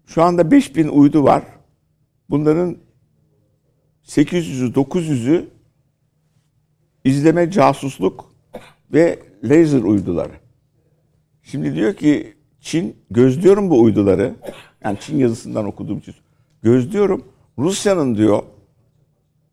[0.07, 1.43] Şu anda 5000 uydu var.
[2.31, 2.77] Bunların
[4.05, 5.49] 800'ü 900'ü
[7.07, 8.33] izleme, casusluk
[8.93, 10.33] ve laser uyduları.
[11.43, 14.35] Şimdi diyor ki Çin gözlüyorum bu uyduları.
[14.85, 16.15] Yani Çin yazısından okuduğum için.
[16.63, 17.25] Gözlüyorum.
[17.59, 18.43] Rusya'nın diyor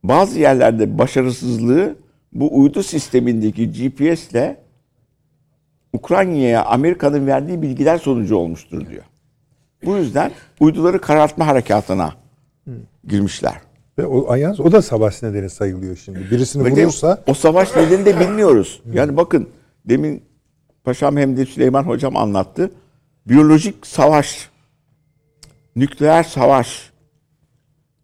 [0.03, 1.95] bazı yerlerde başarısızlığı
[2.31, 4.63] bu uydu sistemindeki GPS ile
[5.93, 9.03] Ukrayna'ya Amerika'nın verdiği bilgiler sonucu olmuştur diyor.
[9.85, 12.13] Bu yüzden uyduları karartma harekatına
[13.07, 13.72] girmişler.
[13.97, 16.19] Ve o, yalnız o da savaş nedeni sayılıyor şimdi.
[16.31, 18.81] Birisini Ve de vurursa o savaş nedeni de bilmiyoruz.
[18.93, 19.49] Yani bakın
[19.85, 20.23] demin
[20.83, 22.71] Paşam hem de Süleyman Hocam anlattı.
[23.25, 24.49] Biyolojik savaş,
[25.75, 26.91] nükleer savaş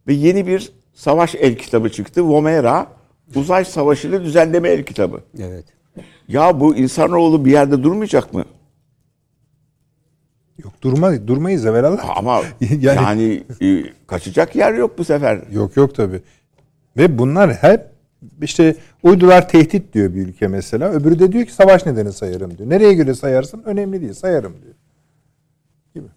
[0.07, 2.21] ve yeni bir savaş el kitabı çıktı.
[2.21, 2.87] Vomera,
[3.35, 5.21] uzay savaşını düzenleme el kitabı.
[5.39, 5.65] Evet.
[6.27, 8.45] Ya bu insanoğlu bir yerde durmayacak mı?
[10.63, 12.17] Yok durma durmayız evvelallah.
[12.17, 12.41] Ama
[12.81, 15.41] Yani- yani, e, kaçacak yer yok bu sefer.
[15.51, 16.21] Yok yok tabi.
[16.97, 17.81] Ve bunlar hep
[18.41, 20.91] işte uydular tehdit diyor bir ülke mesela.
[20.91, 22.69] Öbürü de diyor ki savaş nedeni sayarım diyor.
[22.69, 24.75] Nereye göre sayarsın önemli değil sayarım diyor.
[25.95, 26.07] Gibi.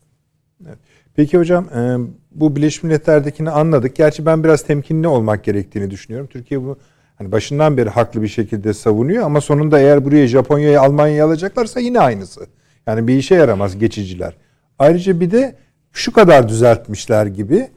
[0.66, 0.78] Evet.
[1.14, 1.96] Peki hocam e,
[2.30, 3.96] bu Birleşmiş Milletler'dekini anladık.
[3.96, 6.28] Gerçi ben biraz temkinli olmak gerektiğini düşünüyorum.
[6.32, 6.78] Türkiye bu
[7.16, 12.00] hani başından beri haklı bir şekilde savunuyor ama sonunda eğer buraya Japonya'yı Almanya'yı alacaklarsa yine
[12.00, 12.46] aynısı.
[12.86, 14.36] Yani bir işe yaramaz geçiciler.
[14.78, 15.56] Ayrıca bir de
[15.92, 17.68] şu kadar düzeltmişler gibi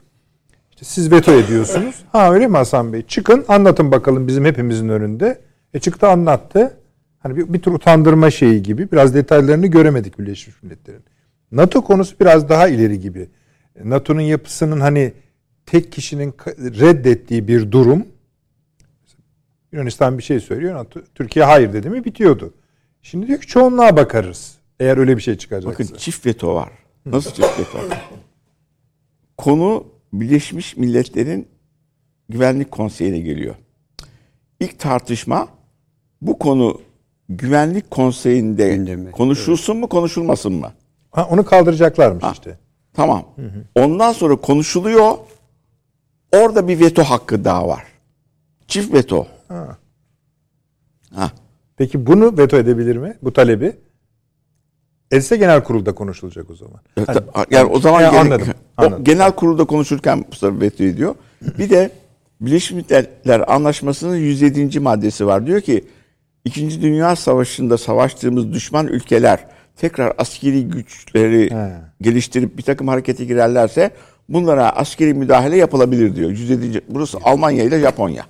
[0.71, 1.95] işte siz veto ediyorsunuz.
[2.11, 3.01] Ha öyle mi Hasan Bey?
[3.01, 5.41] Çıkın anlatın bakalım bizim hepimizin önünde.
[5.73, 6.77] E çıktı anlattı.
[7.19, 8.91] Hani bir, bir tür utandırma şeyi gibi.
[8.91, 11.03] Biraz detaylarını göremedik Birleşmiş Milletler'in.
[11.51, 13.29] NATO konusu biraz daha ileri gibi.
[13.83, 15.13] NATO'nun yapısının hani
[15.65, 18.05] tek kişinin reddettiği bir durum.
[19.71, 20.75] Yunanistan bir şey söylüyor.
[20.75, 22.53] NATO, Türkiye hayır dedi mi bitiyordu.
[23.01, 24.54] Şimdi diyor ki çoğunluğa bakarız.
[24.79, 25.69] Eğer öyle bir şey çıkacaksa.
[25.69, 26.69] Bakın çift veto var.
[27.05, 27.79] Nasıl çift veto?
[29.37, 31.47] Konu Birleşmiş Milletler'in
[32.29, 33.55] Güvenlik Konseyi'ne geliyor.
[34.59, 35.47] İlk tartışma
[36.21, 36.81] bu konu
[37.29, 40.73] Güvenlik Konseyi'nde Gündemi, konuşulsun mu konuşulmasın mı?
[41.11, 42.57] Ha, onu kaldıracaklarmış işte.
[42.93, 43.25] Tamam.
[43.75, 45.17] Ondan sonra konuşuluyor.
[46.31, 47.83] Orada bir veto hakkı daha var.
[48.67, 49.27] Çift veto.
[49.47, 49.77] Ha.
[51.15, 51.31] Ha.
[51.77, 53.17] Peki bunu veto edebilir mi?
[53.21, 53.77] Bu talebi?
[55.11, 56.79] Etse genel kurulda konuşulacak o zaman.
[57.05, 59.03] Hani- Yani o zaman Ya, gene- anladım, o anladım.
[59.03, 61.15] genel kurulda konuşurken sefer veto ediyor.
[61.59, 61.91] Bir de
[62.41, 64.79] Birleşmiş Milletler Anlaşması'nın 107.
[64.79, 65.47] maddesi var.
[65.47, 65.83] Diyor ki
[66.45, 69.39] İkinci Dünya Savaşı'nda savaştığımız düşman ülkeler
[69.75, 71.71] tekrar askeri güçleri He.
[72.01, 73.91] geliştirip bir takım harekete girerlerse
[74.29, 76.29] bunlara askeri müdahale yapılabilir diyor.
[76.29, 76.81] 107.
[76.89, 78.25] Burası Almanya ile Japonya.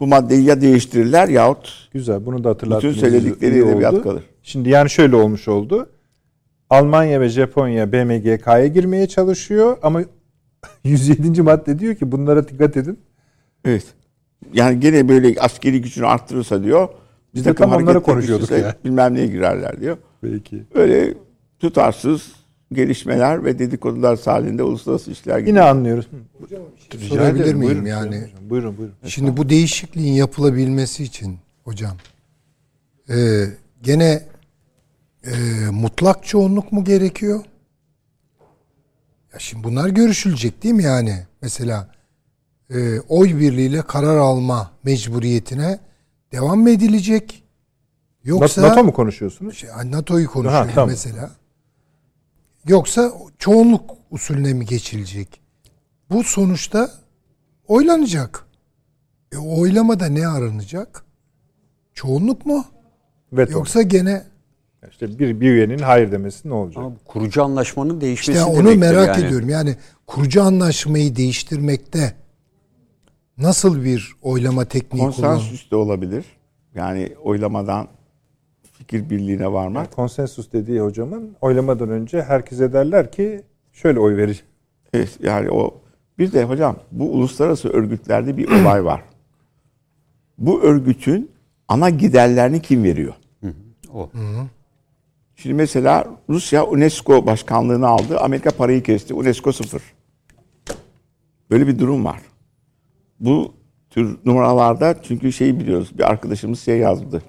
[0.00, 2.26] Bu maddeyi ya değiştirirler yahut Güzel.
[2.26, 2.94] Bunu da hatırlattınız.
[2.94, 4.22] Bütün söyledikleri edebiyat kalır.
[4.46, 5.88] Şimdi yani şöyle olmuş oldu.
[6.70, 10.02] Almanya ve Japonya BMGK'ya girmeye çalışıyor ama
[10.84, 11.42] 107.
[11.42, 12.98] madde diyor ki bunlara dikkat edin.
[13.64, 13.84] Evet.
[14.52, 16.88] Yani gene böyle askeri gücünü arttırırsa diyor.
[17.34, 18.74] Biz de tam onları konuşuyorduk ya.
[18.84, 19.96] Bilmem neye girerler diyor.
[20.20, 20.64] Peki.
[20.74, 21.14] Öyle
[21.58, 22.32] tutarsız
[22.72, 25.56] gelişmeler ve dedikodular halinde uluslararası işler gidiyor.
[25.56, 26.08] Yine anlıyoruz.
[26.98, 28.16] Sorabilir miyim Buyurun, yani?
[28.16, 28.50] Hocam.
[28.50, 28.94] Buyurun buyurun.
[29.06, 31.96] Şimdi bu değişikliğin yapılabilmesi için hocam
[33.08, 33.44] e,
[33.82, 34.22] gene
[35.26, 35.36] e,
[35.70, 37.44] mutlak çoğunluk mu gerekiyor?
[39.32, 41.26] Ya şimdi bunlar görüşülecek değil mi yani?
[41.42, 41.90] Mesela
[42.70, 45.78] e, oy birliğiyle karar alma mecburiyetine
[46.32, 47.42] devam mı edilecek?
[48.24, 49.56] Yoksa NATO mu konuşuyorsunuz?
[49.56, 50.90] şey, NATO'yu konuşuyorum Ha, tamam.
[50.90, 51.30] mesela.
[52.68, 55.40] Yoksa çoğunluk usulüne mi geçilecek?
[56.10, 56.90] Bu sonuçta
[57.68, 58.46] oylanacak.
[59.32, 61.04] E, oylamada ne aranacak?
[61.94, 62.64] Çoğunluk mu?
[63.32, 63.52] Veto.
[63.52, 64.24] Yoksa gene
[64.90, 66.84] İşte bir, bir üyenin hayır demesi ne olacak?
[66.84, 69.26] Ama kurucu anlaşmanın değişmesi işte onu merak yani.
[69.26, 69.48] ediyorum.
[69.48, 69.76] Yani
[70.06, 72.14] kurucu anlaşmayı değiştirmekte
[73.38, 75.16] nasıl bir oylama tekniği kullanılır?
[75.16, 76.24] Konsensüs de olabilir.
[76.74, 77.88] Yani oylamadan
[78.72, 79.96] fikir birliğine varmak.
[79.96, 83.42] Konsensus dediği hocamın oylamadan önce herkese derler ki
[83.72, 84.36] şöyle oy verin.
[84.92, 85.80] Evet, yani o
[86.18, 89.02] bir de hocam bu uluslararası örgütlerde bir olay var.
[90.38, 91.30] Bu örgütün
[91.68, 93.14] ana giderlerini kim veriyor?
[93.94, 94.10] O.
[95.36, 98.18] Şimdi mesela Rusya UNESCO başkanlığını aldı.
[98.20, 99.14] Amerika parayı kesti.
[99.14, 99.82] UNESCO sıfır.
[101.50, 102.20] Böyle bir durum var.
[103.20, 103.54] Bu
[103.90, 105.98] tür numaralarda çünkü şey biliyoruz.
[105.98, 107.22] Bir arkadaşımız şey yazdı.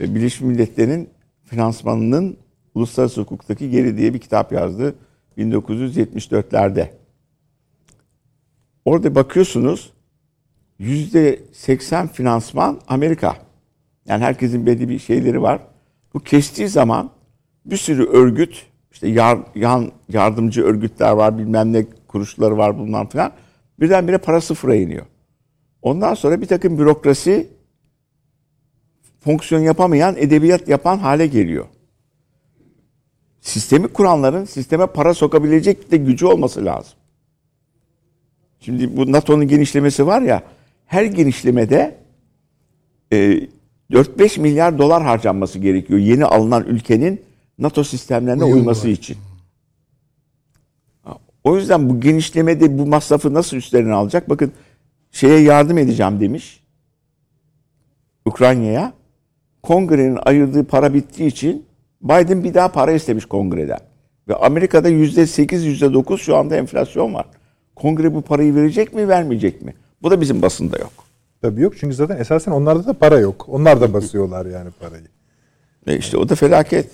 [0.00, 1.10] Birleşmiş Milletler'in
[1.44, 2.36] finansmanının
[2.74, 4.94] uluslararası hukuktaki geri diye bir kitap yazdı.
[5.38, 6.90] 1974'lerde.
[8.84, 9.92] Orada bakıyorsunuz
[10.78, 13.36] yüzde 80 finansman Amerika.
[14.06, 15.60] Yani herkesin belli bir şeyleri var.
[16.14, 17.10] Bu kestiği zaman
[17.70, 23.32] bir sürü örgüt, işte yar, yan yardımcı örgütler var, bilmem ne kuruluşları var bundan filan.
[23.80, 25.06] Birdenbire para sıfıra iniyor.
[25.82, 27.48] Ondan sonra bir takım bürokrasi
[29.20, 31.66] fonksiyon yapamayan, edebiyat yapan hale geliyor.
[33.40, 36.92] Sistemi kuranların sisteme para sokabilecek de gücü olması lazım.
[38.60, 40.42] Şimdi bu NATO'nun genişlemesi var ya,
[40.86, 41.98] her genişlemede
[43.12, 43.48] e,
[43.90, 47.27] 4-5 milyar dolar harcanması gerekiyor yeni alınan ülkenin
[47.58, 48.92] NATO sistemlerine Uyum uyması var.
[48.92, 49.16] için.
[51.44, 54.28] O yüzden bu genişlemede bu masrafı nasıl üstlerine alacak?
[54.28, 54.52] Bakın
[55.10, 56.64] şeye yardım edeceğim demiş.
[58.24, 58.92] Ukrayna'ya.
[59.62, 61.66] Kongrenin ayırdığı para bittiği için
[62.02, 63.78] Biden bir daha para istemiş kongreden.
[64.28, 67.26] Ve Amerika'da yüzde sekiz, yüzde dokuz şu anda enflasyon var.
[67.76, 69.74] Kongre bu parayı verecek mi, vermeyecek mi?
[70.02, 70.92] Bu da bizim basında yok.
[71.42, 73.48] Tabii yok çünkü zaten esasen onlarda da para yok.
[73.48, 75.04] Onlar da basıyorlar yani parayı.
[75.86, 76.90] E işte o da felaket.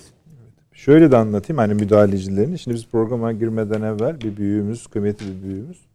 [0.84, 2.58] Şöyle de anlatayım hani müdahalecilerini.
[2.58, 5.86] Şimdi biz programa girmeden evvel bir büyüğümüz, kıymetli bir büyüğümüz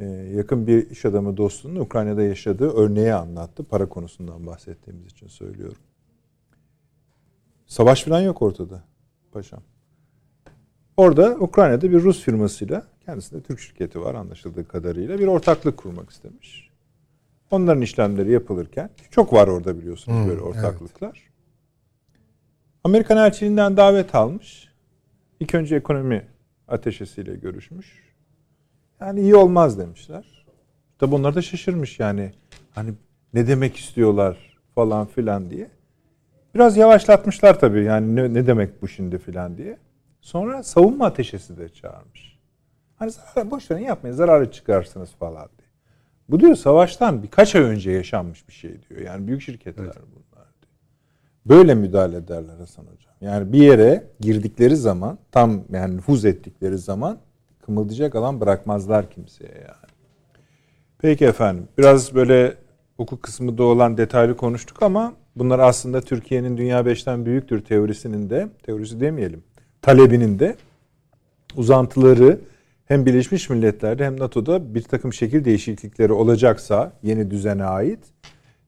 [0.00, 0.04] e,
[0.36, 3.64] yakın bir iş adamı dostunun Ukrayna'da yaşadığı örneği anlattı.
[3.64, 5.76] Para konusundan bahsettiğimiz için söylüyorum.
[7.66, 8.84] Savaş falan yok ortada
[9.32, 9.60] paşam.
[10.96, 16.70] Orada Ukrayna'da bir Rus firmasıyla kendisinde Türk şirketi var anlaşıldığı kadarıyla bir ortaklık kurmak istemiş.
[17.50, 21.33] Onların işlemleri yapılırken çok var orada biliyorsunuz Hmm, böyle ortaklıklar.
[22.84, 24.68] Amerikan elçiliğinden davet almış.
[25.40, 26.26] İlk önce ekonomi
[26.68, 28.14] ateşesiyle görüşmüş.
[29.00, 30.44] Yani iyi olmaz demişler.
[30.98, 32.32] Tabi onlar da şaşırmış yani.
[32.70, 32.94] Hani
[33.34, 35.70] ne demek istiyorlar falan filan diye.
[36.54, 39.78] Biraz yavaşlatmışlar tabii yani ne, ne demek bu şimdi filan diye.
[40.20, 42.38] Sonra savunma ateşesi de çağırmış.
[42.96, 45.68] Hani zarar, boş verin yapmayın zararı çıkarsınız falan diye.
[46.28, 49.00] Bu diyor savaştan birkaç ay önce yaşanmış bir şey diyor.
[49.00, 50.23] Yani büyük şirketler bunlar diyor.
[51.46, 53.14] Böyle müdahale ederler Hasan Hocam.
[53.20, 57.18] Yani bir yere girdikleri zaman tam yani nüfuz ettikleri zaman
[57.62, 59.92] kımıldayacak alan bırakmazlar kimseye yani.
[60.98, 61.68] Peki efendim.
[61.78, 62.54] Biraz böyle
[62.96, 68.48] hukuk kısmı da olan detaylı konuştuk ama bunlar aslında Türkiye'nin Dünya Beşten Büyüktür teorisinin de,
[68.62, 69.44] teorisi demeyelim,
[69.82, 70.56] talebinin de
[71.56, 72.38] uzantıları
[72.86, 78.00] hem Birleşmiş Milletler'de hem NATO'da bir takım şekil değişiklikleri olacaksa yeni düzene ait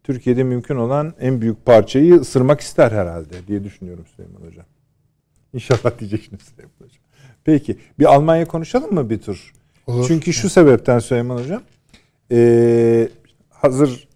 [0.06, 4.64] Türkiye'de mümkün olan en büyük parçayı ısırmak ister herhalde diye düşünüyorum Süleyman Hocam.
[5.52, 7.02] İnşallah diyeceksiniz Süleyman Hocam.
[7.44, 9.52] Peki bir Almanya konuşalım mı bir tur?
[9.86, 10.04] Olur.
[10.08, 11.62] Çünkü şu sebepten Süleyman Hocam
[12.32, 13.08] ee,
[13.50, 14.08] hazır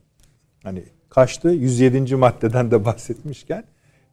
[0.63, 2.17] hani kaçtı 107.
[2.17, 3.65] maddeden de bahsetmişken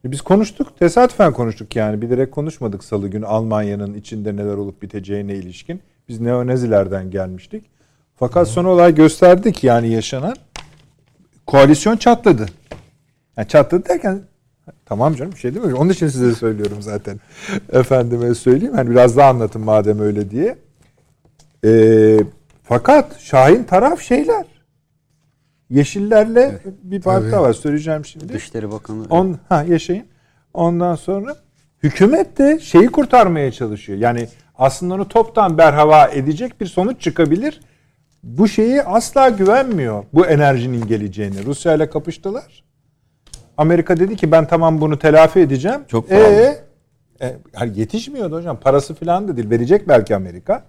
[0.04, 5.34] e, biz konuştuk tesadüfen konuştuk yani bilerek konuşmadık salı günü Almanya'nın içinde neler olup biteceğine
[5.34, 5.80] ilişkin.
[6.08, 7.64] Biz neonazilerden gelmiştik.
[8.16, 10.36] Fakat son olay gösterdi ki yani yaşanan
[11.48, 12.46] koalisyon çatladı.
[13.36, 14.20] Yani çatladı derken
[14.86, 15.74] tamam canım bir şey değil mi?
[15.74, 17.20] Onun için size söylüyorum zaten.
[17.72, 18.74] Efendime söyleyeyim.
[18.74, 20.56] Hani biraz daha anlatın madem öyle diye.
[21.64, 22.18] Ee,
[22.62, 24.46] fakat Şahin taraf şeyler.
[25.70, 27.52] Yeşillerle bir parti var.
[27.52, 28.32] Söyleyeceğim şimdi.
[28.32, 30.06] Dışişleri Bakanı On, ha yaşayın.
[30.54, 31.36] Ondan sonra
[31.82, 33.98] hükümet de şeyi kurtarmaya çalışıyor.
[33.98, 37.60] Yani aslında onu toptan berhava edecek bir sonuç çıkabilir.
[38.22, 40.04] Bu şeyi asla güvenmiyor.
[40.12, 41.44] Bu enerjinin geleceğini.
[41.44, 42.64] Rusya ile kapıştılar.
[43.56, 45.80] Amerika dedi ki ben tamam bunu telafi edeceğim.
[45.88, 46.58] Çok ee,
[47.20, 48.60] e, hani yetişmiyordu hocam.
[48.60, 49.50] Parası falan da değil.
[49.50, 50.64] Verecek belki Amerika.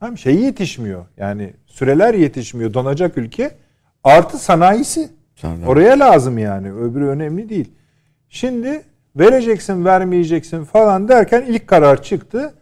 [0.00, 1.06] Hem şeyi yetişmiyor.
[1.16, 2.74] Yani süreler yetişmiyor.
[2.74, 3.50] Donacak ülke.
[4.04, 5.08] Artı sanayisi.
[5.34, 5.66] Sanayi.
[5.66, 6.72] Oraya lazım yani.
[6.72, 7.72] Öbürü önemli değil.
[8.28, 8.82] Şimdi
[9.16, 12.54] vereceksin, vermeyeceksin falan derken ilk karar çıktı.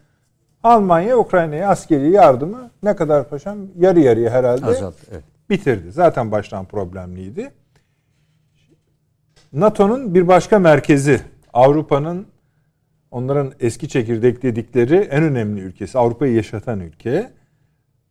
[0.62, 3.59] Almanya Ukrayna'ya askeri yardımı ne kadar paşam?
[3.78, 5.06] Yarı yarıya herhalde azalttı.
[5.12, 5.24] Evet.
[5.51, 5.93] bitirdi.
[5.93, 7.51] Zaten baştan problemliydi.
[9.52, 11.20] NATO'nun bir başka merkezi
[11.52, 12.26] Avrupa'nın
[13.10, 17.30] onların eski çekirdek dedikleri en önemli ülkesi, Avrupa'yı yaşatan ülke.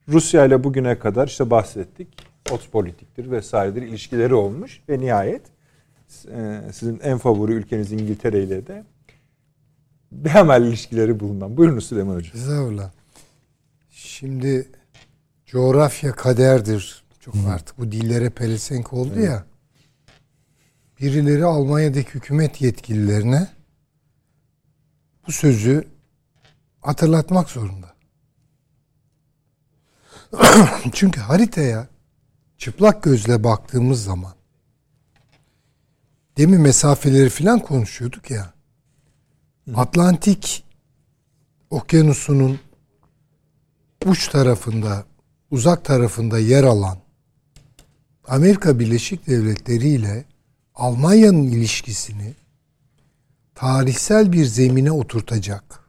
[0.08, 2.08] Rusya ile bugüne kadar işte bahsettik.
[2.52, 5.42] Otpolitiktir vesairedir ilişkileri olmuş ve nihayet
[6.32, 8.84] e, sizin en favori ülkeniz İngiltere ile de
[10.26, 11.58] hemen ilişkileri bulunan.
[11.58, 12.36] Buyurun Süleyman Hocam.
[12.36, 12.92] Estağfurullah.
[13.90, 14.70] Şimdi
[15.46, 17.04] coğrafya kaderdir.
[17.20, 19.46] Çok artık bu dillere pelesenk oldu ya.
[21.00, 23.48] Birileri Almanya'daki hükümet yetkililerine
[25.28, 25.88] bu sözü
[26.82, 27.94] hatırlatmak zorunda.
[30.94, 31.88] Çünkü haritaya
[32.58, 34.34] çıplak gözle baktığımız zaman
[36.38, 38.54] demin mesafeleri falan konuşuyorduk ya.
[39.76, 40.64] Atlantik
[41.70, 42.60] Okyanusu'nun
[44.06, 45.06] uç tarafında,
[45.52, 46.98] uzak tarafında yer alan
[48.28, 50.26] Amerika Birleşik Devletleri ile
[50.76, 52.34] Almanya'nın ilişkisini
[53.56, 55.80] tarihsel bir zemine oturtacak,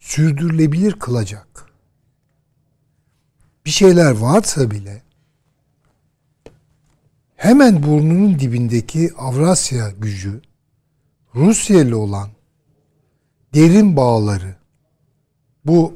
[0.00, 1.66] sürdürülebilir kılacak
[3.66, 5.02] bir şeyler varsa bile
[7.36, 10.42] hemen burnunun dibindeki Avrasya gücü
[11.34, 12.30] Rusya ile olan
[13.54, 14.56] derin bağları
[15.64, 15.94] bu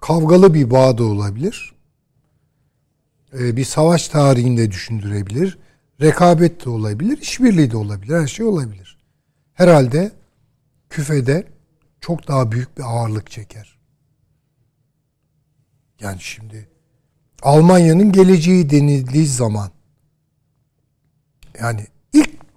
[0.00, 1.74] kavgalı bir bağ da olabilir.
[3.32, 5.58] Ee, bir savaş tarihinde düşündürebilir.
[6.00, 8.98] Rekabet de olabilir, işbirliği de olabilir, her şey olabilir.
[9.54, 10.12] Herhalde
[10.90, 11.48] küfede
[12.00, 13.78] çok daha büyük bir ağırlık çeker.
[16.00, 16.68] Yani şimdi
[17.42, 19.70] Almanya'nın geleceği denildiği zaman
[21.60, 21.86] yani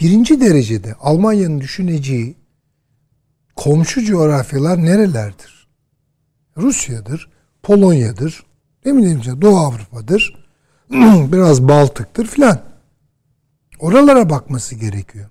[0.02, 2.36] birinci derecede Almanya'nın düşüneceği
[3.56, 5.68] komşu coğrafyalar nerelerdir?
[6.57, 7.30] Rusya'dır,
[7.64, 8.44] Polonya'dır,
[8.86, 10.36] ne bileyim Doğu Avrupa'dır,
[11.32, 12.61] biraz Baltık'tır filan.
[13.80, 15.30] Oralara bakması gerekiyor.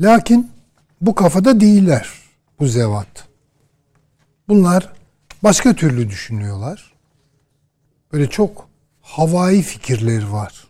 [0.00, 0.50] Lakin
[1.00, 2.08] bu kafada değiller
[2.60, 3.28] bu zevat.
[4.48, 4.92] Bunlar
[5.42, 6.92] başka türlü düşünüyorlar.
[8.12, 8.68] Böyle çok
[9.00, 10.68] havai fikirleri var.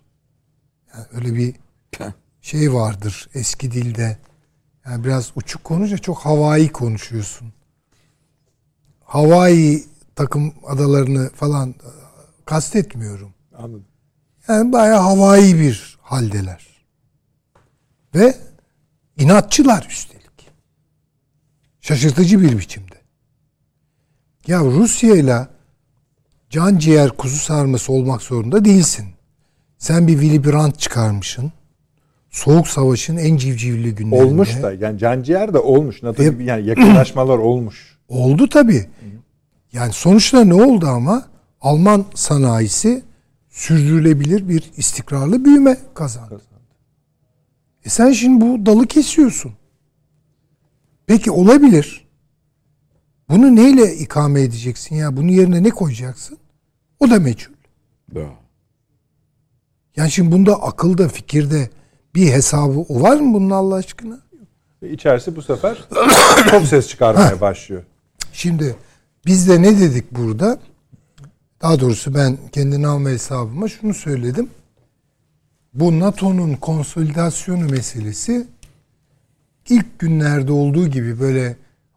[0.95, 1.55] Yani öyle bir
[2.41, 4.19] şey vardır eski dilde.
[4.87, 7.53] Yani biraz uçuk konuşunca çok havai konuşuyorsun.
[9.05, 9.85] Hawaii
[10.17, 11.91] takım adalarını falan e,
[12.45, 13.35] kastetmiyorum.
[13.59, 13.85] Anladım.
[14.49, 16.67] Yani bayağı havai bir haldeler.
[18.15, 18.35] Ve
[19.17, 20.51] inatçılar üstelik.
[21.81, 22.97] Şaşırtıcı bir biçimde.
[24.47, 25.49] Ya Rusya ile
[26.51, 29.07] can ciğer kuzu sarması olmak zorunda değilsin.
[29.79, 31.53] Sen bir Willy Brandt çıkarmışsın.
[32.37, 34.25] Soğuk Savaş'ın en civcivli günlerinde.
[34.25, 36.03] Olmuş da yani canciğer de olmuş.
[36.03, 37.99] NATO gibi yani yakınlaşmalar olmuş.
[38.09, 38.87] Oldu tabii.
[39.73, 41.29] Yani sonuçta ne oldu ama?
[41.61, 43.03] Alman sanayisi
[43.49, 46.41] sürdürülebilir bir istikrarlı büyüme kazandı.
[47.85, 49.53] E sen şimdi bu dalı kesiyorsun.
[51.07, 52.07] Peki olabilir.
[53.29, 55.17] Bunu neyle ikame edeceksin ya?
[55.17, 56.39] Bunun yerine ne koyacaksın?
[57.01, 57.55] O da meçhul.
[58.15, 58.35] Doğru.
[59.97, 61.71] Yani şimdi bunda akılda, fikirde
[62.17, 64.19] bir hesabı o var mı bunun Allah aşkına?
[64.83, 65.85] İçerisi bu sefer
[66.51, 67.83] çok ses çıkarmaya başlıyor.
[68.33, 68.77] Şimdi
[69.27, 70.59] biz de ne dedik burada?
[71.63, 74.51] Daha doğrusu ben kendi alma hesabıma şunu söyledim.
[75.75, 78.47] Bu NATO'nun konsolidasyonu meselesi
[79.69, 81.57] ilk günlerde olduğu gibi böyle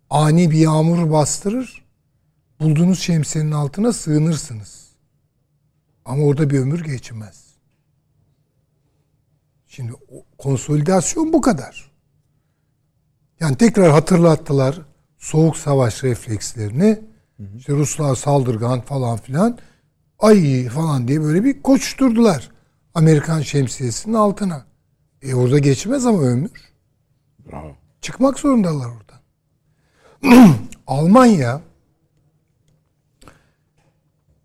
[0.09, 1.85] ani bir yağmur bastırır.
[2.59, 4.89] Bulduğunuz şemsiyenin altına sığınırsınız.
[6.05, 7.48] Ama orada bir ömür geçmez.
[9.69, 9.93] Şimdi
[10.37, 11.91] konsolidasyon bu kadar.
[13.39, 14.81] Yani tekrar hatırlattılar
[15.17, 16.99] soğuk savaş reflekslerini.
[17.57, 19.57] İşte Ruslar saldırgan falan filan.
[20.19, 22.51] Ay falan diye böyle bir koşturdular.
[22.93, 24.65] Amerikan şemsiyesinin altına.
[25.21, 26.51] E orada geçmez ama ömür.
[27.51, 27.75] Bravo.
[28.01, 29.19] Çıkmak zorundalar oradan.
[30.87, 31.61] Almanya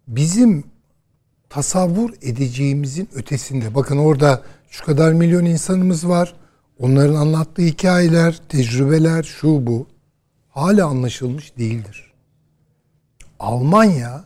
[0.08, 0.64] bizim
[1.48, 3.74] tasavvur edeceğimizin ötesinde.
[3.74, 4.42] Bakın orada
[4.74, 6.34] şu kadar milyon insanımız var.
[6.78, 9.86] Onların anlattığı hikayeler, tecrübeler, şu bu
[10.48, 12.12] hala anlaşılmış değildir.
[13.38, 14.24] Almanya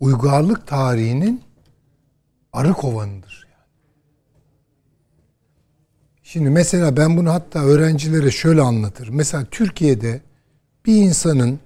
[0.00, 1.42] uygarlık tarihinin
[2.52, 3.48] arı kovanıdır.
[6.22, 9.14] Şimdi mesela ben bunu hatta öğrencilere şöyle anlatırım.
[9.14, 10.20] Mesela Türkiye'de
[10.86, 11.60] bir insanın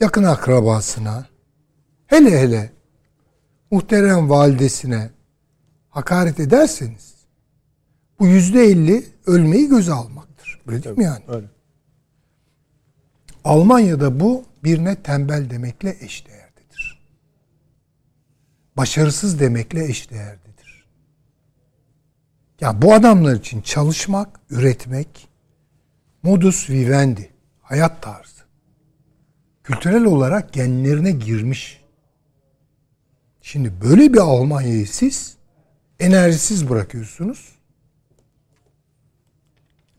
[0.00, 1.26] yakın akrabasına
[2.06, 2.72] hele hele
[3.70, 5.10] muhterem validesine
[5.92, 7.14] hakaret ederseniz
[8.18, 10.60] bu yüzde elli ölmeyi göze almaktır.
[10.66, 11.24] Böyle değil mi yani?
[11.28, 11.46] Öyle.
[13.44, 17.02] Almanya'da bu birine tembel demekle eşdeğerdedir.
[18.76, 20.86] Başarısız demekle eşdeğerdedir.
[22.60, 25.28] Ya bu adamlar için çalışmak, üretmek
[26.22, 28.42] modus vivendi, hayat tarzı.
[29.64, 31.82] Kültürel olarak genlerine girmiş.
[33.40, 35.36] Şimdi böyle bir Almanya'yı siz
[36.02, 37.52] enerjisiz bırakıyorsunuz.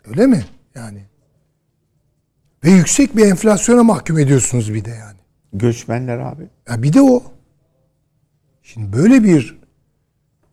[0.06, 0.46] Öyle mi?
[0.76, 1.04] Yani
[2.64, 5.18] ve yüksek bir enflasyona mahkum ediyorsunuz bir de yani.
[5.54, 6.48] Göçmenler abi.
[6.70, 7.24] Ya bir de o.
[8.64, 9.60] Şimdi böyle bir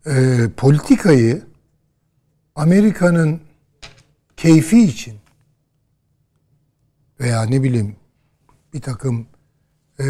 [0.05, 1.41] e, politikayı
[2.55, 3.41] Amerika'nın
[4.37, 5.15] keyfi için
[7.19, 7.95] veya ne bileyim
[8.73, 9.27] bir takım
[9.99, 10.05] e,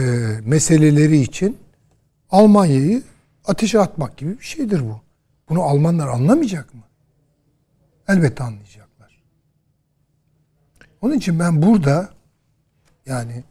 [0.45, 1.57] meseleleri için
[2.29, 3.03] Almanya'yı
[3.45, 5.01] ateşe atmak gibi bir şeydir bu.
[5.51, 6.81] Bunu Almanlar anlamayacak mı?
[8.07, 9.23] Elbette anlayacaklar.
[11.01, 12.09] Onun için ben burada
[13.05, 13.43] yani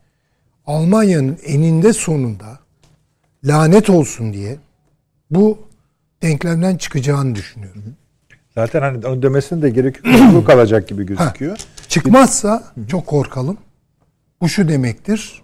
[0.67, 2.59] Almanya'nın eninde sonunda
[3.45, 4.59] lanet olsun diye
[5.31, 5.59] bu
[6.23, 7.83] denklemden çıkacağını düşünüyorum.
[8.55, 10.07] Zaten hani onu demesine de gerek yok.
[10.35, 11.59] Bu kalacak gibi gözüküyor.
[11.89, 13.59] Çıkmazsa çok korkalım.
[14.41, 15.43] Bu şu demektir.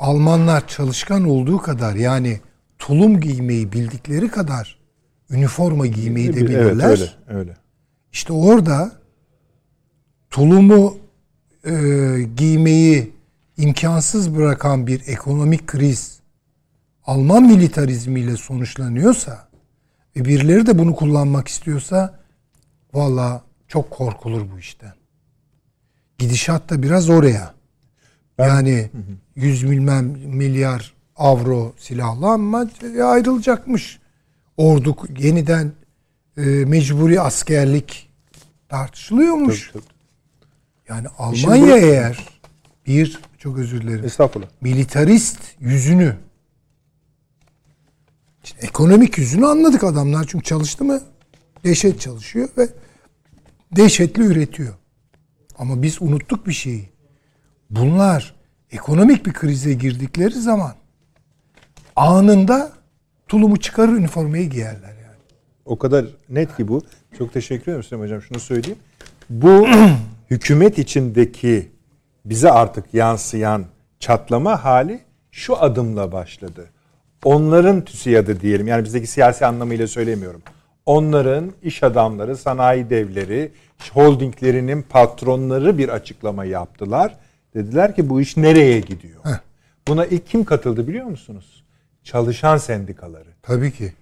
[0.00, 2.40] Almanlar çalışkan olduğu kadar yani
[2.78, 4.79] tulum giymeyi bildikleri kadar
[5.30, 6.88] üniforma giymeyi de bilirler.
[6.88, 7.38] Evet öyle.
[7.38, 7.56] öyle.
[8.12, 8.92] İşte orada
[10.30, 10.96] tulumu
[11.64, 11.72] e,
[12.36, 13.12] giymeyi
[13.56, 16.20] imkansız bırakan bir ekonomik kriz
[17.04, 19.48] Alman militarizmiyle sonuçlanıyorsa
[20.16, 22.18] ve birileri de bunu kullanmak istiyorsa
[22.94, 24.92] valla çok korkulur bu işten.
[26.18, 27.54] Gidişat da biraz oraya.
[28.38, 28.90] yani
[29.36, 32.66] 100 bilmem milyar avro silahlanma
[33.04, 33.99] ayrılacakmış.
[34.56, 35.72] Ordu yeniden
[36.36, 38.10] e, mecburi askerlik
[38.68, 39.70] tartışılıyormuş.
[39.72, 39.92] Tabii, tabii.
[40.88, 42.28] Yani İşin Almanya bu- eğer
[42.86, 44.48] bir çok özür dilerim Estağfurullah.
[44.60, 46.16] militarist yüzünü
[48.44, 51.00] işte ekonomik yüzünü anladık adamlar çünkü çalıştı mı
[51.64, 52.68] dehşet çalışıyor ve
[53.76, 54.74] dehşetli üretiyor.
[55.58, 56.88] Ama biz unuttuk bir şeyi.
[57.70, 58.34] Bunlar
[58.70, 60.74] ekonomik bir krize girdikleri zaman
[61.96, 62.72] anında
[63.30, 65.16] tulumu çıkarır üniformayı giyerler yani.
[65.64, 66.82] O kadar net ki bu.
[67.18, 68.22] Çok teşekkür ederim Süleyman Hocam.
[68.22, 68.78] Şunu söyleyeyim.
[69.30, 69.66] Bu
[70.30, 71.68] hükümet içindeki
[72.24, 73.64] bize artık yansıyan
[74.00, 75.00] çatlama hali
[75.30, 76.70] şu adımla başladı.
[77.24, 78.66] Onların TÜSİAD'ı diyelim.
[78.66, 80.42] Yani bizdeki siyasi anlamıyla söylemiyorum.
[80.86, 83.52] Onların iş adamları, sanayi devleri,
[83.92, 87.14] holdinglerinin patronları bir açıklama yaptılar.
[87.54, 89.20] Dediler ki bu iş nereye gidiyor?
[89.88, 91.60] Buna ilk kim katıldı biliyor musunuz?
[92.14, 93.28] Çalışan sendikaları.
[93.42, 93.92] Tabii ki.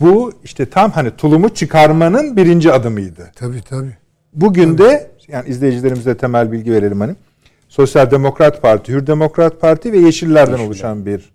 [0.00, 3.30] Bu işte tam hani tulumu çıkarmanın birinci adımıydı.
[3.36, 3.96] Tabii tabii.
[4.34, 7.14] Bugün de yani izleyicilerimize temel bilgi verelim hani.
[7.68, 11.30] Sosyal Demokrat Parti, Hür Demokrat Parti ve Yeşillerden oluşan bir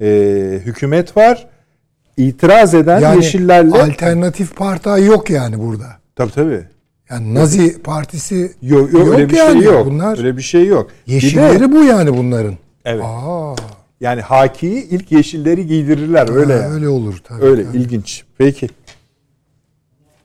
[0.00, 0.08] e,
[0.64, 1.46] hükümet var.
[2.16, 5.86] İtiraz eden Yani Yeşillerle alternatif parti yok yani burada.
[6.16, 6.64] tabii tabii.
[7.10, 9.52] Yani Nazi partisi Yok, yok, öyle bir yani.
[9.62, 9.86] şey yok.
[9.86, 10.90] Bunlar Öyle bir şey yok.
[11.06, 12.54] Bir de- yeşilleri bu yani bunların.
[12.84, 13.04] Evet.
[13.04, 13.54] Aa,
[14.02, 16.52] yani Haki'yi ilk yeşilleri giydirirler öyle.
[16.52, 16.74] ha, yani.
[16.74, 17.44] öyle olur tabii.
[17.44, 17.76] Öyle tabii.
[17.76, 18.24] ilginç.
[18.38, 18.68] Peki.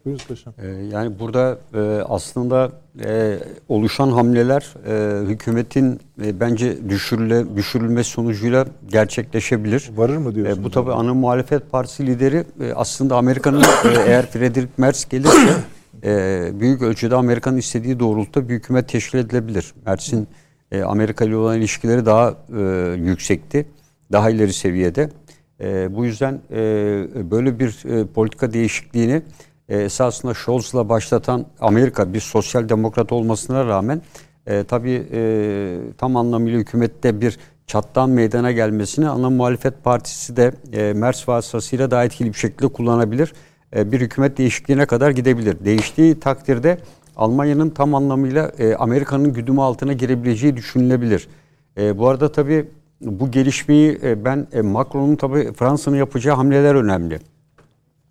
[0.05, 0.53] Buyurun paşam.
[0.57, 1.79] Ee, Yani burada e,
[2.09, 2.71] aslında
[3.05, 3.37] e,
[3.69, 9.89] oluşan hamleler e, hükümetin e, bence düşürüle, düşürülme sonucuyla gerçekleşebilir.
[9.95, 10.59] Varır mı diyorsunuz?
[10.59, 13.65] E, bu tabii ana muhalefet partisi lideri e, aslında Amerika'nın e,
[14.07, 15.53] eğer Frederick Merz gelirse
[16.03, 19.73] e, büyük ölçüde Amerika'nın istediği doğrultuda bir hükümet teşkil edilebilir.
[19.85, 20.27] Merz'in
[20.71, 22.61] e, Amerika ile olan ilişkileri daha e,
[22.97, 23.65] yüksekti.
[24.11, 25.09] Daha ileri seviyede.
[25.61, 26.61] E, bu yüzden e,
[27.31, 29.21] böyle bir e, politika değişikliğini
[29.69, 34.01] e, esasında Scholz'la başlatan Amerika bir sosyal demokrat olmasına rağmen
[34.47, 37.37] e, tabii e, tam anlamıyla hükümette bir
[37.67, 43.33] çattan meydana gelmesini ana muhalefet partisi de e, Merz vasıtasıyla daha etkili bir şekilde kullanabilir.
[43.75, 45.57] E, bir hükümet değişikliğine kadar gidebilir.
[45.65, 46.77] Değiştiği takdirde
[47.17, 51.27] Almanya'nın tam anlamıyla e, Amerika'nın güdümü altına girebileceği düşünülebilir.
[51.77, 52.65] E, bu arada tabii
[53.01, 57.19] bu gelişmeyi e, ben e, Macron'un tabii Fransa'nın yapacağı hamleler önemli.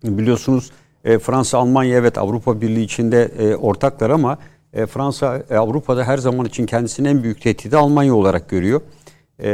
[0.03, 0.71] Biliyorsunuz
[1.05, 4.37] e, Fransa, Almanya evet Avrupa Birliği içinde e, ortaklar ama
[4.73, 8.81] e, Fransa e, Avrupa'da her zaman için kendisinin en büyük tehdidi Almanya olarak görüyor.
[9.39, 9.49] E,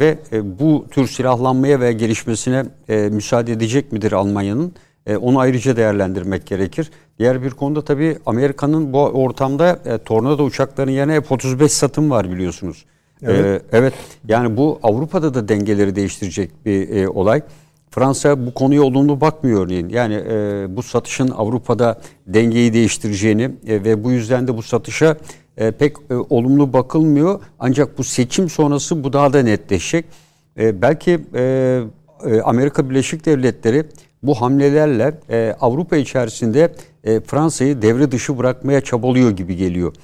[0.00, 4.74] ve e, bu tür silahlanmaya ve gelişmesine e, müsaade edecek midir Almanya'nın?
[5.06, 6.90] E, onu ayrıca değerlendirmek gerekir.
[7.18, 12.84] Diğer bir konuda tabii Amerika'nın bu ortamda e, Tornado uçaklarının yerine F-35 satım var biliyorsunuz.
[13.22, 13.40] Evet.
[13.44, 13.62] Evet.
[13.72, 13.94] evet.
[14.28, 17.42] Yani bu Avrupa'da da dengeleri değiştirecek bir e, olay.
[17.90, 19.88] Fransa bu konuya olumlu bakmıyor örneğin.
[19.88, 25.16] Yani e, bu satışın Avrupa'da dengeyi değiştireceğini e, ve bu yüzden de bu satışa
[25.56, 27.40] e, pek e, olumlu bakılmıyor.
[27.58, 30.04] Ancak bu seçim sonrası bu daha da netleşecek.
[30.58, 31.82] E, belki e,
[32.24, 33.84] e, Amerika Birleşik Devletleri
[34.22, 36.74] bu hamlelerle e, Avrupa içerisinde
[37.04, 39.94] e, Fransa'yı devre dışı bırakmaya çabalıyor gibi geliyor.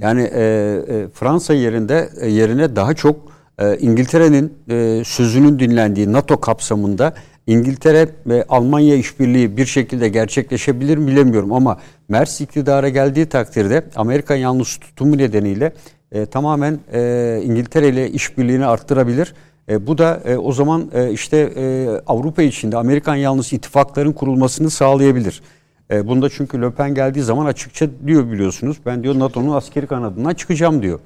[0.00, 0.42] Yani e,
[0.88, 3.16] e, Fransa yerinde e, yerine daha çok
[3.58, 7.14] e, İngiltere'nin e, sözünün dinlendiği NATO kapsamında
[7.46, 11.78] İngiltere ve Almanya işbirliği bir şekilde gerçekleşebilir mi bilemiyorum ama
[12.08, 15.72] Merz iktidara geldiği takdirde Amerika yalnız tutumu nedeniyle
[16.12, 19.34] e, tamamen e, İngiltere ile işbirliğini arttırabilir.
[19.68, 24.70] E, bu da e, o zaman e, işte e, Avrupa içinde Amerikan yalnız ittifakların kurulmasını
[24.70, 25.42] sağlayabilir.
[25.90, 28.76] E, bunda çünkü Le Pen geldiği zaman açıkça diyor biliyorsunuz.
[28.86, 30.98] Ben diyor NATO'nun askeri kanadından çıkacağım diyor.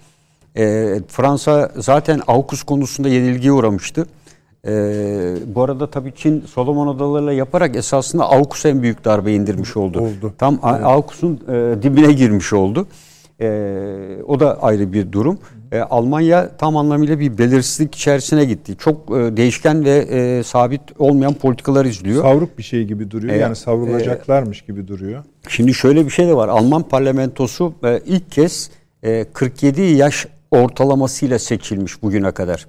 [0.56, 4.06] E, Fransa zaten AUKUS konusunda yenilgiye uğramıştı.
[4.66, 4.72] E,
[5.54, 10.00] bu arada tabii Çin Solomon Adaları'yla yaparak esasında AUKUS'a en büyük darbe indirmiş oldu.
[10.00, 10.34] Oldu.
[10.38, 12.86] Tam A- AUKUS'un e, dibine girmiş oldu.
[13.40, 13.48] E,
[14.26, 15.38] o da ayrı bir durum.
[15.72, 18.76] E, Almanya tam anlamıyla bir belirsizlik içerisine gitti.
[18.78, 22.22] Çok e, değişken ve e, sabit olmayan politikalar izliyor.
[22.22, 23.34] Savruk bir şey gibi duruyor.
[23.34, 25.24] E, yani savrulacaklarmış gibi duruyor.
[25.48, 26.48] Şimdi şöyle bir şey de var.
[26.48, 28.70] Alman parlamentosu e, ilk kez
[29.02, 32.66] e, 47 yaş ortalamasıyla seçilmiş bugüne kadar.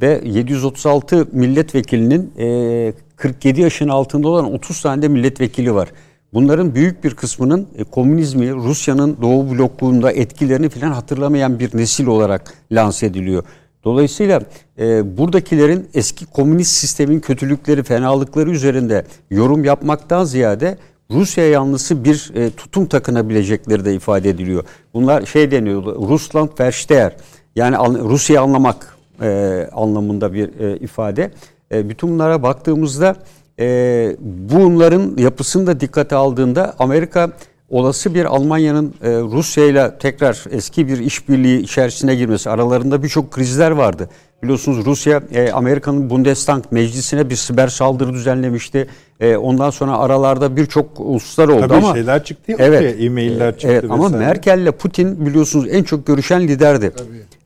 [0.00, 5.88] Ve 736 milletvekilinin e, 47 yaşın altında olan 30 tane de milletvekili var.
[6.32, 12.54] Bunların büyük bir kısmının e, komünizmi, Rusya'nın Doğu blokluğunda etkilerini falan hatırlamayan bir nesil olarak
[12.72, 13.44] lanse ediliyor.
[13.84, 14.40] Dolayısıyla
[14.78, 20.78] e, buradakilerin eski komünist sistemin kötülükleri, fenalıkları üzerinde yorum yapmaktan ziyade
[21.10, 24.64] Rusya yanlısı bir e, tutum takınabilecekleri de ifade ediliyor.
[24.94, 27.16] Bunlar şey deniyor Rusland versteher
[27.56, 31.30] yani Rusya'yı anlamak e, anlamında bir e, ifade.
[31.72, 33.16] E, bütün bunlara baktığımızda
[33.60, 37.30] e, bunların yapısını da dikkate aldığında Amerika
[37.68, 43.70] olası bir Almanya'nın e, Rusya ile tekrar eski bir işbirliği içerisine girmesi aralarında birçok krizler
[43.70, 44.08] vardı.
[44.42, 48.86] Biliyorsunuz Rusya e, Amerika'nın Bundestag meclisine bir siber saldırı düzenlemişti.
[49.20, 53.90] E, ondan sonra aralarda birçok uluslar oldu Tabii ama şeyler çıktı evet, e-mailler çıktı evet,
[53.90, 54.24] ama vesaire.
[54.24, 56.92] Merkel ile Putin biliyorsunuz en çok görüşen liderdi.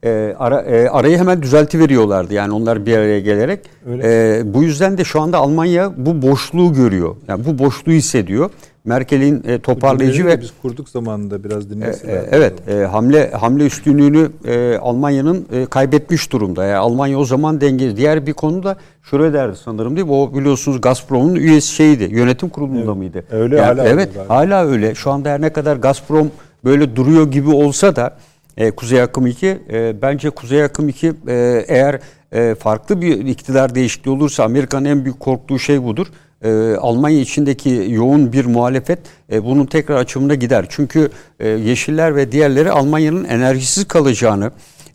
[0.05, 3.61] E, ara, e, arayı hemen düzelti veriyorlardı yani onlar bir araya gelerek.
[4.03, 7.17] E, bu yüzden de şu anda Almanya bu boşluğu görüyor.
[7.29, 8.51] Yani bu boşluğu hissediyor.
[8.85, 12.15] Merkel'in e, toparlayıcı ve biz kurduk zamanında biraz e, dinlesinler.
[12.15, 16.65] e, evet e, hamle hamle üstünlüğünü e, Almanya'nın e, kaybetmiş durumda.
[16.65, 17.97] Yani Almanya o zaman denge.
[17.97, 20.13] Diğer bir konu da Schröder'di sanırım değil mi?
[20.13, 22.09] O biliyorsunuz Gazprom'un üyesi şeydi.
[22.11, 23.25] Yönetim kurulunda mıydı?
[23.31, 24.35] Öyle, Yani, hala öyle Evet, galiba.
[24.35, 24.95] hala öyle.
[24.95, 26.31] Şu anda her ne kadar Gazprom
[26.65, 28.17] böyle duruyor gibi olsa da
[28.57, 32.01] e, Kuzey Akım 2 e, bence Kuzey Akım 2 e, eğer
[32.33, 36.07] e, farklı bir iktidar değişikliği olursa Amerika'nın en büyük korktuğu şey budur.
[36.45, 38.99] E, Almanya içindeki yoğun bir muhalefet
[39.33, 40.67] e, bunun tekrar açımına gider.
[40.69, 41.11] Çünkü
[41.41, 44.51] e, Yeşiller ve diğerleri Almanya'nın enerjisiz kalacağını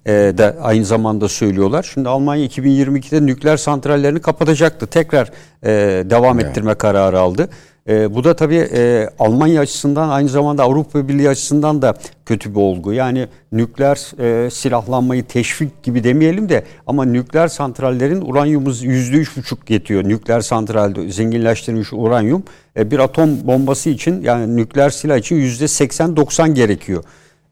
[0.05, 1.89] e, da aynı zamanda söylüyorlar.
[1.93, 4.87] Şimdi Almanya 2022'de nükleer santrallerini kapatacaktı.
[4.87, 5.31] Tekrar
[5.63, 5.69] e,
[6.09, 7.49] devam ettirme kararı aldı.
[7.89, 11.93] E, bu da tabii e, Almanya açısından aynı zamanda Avrupa Birliği açısından da
[12.25, 12.93] kötü bir olgu.
[12.93, 19.69] Yani nükleer e, silahlanmayı teşvik gibi demeyelim de ama nükleer santrallerin uranyumuz yüzde üç buçuk
[19.69, 20.03] yetiyor.
[20.03, 22.43] Nükleer santralde zenginleştirilmiş uranyum
[22.77, 27.03] e, bir atom bombası için yani nükleer silah için yüzde 80-90 gerekiyor.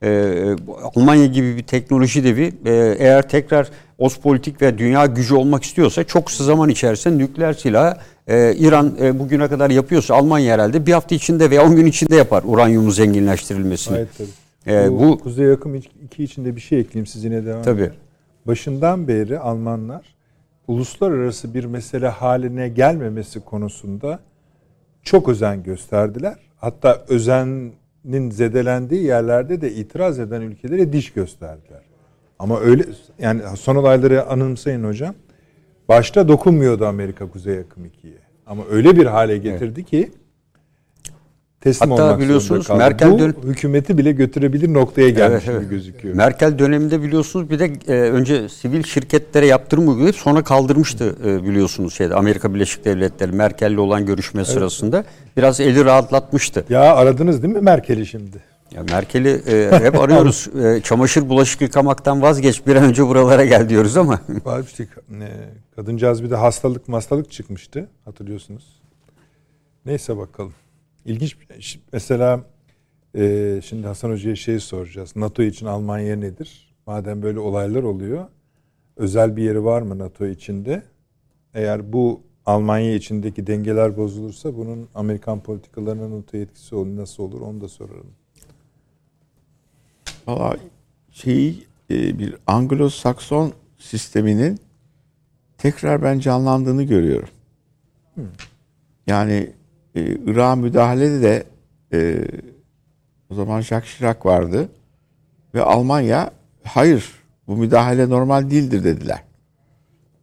[0.03, 0.55] Ee,
[0.95, 6.25] Almanya gibi bir teknoloji devi e, eğer tekrar Ospolitik ve dünya gücü olmak istiyorsa çok
[6.25, 7.97] kısa zaman içerisinde nükleer silahı
[8.27, 12.15] e, İran e, bugüne kadar yapıyorsa Almanya herhalde bir hafta içinde veya 10 gün içinde
[12.15, 13.93] yapar uranyumun zenginleştirilmesini.
[13.93, 14.27] Hayır tabii.
[14.75, 17.81] Ee, bu, bu- Kuzey Akım 2 içinde bir şey ekleyeyim siz yine devam Tabii.
[17.81, 17.93] edin.
[18.47, 20.15] Başından beri Almanlar
[20.67, 24.19] uluslararası bir mesele haline gelmemesi konusunda
[25.03, 26.35] çok özen gösterdiler.
[26.57, 27.05] Hatta
[28.07, 31.81] özenin zedelendiği yerlerde de itiraz eden ülkelere diş gösterdiler.
[32.39, 32.83] Ama öyle
[33.19, 35.15] yani son olayları anımsayın hocam.
[35.89, 38.19] Başta dokunmuyordu Amerika Kuzey Akım 2'ye.
[38.45, 40.11] Ama öyle bir hale getirdi ki
[41.67, 42.69] teslim Hatta olmak biliyorsunuz.
[42.69, 45.61] Merkel Bu dön- hükümeti bile götürebilir noktaya gelmiş Evet, evet.
[45.61, 46.15] gibi gözüküyor.
[46.15, 51.93] Merkel döneminde biliyorsunuz bir de e, önce sivil şirketlere yaptırım uygulayıp sonra kaldırmıştı e, biliyorsunuz
[51.93, 55.03] şeyde Amerika Birleşik Devletleri Merkel'le olan görüşme sırasında
[55.37, 56.65] biraz eli rahatlatmıştı.
[56.69, 58.37] Ya aradınız değil mi Merkel'i şimdi?
[58.75, 60.47] Ya Merkel'i e, hep arıyoruz.
[60.63, 64.19] E, çamaşır bulaşık yıkamaktan vazgeç bir an önce buralara gel diyoruz ama.
[64.65, 64.87] İşte,
[65.75, 68.63] kadıncağız bir de hastalık hastalık çıkmıştı hatırlıyorsunuz.
[69.85, 70.53] Neyse bakalım.
[71.07, 71.37] İlginç
[71.93, 72.41] mesela
[73.15, 75.15] e, şimdi Hasan Hoca'ya şey soracağız.
[75.15, 76.75] NATO için Almanya nedir?
[76.85, 78.27] Madem böyle olaylar oluyor
[78.97, 80.83] özel bir yeri var mı NATO içinde?
[81.53, 87.61] Eğer bu Almanya içindeki dengeler bozulursa bunun Amerikan politikalarına NATO etkisi olur, nasıl olur onu
[87.61, 88.11] da sorarım.
[90.27, 90.57] Valla
[91.11, 94.59] şey e, bir Anglo-Sakson sisteminin
[95.57, 97.29] tekrar ben canlandığını görüyorum.
[99.07, 99.53] Yani
[99.97, 101.43] e, Irak'a müdahalede de
[101.93, 102.27] e,
[103.29, 104.69] o zaman Jacques Chirac vardı
[105.53, 106.31] ve Almanya
[106.63, 107.11] hayır
[107.47, 109.23] bu müdahale normal değildir dediler.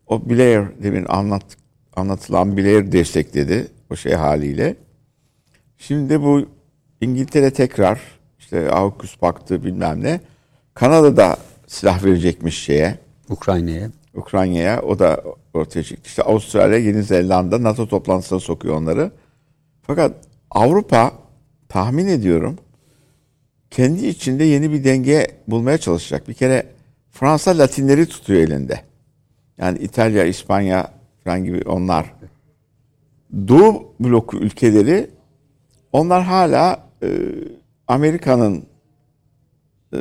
[0.07, 1.45] O Blair demin anlat,
[1.97, 4.77] anlatılan Blair destekledi o şey haliyle.
[5.79, 6.47] Şimdi bu
[7.01, 8.01] İngiltere tekrar
[8.39, 10.21] işte AUKUS paktı bilmem ne.
[10.75, 11.37] Kanada da
[11.67, 12.99] silah verecekmiş şeye
[13.29, 13.91] Ukrayna'ya.
[14.15, 15.23] Ukrayna'ya o da
[15.55, 16.03] ortaya çıktı.
[16.05, 19.11] İşte Avustralya, Yeni Zelanda NATO toplantısına sokuyor onları.
[19.87, 20.13] Fakat
[20.51, 21.13] Avrupa
[21.69, 22.59] tahmin ediyorum
[23.71, 26.29] kendi içinde yeni bir denge bulmaya çalışacak.
[26.29, 26.67] Bir kere
[27.11, 28.81] Fransa Latinleri tutuyor elinde.
[29.59, 30.91] Yani İtalya, İspanya
[31.25, 32.15] falan gibi onlar.
[33.49, 35.11] Doğu bloku ülkeleri
[35.93, 37.09] onlar hala e,
[37.89, 38.67] Amerika'nın
[39.95, 39.99] e,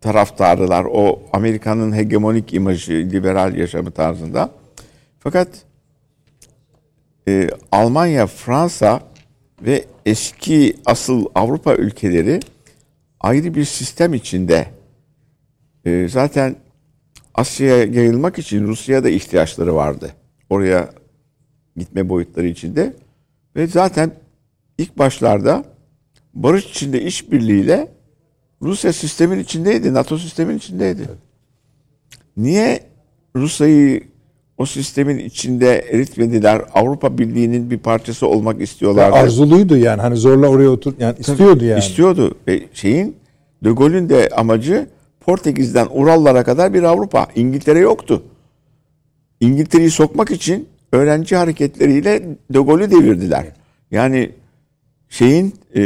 [0.00, 0.84] taraftarılar.
[0.84, 4.50] O Amerika'nın hegemonik imajı, liberal yaşamı tarzında.
[5.18, 5.48] Fakat
[7.28, 9.11] e, Almanya, Fransa
[9.62, 12.40] ve eski asıl Avrupa ülkeleri
[13.20, 14.66] ayrı bir sistem içinde.
[15.84, 16.56] E, zaten
[17.34, 20.12] Asya'ya yayılmak için Rusya'ya da ihtiyaçları vardı.
[20.50, 20.90] Oraya
[21.76, 22.96] gitme boyutları içinde.
[23.56, 24.12] Ve zaten
[24.78, 25.64] ilk başlarda
[26.34, 27.92] barış içinde işbirliğiyle
[28.62, 31.08] Rusya sistemin içindeydi, NATO sistemin içindeydi.
[32.36, 32.86] Niye
[33.36, 34.11] Rusya'yı
[34.62, 36.62] o sistemin içinde eritmediler.
[36.74, 39.16] Avrupa Birliği'nin bir parçası olmak istiyorlardı.
[39.16, 41.78] Arzuluydu yani hani zorla oraya otur yani istiyordu yani.
[41.78, 42.34] İstiyordu.
[42.48, 43.16] Ve şeyin
[43.64, 44.86] De Gaulle'ün de amacı
[45.20, 47.26] Portekiz'den Urallara kadar bir Avrupa.
[47.34, 48.22] İngiltere yoktu.
[49.40, 53.46] İngiltere'yi sokmak için öğrenci hareketleriyle De Gaulle'ü devirdiler.
[53.90, 54.30] Yani
[55.08, 55.82] şeyin e,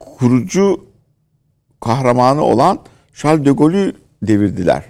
[0.00, 0.80] kurucu
[1.80, 2.78] kahramanı olan
[3.14, 3.92] Charles de Gaulle'ü
[4.22, 4.82] devirdiler.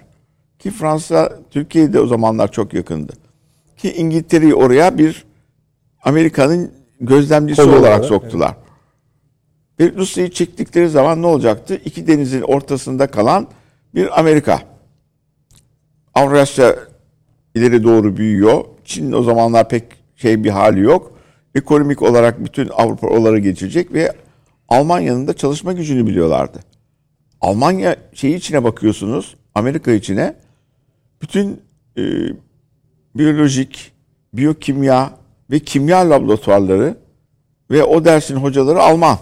[0.63, 3.13] Ki Fransa Türkiye'de o zamanlar çok yakındı.
[3.77, 5.25] Ki İngiltere'yi oraya bir
[6.03, 6.71] Amerika'nın
[7.01, 8.55] gözlemcisi Kolu olarak olarak, soktular.
[9.79, 11.81] Ve Rusya'yı çektikleri zaman ne olacaktı?
[11.85, 13.47] İki denizin ortasında kalan
[13.95, 14.61] bir Amerika.
[16.13, 16.75] Avrasya
[17.55, 18.65] ileri doğru büyüyor.
[18.85, 19.83] Çin o zamanlar pek
[20.15, 21.11] şey bir hali yok.
[21.55, 24.13] Ekonomik olarak bütün Avrupa oraları geçecek ve
[24.69, 26.59] Almanya'nın da çalışma gücünü biliyorlardı.
[27.41, 30.43] Almanya şeyi içine bakıyorsunuz, Amerika içine
[31.23, 31.61] bütün
[31.97, 32.03] e,
[33.15, 33.91] biyolojik,
[34.33, 35.13] biyokimya
[35.51, 36.97] ve kimya laboratuvarları
[37.71, 39.17] ve o dersin hocaları Alman.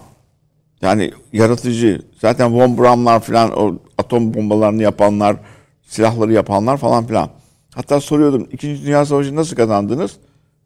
[0.81, 2.01] Yani yaratıcı.
[2.21, 5.35] Zaten von Braun'lar falan o atom bombalarını yapanlar,
[5.83, 7.29] silahları yapanlar falan filan.
[7.73, 10.17] Hatta soruyordum İkinci Dünya Savaşı'nı nasıl kazandınız?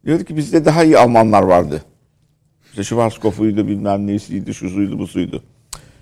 [0.04, 1.82] Diyordu ki bizde daha iyi Almanlar vardı.
[2.70, 5.42] İşte Schwarzkopf'uydu bilmem nesiydi, şusuydu, busuydu.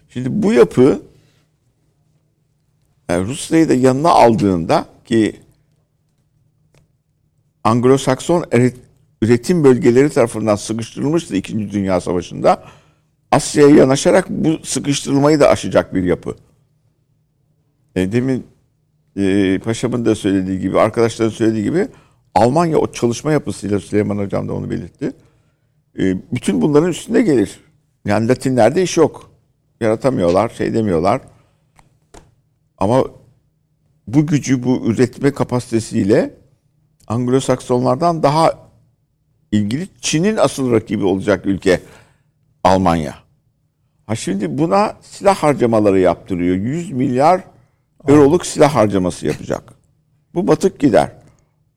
[0.09, 1.03] Şimdi bu yapı
[3.09, 5.41] yani Rusya'yı da yanına aldığında ki
[7.65, 8.45] Anglo-Sakson
[9.23, 12.65] üretim bölgeleri tarafından sıkıştırılmıştı İkinci Dünya Savaşı'nda.
[13.31, 16.37] Asya'ya yanaşarak bu sıkıştırılmayı da aşacak bir yapı.
[17.95, 18.47] E, demin
[19.17, 21.89] e, Paşam'ın da söylediği gibi, arkadaşların söylediği gibi
[22.35, 25.13] Almanya o çalışma yapısıyla Süleyman Hocam da onu belirtti.
[25.99, 27.61] E, bütün bunların üstünde gelir.
[28.05, 29.31] Yani Latinlerde iş yok.
[29.81, 31.21] Yaratamıyorlar, şey demiyorlar.
[32.79, 33.05] Ama
[34.07, 36.35] bu gücü, bu üretme kapasitesiyle
[37.07, 38.53] Anglo-Saksonlardan daha
[39.53, 41.81] ilgili Çin'in asıl rakibi olacak ülke
[42.65, 43.15] Almanya.
[44.07, 46.57] Ha şimdi buna silah harcamaları yaptırıyor.
[46.57, 47.41] 100 milyar
[48.09, 49.63] euroluk silah harcaması yapacak.
[50.35, 51.13] Bu batık gider.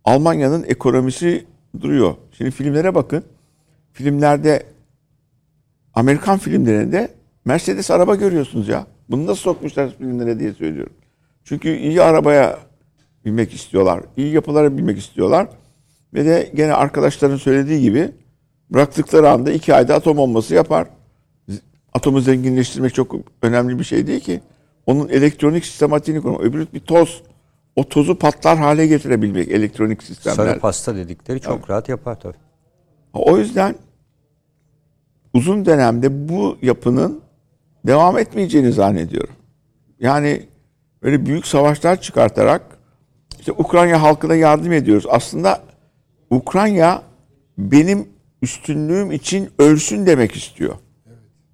[0.06, 1.46] Almanya'nın ekonomisi
[1.82, 2.16] duruyor.
[2.32, 3.24] Şimdi filmlere bakın.
[3.94, 4.66] Filmlerde
[5.94, 7.12] Amerikan filmlerinde
[7.46, 8.88] Mercedes araba görüyorsunuz ya.
[9.10, 10.94] Bunu nasıl sokmuşlar filmlere diye söylüyorum.
[11.48, 12.60] Çünkü iyi arabaya
[13.26, 14.04] binmek istiyorlar.
[14.18, 15.48] iyi yapılara binmek istiyorlar.
[16.14, 18.12] Ve de gene arkadaşların söylediği gibi
[18.70, 20.88] bıraktıkları anda iki ayda atom bombası yapar.
[21.94, 24.42] Atomu zenginleştirmek çok önemli bir şey değil ki.
[24.86, 26.42] Onun elektronik sistematiğini kurmak.
[26.42, 27.24] Öbürü bir toz.
[27.76, 30.36] O tozu patlar hale getirebilmek elektronik sistemler.
[30.36, 32.38] Sarı pasta dedikleri çok rahat yapar tabii.
[33.14, 33.76] O yüzden
[35.34, 37.22] uzun dönemde bu yapının
[37.86, 39.36] devam etmeyeceğini zannediyorum.
[40.00, 40.48] Yani
[41.04, 42.62] böyle büyük savaşlar çıkartarak
[43.40, 45.06] işte Ukrayna halkına yardım ediyoruz.
[45.10, 45.62] Aslında
[46.30, 47.02] Ukrayna
[47.58, 48.10] benim
[48.42, 50.76] üstünlüğüm için ölsün demek istiyor.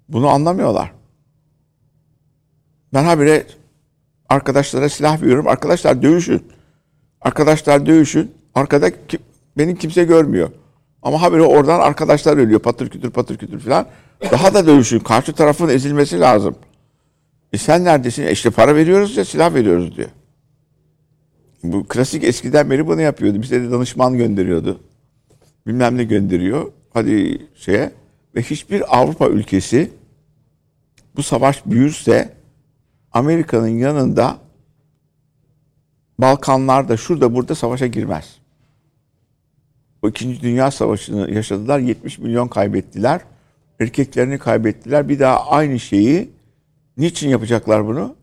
[0.08, 0.92] Bunu anlamıyorlar.
[2.94, 3.46] Ben habire
[4.28, 5.48] arkadaşlara silah veriyorum.
[5.48, 6.42] Arkadaşlar dövüşün.
[7.20, 8.32] Arkadaşlar dövüşün.
[8.54, 9.18] Arkada ki-
[9.58, 10.50] beni kimse görmüyor.
[11.02, 12.60] Ama habire oradan arkadaşlar ölüyor.
[12.60, 13.86] Patır kütür patır kütür falan.
[14.30, 14.98] Daha da dövüşün.
[14.98, 16.56] Karşı tarafın ezilmesi lazım.
[17.54, 18.22] E sen neredesin?
[18.22, 20.08] E işte para veriyoruz ya silah veriyoruz diyor.
[21.62, 23.42] Bu klasik eskiden beri bunu yapıyordu.
[23.42, 24.80] Bize de danışman gönderiyordu.
[25.66, 26.72] Bilmem ne gönderiyor.
[26.92, 27.92] Hadi şeye.
[28.34, 29.90] Ve hiçbir Avrupa ülkesi
[31.16, 32.32] bu savaş büyürse
[33.12, 34.38] Amerika'nın yanında
[36.18, 38.36] Balkanlarda şurada burada savaşa girmez.
[40.02, 41.78] O İkinci Dünya Savaşı'nı yaşadılar.
[41.78, 43.20] 70 milyon kaybettiler.
[43.80, 45.08] Erkeklerini kaybettiler.
[45.08, 46.34] Bir daha aynı şeyi
[46.96, 48.16] niçin yapacaklar bunu?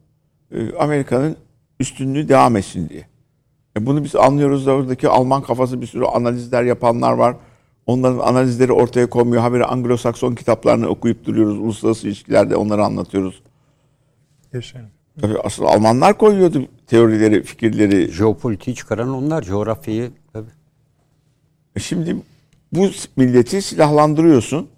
[0.52, 1.36] Ee, Amerika'nın
[1.80, 3.08] üstünlüğü devam etsin diye.
[3.78, 7.36] E bunu biz anlıyoruz da oradaki Alman kafası bir sürü analizler yapanlar var.
[7.86, 9.42] Onların analizleri ortaya konmuyor.
[9.42, 11.60] Habire Anglo-Sakson kitaplarını okuyup duruyoruz.
[11.60, 13.42] Uluslararası ilişkilerde onları anlatıyoruz.
[14.54, 14.88] Yaşayın.
[15.22, 18.12] Tabii asıl Almanlar koyuyordu teorileri, fikirleri.
[18.12, 20.50] Jeopolitiği çıkaran onlar, coğrafyayı tabii.
[21.76, 22.18] E Şimdi
[22.72, 24.70] bu milleti silahlandırıyorsun.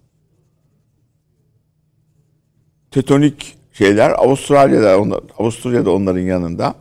[2.91, 6.75] Tetonik şeyler Avustralya'da onlar, Avusturya'da onların yanında.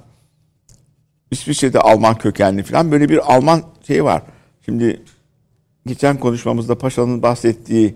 [1.30, 4.22] İsviçre'de Alman kökenli falan böyle bir Alman şey var.
[4.64, 5.02] Şimdi
[5.86, 7.94] geçen konuşmamızda Paşa'nın bahsettiği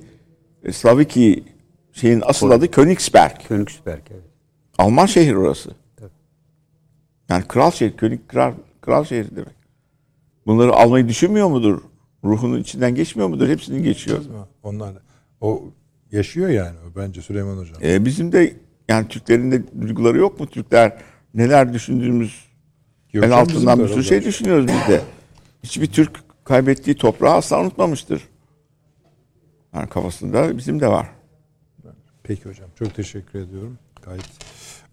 [0.64, 1.44] e, Slaviki
[1.92, 3.32] şeyin asıl adı Königsberg.
[3.48, 4.22] Königsberg evet.
[4.78, 5.70] Alman şehir orası.
[7.28, 9.56] Yani kral şehir, König kral, kral şehri demek.
[10.46, 11.82] Bunları almayı düşünmüyor mudur?
[12.24, 13.48] Ruhunun içinden geçmiyor mudur?
[13.48, 14.18] Hepsini geçiyor.
[14.62, 14.94] Onlar.
[15.40, 15.64] O
[16.12, 17.76] yaşıyor yani bence Süleyman Hocam.
[17.82, 18.56] Ee, bizim de
[18.88, 20.46] yani Türklerin de duyguları yok mu?
[20.46, 20.98] Türkler
[21.34, 22.46] neler düşündüğümüz
[23.12, 25.00] Yok el altından bir sürü şey düşünüyoruz biz de.
[25.62, 26.10] hiçbir Türk
[26.44, 28.22] kaybettiği toprağı asla unutmamıştır.
[29.74, 31.06] Yani kafasında bizim de var.
[32.22, 32.68] Peki hocam.
[32.78, 33.78] Çok teşekkür ediyorum.
[34.02, 34.28] Gayet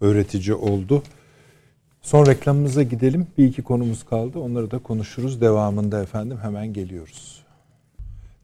[0.00, 1.02] öğretici oldu.
[2.02, 3.26] Son reklamımıza gidelim.
[3.38, 4.38] Bir iki konumuz kaldı.
[4.38, 5.40] Onları da konuşuruz.
[5.40, 7.43] Devamında efendim hemen geliyoruz.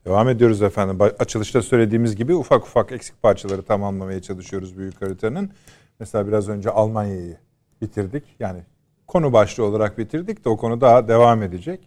[0.04, 0.98] Devam ediyoruz efendim.
[1.18, 5.50] Açılışta söylediğimiz gibi ufak ufak eksik parçaları tamamlamaya çalışıyoruz büyük haritanın.
[5.98, 7.36] Mesela biraz önce Almanya'yı
[7.80, 8.24] bitirdik.
[8.38, 8.62] Yani
[9.06, 11.80] konu başlığı olarak bitirdik de o konu daha devam edecek.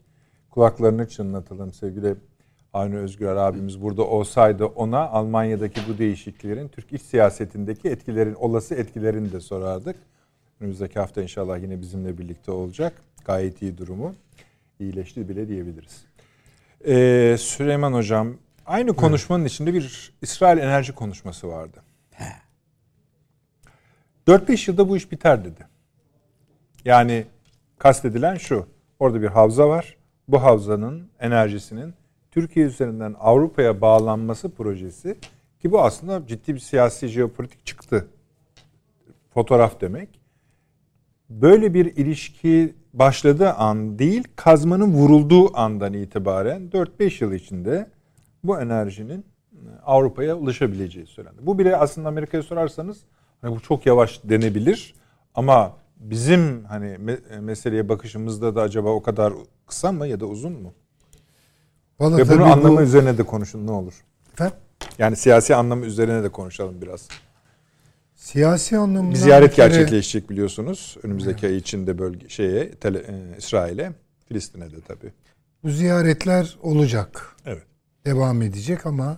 [0.50, 2.16] Kulaklarını çınlatalım sevgili
[2.74, 9.32] Avni Özgür abimiz burada olsaydı ona Almanya'daki bu değişikliklerin Türk iç siyasetindeki etkilerin, olası etkilerini
[9.32, 9.96] de sorardık.
[10.60, 12.94] Önümüzdeki hafta inşallah yine bizimle birlikte olacak.
[13.26, 14.16] Gayet iyi durumu.
[14.80, 16.13] iyileşti bile diyebiliriz.
[16.88, 21.84] Ee, Süleyman Hocam, aynı konuşmanın içinde bir İsrail enerji konuşması vardı.
[24.28, 25.68] 4-5 yılda bu iş biter dedi.
[26.86, 27.26] Yani
[27.78, 28.68] kastedilen şu.
[29.00, 29.98] Orada bir havza var.
[30.28, 31.94] Bu havzanın enerjisinin
[32.32, 35.18] Türkiye üzerinden Avrupa'ya bağlanması projesi
[35.62, 38.08] ki bu aslında ciddi bir siyasi jeopolitik çıktı.
[39.34, 40.10] Fotoğraf demek.
[41.42, 47.90] Böyle bir ilişki başladığı an değil, kazmanın vurulduğu andan itibaren 4-5 yıl içinde
[48.44, 49.26] bu enerjinin
[49.86, 51.38] Avrupa'ya ulaşabileceği söylendi.
[51.42, 52.98] Bu bile aslında Amerika'ya sorarsanız
[53.42, 54.94] hani bu çok yavaş denebilir
[55.36, 56.98] ama bizim hani
[57.42, 59.34] meseleye bakışımızda da acaba o kadar
[59.68, 60.74] kısa mı ya da uzun mu?
[62.00, 62.82] Vallahi Ve bunu anlamı bu...
[62.82, 63.94] üzerine de konuşun ne olur.
[64.34, 64.58] Efendim?
[64.98, 67.08] Yani siyasi anlamı üzerine de konuşalım biraz.
[68.24, 69.68] Siyasi anlamda bir ziyaret kere...
[69.68, 70.98] gerçekleşecek biliyorsunuz.
[71.04, 71.54] Önümüzdeki evet.
[71.54, 73.92] ay içinde bölge şeye tele, e, İsrail'e,
[74.28, 75.12] Filistin'e de tabii.
[75.64, 77.36] Bu ziyaretler olacak.
[77.46, 77.64] Evet.
[78.06, 79.18] Devam edecek ama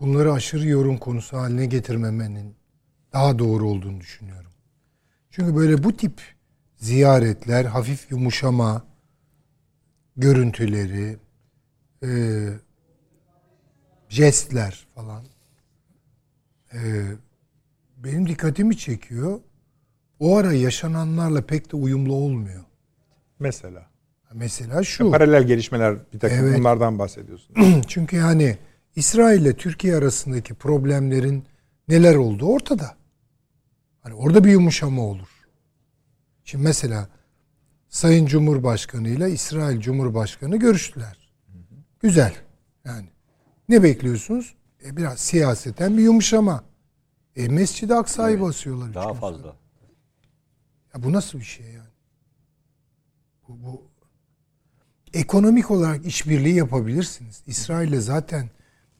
[0.00, 2.54] bunları aşırı yorum konusu haline getirmemenin
[3.12, 4.50] daha doğru olduğunu düşünüyorum.
[5.30, 6.20] Çünkü böyle bu tip
[6.76, 8.86] ziyaretler, hafif yumuşama
[10.16, 11.16] görüntüleri,
[12.02, 12.10] e,
[14.08, 15.24] jestler falan
[16.72, 16.78] e,
[18.04, 19.40] benim dikkatimi çekiyor.
[20.20, 22.64] O ara yaşananlarla pek de uyumlu olmuyor.
[23.38, 23.86] Mesela?
[24.32, 25.04] Mesela şu.
[25.04, 26.58] Ya paralel gelişmeler bir takım evet.
[26.58, 27.56] bunlardan bahsediyorsun.
[27.86, 28.58] Çünkü yani
[28.96, 31.44] İsrail ile Türkiye arasındaki problemlerin
[31.88, 32.96] neler olduğu ortada.
[34.00, 35.28] Hani orada bir yumuşama olur.
[36.44, 37.08] Şimdi mesela
[37.88, 41.30] Sayın Cumhurbaşkanı ile İsrail Cumhurbaşkanı görüştüler.
[42.00, 42.34] Güzel.
[42.84, 43.06] Yani
[43.68, 44.54] ne bekliyorsunuz?
[44.84, 46.64] E biraz siyaseten bir yumuşama.
[47.38, 48.94] E Mescid-i Aksa'yı evet, basıyorlar.
[48.94, 49.56] Daha fazla.
[50.94, 51.88] Ya bu nasıl bir şey yani?
[53.48, 53.82] Bu, bu
[55.14, 57.42] ekonomik olarak işbirliği yapabilirsiniz.
[57.46, 58.50] İsrail'le zaten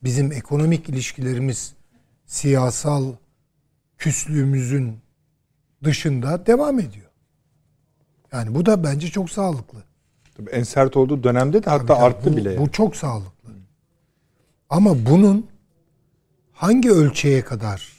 [0.03, 1.73] bizim ekonomik ilişkilerimiz
[2.25, 3.13] siyasal
[3.97, 4.99] küslüğümüzün
[5.83, 7.09] dışında devam ediyor.
[8.31, 9.83] Yani bu da bence çok sağlıklı.
[10.37, 12.59] Tabii en sert olduğu dönemde de hatta Tabii arttı bu, bile.
[12.59, 13.49] Bu çok sağlıklı.
[14.69, 15.47] Ama bunun
[16.51, 17.98] hangi ölçeğe kadar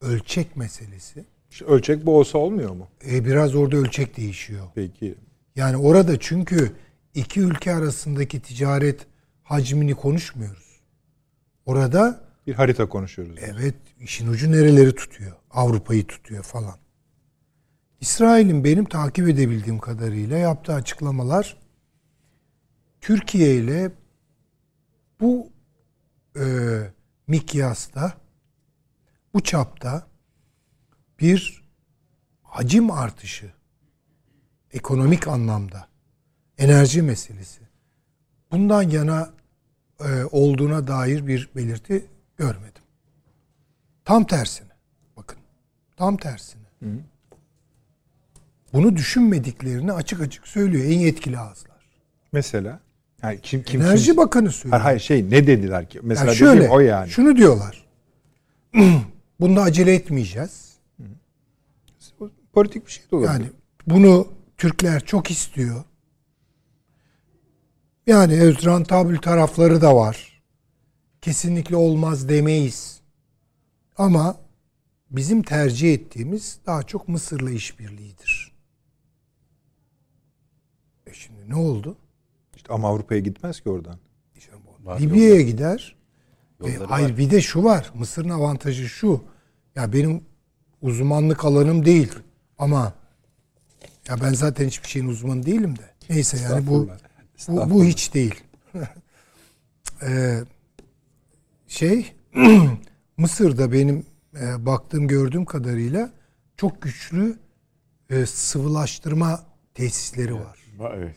[0.00, 1.24] ölçek meselesi?
[1.50, 2.88] İşte ölçek bu olsa olmuyor mu?
[3.10, 4.66] E biraz orada ölçek değişiyor.
[4.74, 5.14] Peki.
[5.56, 6.72] Yani orada çünkü
[7.14, 9.06] iki ülke arasındaki ticaret
[9.42, 10.80] hacmini konuşmuyoruz.
[11.66, 13.38] Orada bir harita konuşuyoruz.
[13.40, 15.32] Evet, işin ucu nereleri tutuyor?
[15.50, 16.76] Avrupa'yı tutuyor falan.
[18.00, 21.56] İsrail'in benim takip edebildiğim kadarıyla yaptığı açıklamalar
[23.00, 23.90] Türkiye ile
[25.20, 25.48] bu
[26.36, 26.44] e,
[27.26, 28.12] mikyasta,
[29.36, 30.06] bu çapta
[31.20, 31.62] bir
[32.42, 33.52] hacim artışı
[34.72, 35.88] ekonomik anlamda
[36.58, 37.60] enerji meselesi
[38.52, 39.30] bundan yana
[40.00, 42.06] e, olduğuna dair bir belirti
[42.36, 42.82] görmedim.
[44.04, 44.72] Tam tersine.
[45.16, 45.38] Bakın.
[45.96, 46.66] Tam tersine.
[46.82, 46.98] Hı hı.
[48.72, 51.86] Bunu düşünmediklerini açık açık söylüyor en yetkili ağızlar.
[52.32, 52.80] Mesela
[53.22, 54.82] yani kim kim Enerji kim, Bakanı söylüyor.
[54.82, 56.00] Hayır şey ne dediler ki?
[56.02, 57.10] Mesela yani şöyle, o yani.
[57.10, 57.86] Şunu diyorlar.
[59.40, 60.76] Bunda acele etmeyeceğiz.
[62.52, 63.32] Politik bir şey de olabilir.
[63.32, 63.50] Yani
[63.86, 65.84] bunu Türkler çok istiyor.
[68.06, 70.42] Yani evet rantabül tarafları da var.
[71.20, 73.00] Kesinlikle olmaz demeyiz.
[73.98, 74.36] Ama
[75.10, 78.52] bizim tercih ettiğimiz daha çok Mısır'la işbirliğidir.
[81.06, 81.96] E şimdi ne oldu?
[82.56, 83.98] İşte ama Avrupa'ya gitmez ki oradan.
[84.36, 84.52] İşte
[85.00, 85.95] Libya'ya gider.
[86.64, 87.90] E, hayır bir de şu var.
[87.94, 89.24] Mısır'ın avantajı şu.
[89.74, 90.24] Ya benim
[90.82, 92.12] uzmanlık alanım değil.
[92.58, 92.92] Ama
[94.08, 95.94] ya ben zaten hiçbir şeyin uzmanı değilim de.
[96.10, 96.88] Neyse yani bu
[97.48, 98.44] bu, bu hiç değil.
[100.02, 100.40] ee,
[101.68, 102.12] şey
[103.16, 104.06] Mısır'da benim
[104.40, 106.10] e, baktığım gördüğüm kadarıyla
[106.56, 107.38] çok güçlü
[108.10, 110.58] e, sıvılaştırma tesisleri var.
[110.94, 111.16] Evet.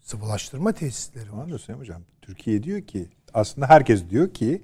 [0.00, 1.58] sıvılaştırma tesisleri var.
[1.58, 4.62] Sayın Hocam Türkiye diyor ki aslında herkes diyor ki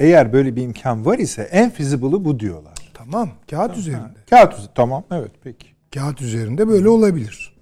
[0.00, 2.74] eğer böyle bir imkan var ise en feasible'ı bu diyorlar.
[2.94, 4.18] Tamam, kağıt üzerinde.
[4.30, 4.72] Kağıt üzerinde.
[4.74, 5.66] Tamam evet peki.
[5.94, 7.58] Kağıt üzerinde böyle olabilir.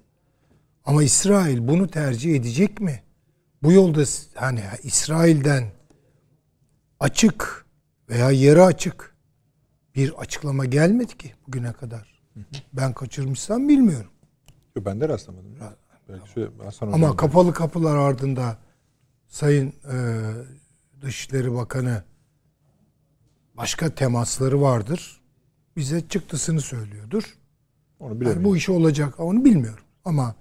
[0.85, 3.01] Ama İsrail bunu tercih edecek mi?
[3.63, 4.03] Bu yolda
[4.35, 5.63] hani İsrail'den
[6.99, 7.65] açık
[8.09, 9.15] veya yarı açık
[9.95, 12.21] bir açıklama gelmedi ki bugüne kadar.
[12.73, 14.11] Ben kaçırmışsam bilmiyorum.
[14.75, 15.55] Yo, ben de rastlamadım.
[16.09, 18.57] Belki şöyle Hasan Ama kapalı kapılar ardında
[19.27, 19.95] Sayın e,
[21.01, 22.03] Dışişleri Bakanı
[23.57, 25.21] başka temasları vardır.
[25.75, 27.37] Bize çıktısını söylüyordur.
[27.99, 29.83] onu Yani bu işi olacak onu bilmiyorum.
[30.05, 30.35] Ama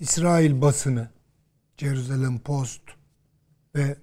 [0.00, 1.08] İsrail basını,
[1.76, 2.82] Jerusalem Post
[3.74, 3.96] ve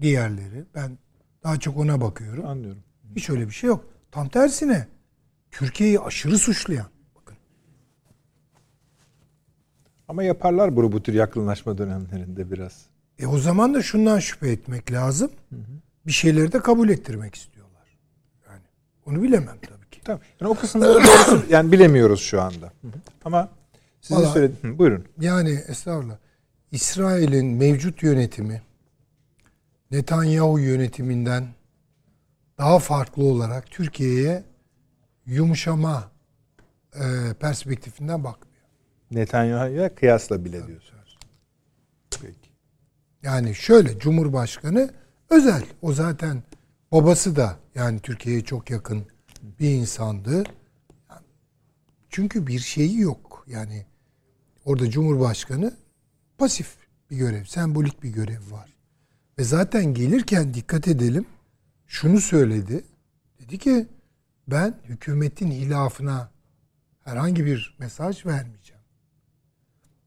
[0.00, 0.98] diğerleri ben
[1.42, 2.46] daha çok ona bakıyorum.
[2.46, 2.82] Anlıyorum.
[3.16, 3.84] Hiç öyle bir şey yok.
[4.10, 4.88] Tam tersine
[5.50, 6.86] Türkiye'yi aşırı suçlayan.
[7.16, 7.36] Bakın
[10.08, 12.89] Ama yaparlar bu bu tür yakınlaşma dönemlerinde biraz.
[13.20, 15.30] E o zaman da şundan şüphe etmek lazım.
[16.06, 17.98] Bir şeyleri de kabul ettirmek istiyorlar.
[18.48, 18.62] Yani
[19.06, 20.00] onu bilemem tabii ki.
[20.04, 20.20] Tamam.
[20.40, 22.72] Yani o kısımları doğrusu yani bilemiyoruz şu anda.
[23.24, 23.48] Ama
[24.00, 25.04] sizin söylediğiniz buyurun.
[25.20, 26.16] Yani estağfurullah.
[26.72, 28.62] İsrail'in mevcut yönetimi
[29.90, 31.48] Netanyahu yönetiminden
[32.58, 34.44] daha farklı olarak Türkiye'ye
[35.26, 36.10] yumuşama
[36.94, 38.64] e, perspektifinden bakmıyor.
[39.10, 41.18] Netanyahu'ya kıyasla bile diyorsunuz.
[42.22, 42.39] Peki.
[43.22, 44.90] Yani şöyle Cumhurbaşkanı
[45.30, 45.64] özel.
[45.82, 46.42] O zaten
[46.92, 49.06] babası da yani Türkiye'ye çok yakın
[49.60, 50.44] bir insandı.
[52.08, 53.44] Çünkü bir şeyi yok.
[53.48, 53.86] Yani
[54.64, 55.76] orada Cumhurbaşkanı
[56.38, 56.76] pasif
[57.10, 58.76] bir görev, sembolik bir görev var.
[59.38, 61.26] Ve zaten gelirken dikkat edelim
[61.86, 62.84] şunu söyledi.
[63.40, 63.86] Dedi ki
[64.48, 66.30] ben hükümetin hilafına
[67.04, 68.82] herhangi bir mesaj vermeyeceğim.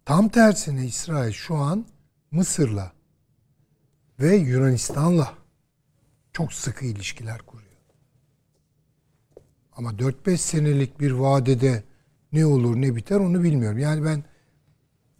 [0.05, 1.85] Tam tersine İsrail şu an
[2.31, 2.93] Mısır'la
[4.19, 5.33] ve Yunanistan'la
[6.33, 7.63] çok sıkı ilişkiler kuruyor.
[9.75, 11.83] Ama 4-5 senelik bir vadede
[12.33, 13.79] ne olur ne biter onu bilmiyorum.
[13.79, 14.23] Yani ben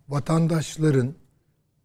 [0.09, 1.13] vatandaşların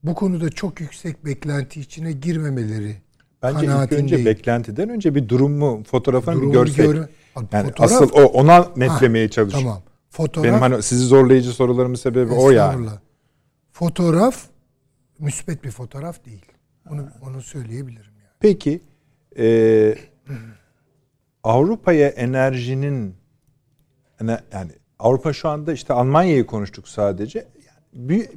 [0.02, 2.96] bu konuda çok yüksek beklenti içine girmemeleri
[3.42, 6.76] Bence ilk önce beklentiden önce bir durumu, fotoğrafını bir Durumu görsek.
[6.86, 7.08] göre-
[7.52, 9.54] yani Fotoğraf- asıl o ona netlemeye Ha, çalış.
[9.54, 9.82] Tamam.
[10.10, 12.88] Fotoğraf Benim hani sizi zorlayıcı sorularımın sebebi o yani.
[13.72, 14.46] Fotoğraf
[15.18, 16.46] müspet bir fotoğraf değil.
[16.92, 18.32] Onu onu söyleyebilirim yani.
[18.40, 18.80] Peki
[19.38, 19.94] e,
[21.44, 23.14] Avrupa'ya enerjinin
[24.20, 27.48] ene- yani Avrupa şu anda işte Almanya'yı konuştuk sadece.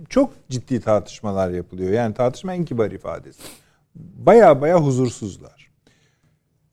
[0.10, 1.92] Çok ciddi tartışmalar yapılıyor.
[1.92, 3.42] Yani tartışma en kibar ifadesi.
[3.96, 5.72] Baya baya huzursuzlar.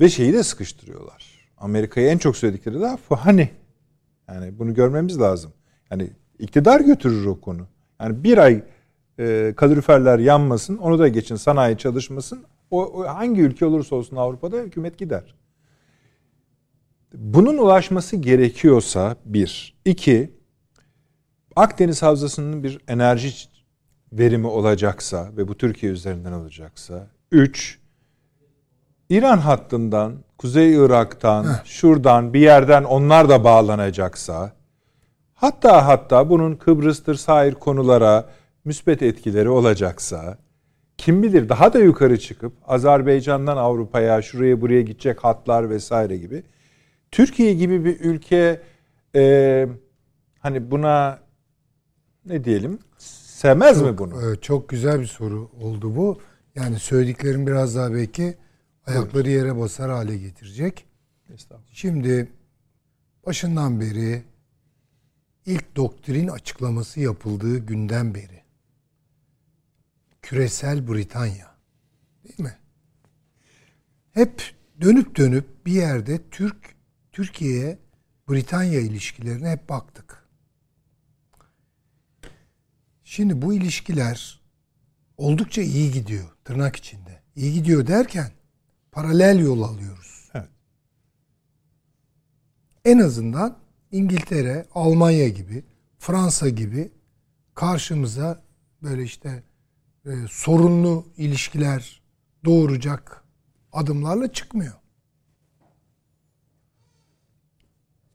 [0.01, 1.49] Ve şeyi de sıkıştırıyorlar.
[1.59, 2.81] Amerika'yı en çok söyledikleri
[3.11, 3.51] bu hani.
[4.29, 5.53] Yani bunu görmemiz lazım.
[5.91, 7.67] Yani iktidar götürür o konu.
[8.01, 8.63] Yani bir ay
[9.19, 12.45] e, kaloriferler yanmasın, onu da geçin, sanayi çalışmasın.
[12.71, 15.35] O, o hangi ülke olursa olsun Avrupa'da hükümet gider.
[17.15, 19.77] Bunun ulaşması gerekiyorsa bir.
[19.85, 20.39] iki
[21.57, 23.33] Akdeniz Havzası'nın bir enerji
[24.13, 27.07] verimi olacaksa ve bu Türkiye üzerinden olacaksa.
[27.33, 27.79] Üç,
[29.09, 34.53] İran hattından, Kuzey Irak'tan, şuradan bir yerden onlar da bağlanacaksa,
[35.35, 38.29] hatta hatta bunun Kıbrıs'tır sair konulara
[38.65, 40.39] müspet etkileri olacaksa,
[40.99, 46.43] kim bilir daha da yukarı çıkıp Azerbaycan'dan Avrupa'ya, şuraya buraya gidecek hatlar vesaire gibi.
[47.11, 48.63] Türkiye gibi bir ülke
[49.15, 49.67] e,
[50.39, 51.21] hani buna
[52.27, 54.23] ne diyelim sevmez mi bunu?
[54.23, 56.19] Evet, çok güzel bir soru oldu bu.
[56.55, 58.37] Yani söylediklerim biraz daha belki
[58.87, 60.85] ayakları yere basar hale getirecek.
[61.73, 62.29] Şimdi
[63.27, 64.23] başından beri
[65.47, 68.48] ilk doktrin açıklaması yapıldığı günden beri
[70.29, 71.57] küresel Britanya
[72.25, 72.59] değil mi?
[74.11, 74.43] Hep
[74.81, 76.77] dönüp dönüp bir yerde Türk
[77.13, 77.79] Türkiye
[78.29, 80.29] Britanya ilişkilerine hep baktık.
[83.05, 84.41] Şimdi bu ilişkiler
[85.17, 87.23] oldukça iyi gidiyor tırnak içinde.
[87.37, 88.33] İyi gidiyor derken
[88.93, 90.31] paralel yol alıyoruz.
[90.35, 90.49] Evet.
[92.85, 93.59] En azından
[93.93, 95.65] İngiltere, Almanya gibi,
[95.99, 96.93] Fransa gibi
[97.55, 98.43] karşımıza
[98.83, 99.48] böyle işte
[100.07, 102.03] e, sorunlu ilişkiler
[102.45, 103.25] doğuracak
[103.73, 104.75] adımlarla çıkmıyor.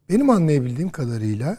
[0.10, 1.58] Benim anlayabildiğim kadarıyla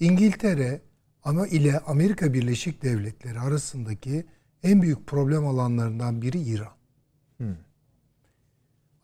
[0.00, 0.82] İngiltere
[1.22, 4.26] ama ile Amerika Birleşik Devletleri arasındaki
[4.62, 6.74] en büyük problem alanlarından biri İran.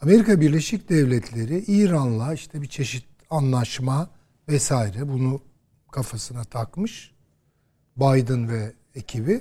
[0.00, 4.10] Amerika Birleşik Devletleri İran'la işte bir çeşit anlaşma
[4.48, 5.42] vesaire bunu
[5.92, 7.14] kafasına takmış.
[7.96, 9.40] Biden ve ekibi.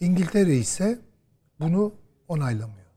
[0.00, 0.98] İngiltere ise
[1.60, 1.94] bunu
[2.28, 2.90] onaylamıyor.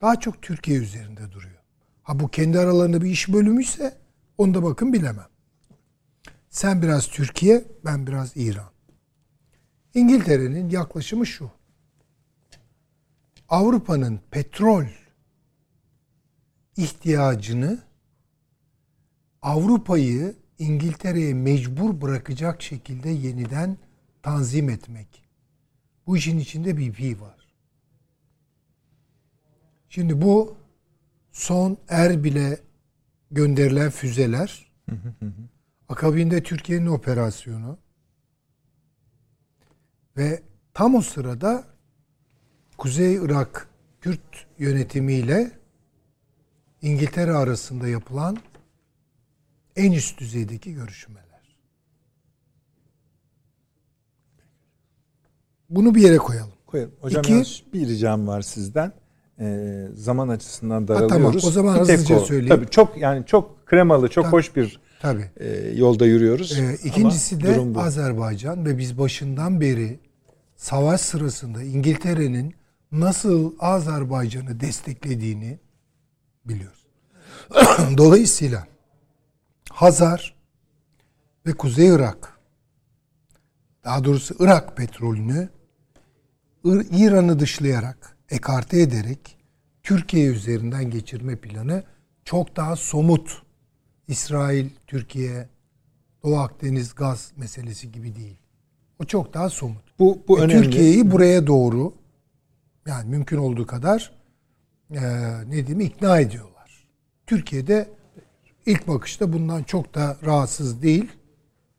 [0.00, 1.62] Daha çok Türkiye üzerinde duruyor.
[2.02, 3.98] Ha bu kendi aralarında bir iş bölümüyse
[4.38, 5.28] onu da bakın bilemem.
[6.50, 8.70] Sen biraz Türkiye, ben biraz İran.
[9.94, 11.50] İngiltere'nin yaklaşımı şu.
[13.48, 14.84] Avrupa'nın petrol
[16.76, 17.82] ihtiyacını
[19.42, 23.76] Avrupa'yı İngiltere'ye mecbur bırakacak şekilde yeniden
[24.24, 25.24] tanzim etmek.
[26.06, 27.54] Bu işin içinde bir pi var.
[29.88, 30.56] Şimdi bu
[31.32, 32.58] son Erbil'e
[33.30, 34.72] gönderilen füzeler,
[35.88, 37.78] akabinde Türkiye'nin operasyonu
[40.16, 40.42] ve
[40.74, 41.64] tam o sırada
[42.78, 43.68] Kuzey Irak
[44.00, 45.50] Kürt yönetimiyle
[46.82, 48.38] İngiltere arasında yapılan
[49.76, 51.33] en üst düzeydeki görüşmeler.
[55.70, 56.52] Bunu bir yere koyalım.
[56.66, 56.92] Koyalım.
[57.00, 58.92] Hocam İki- yalnız bir ricam var sizden.
[59.40, 61.10] Ee, zaman açısından tamam.
[61.10, 61.44] daralıyoruz.
[61.44, 62.24] O zaman Bir tek hızlıca o.
[62.24, 62.56] söyleyeyim.
[62.56, 64.32] Tabii çok yani çok kremalı, çok Tabii.
[64.32, 65.30] hoş bir Tabii.
[65.36, 66.58] e, yolda yürüyoruz.
[66.58, 67.80] Ee, ikincisi Ama de.
[67.80, 70.00] Azerbaycan ve biz başından beri
[70.56, 72.54] savaş sırasında İngiltere'nin
[72.92, 75.58] nasıl Azerbaycan'ı desteklediğini
[76.44, 76.86] biliyoruz.
[77.98, 78.66] Dolayısıyla
[79.70, 80.34] Hazar
[81.46, 82.33] ve Kuzey Irak
[83.84, 85.48] daha doğrusu Irak petrolünü
[86.64, 89.36] İr- İran'ı dışlayarak, ekarte ederek
[89.82, 91.84] Türkiye üzerinden geçirme planı
[92.24, 93.42] çok daha somut.
[94.08, 95.48] İsrail, Türkiye,
[96.22, 98.36] Doğu Akdeniz gaz meselesi gibi değil.
[98.98, 99.82] O çok daha somut.
[99.98, 100.62] bu bu Ve önemli.
[100.62, 101.94] Türkiye'yi buraya doğru
[102.86, 104.12] yani mümkün olduğu kadar
[104.90, 105.00] e,
[105.48, 106.88] ne diyeyim ikna ediyorlar.
[107.26, 107.88] Türkiye'de
[108.66, 111.08] ilk bakışta bundan çok da rahatsız değil.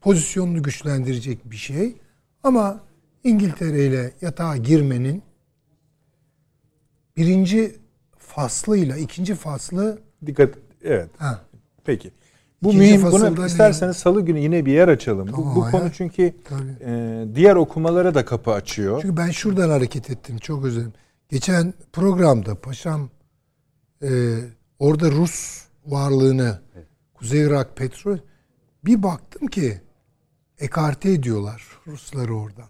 [0.05, 1.95] Pozisyonunu güçlendirecek bir şey.
[2.43, 2.83] Ama
[3.23, 5.23] İngiltere ile yatağa girmenin
[7.17, 7.75] birinci
[8.17, 11.09] faslıyla ikinci faslı Dikkat evet.
[11.17, 11.41] ha,
[11.85, 12.11] Peki.
[12.63, 13.11] Bu İkinci mühim.
[13.11, 13.45] Bunu ne?
[13.45, 15.27] isterseniz salı günü yine bir yer açalım.
[15.27, 15.71] Bu- Tamam bu, ya.
[15.71, 16.75] konu çünkü Tabii.
[16.85, 19.01] e, diğer okumalara da kapı açıyor.
[19.01, 20.37] Çünkü ben şuradan hareket ettim.
[20.37, 20.93] Çok özür dilerim.
[21.29, 23.09] Geçen programda paşam
[24.03, 24.37] e,
[24.79, 26.61] orada Rus varlığını
[27.13, 28.17] Kuzey Irak petrol
[28.85, 29.81] bir baktım ki
[30.59, 32.65] ekarte ediyorlar Rusları oradan.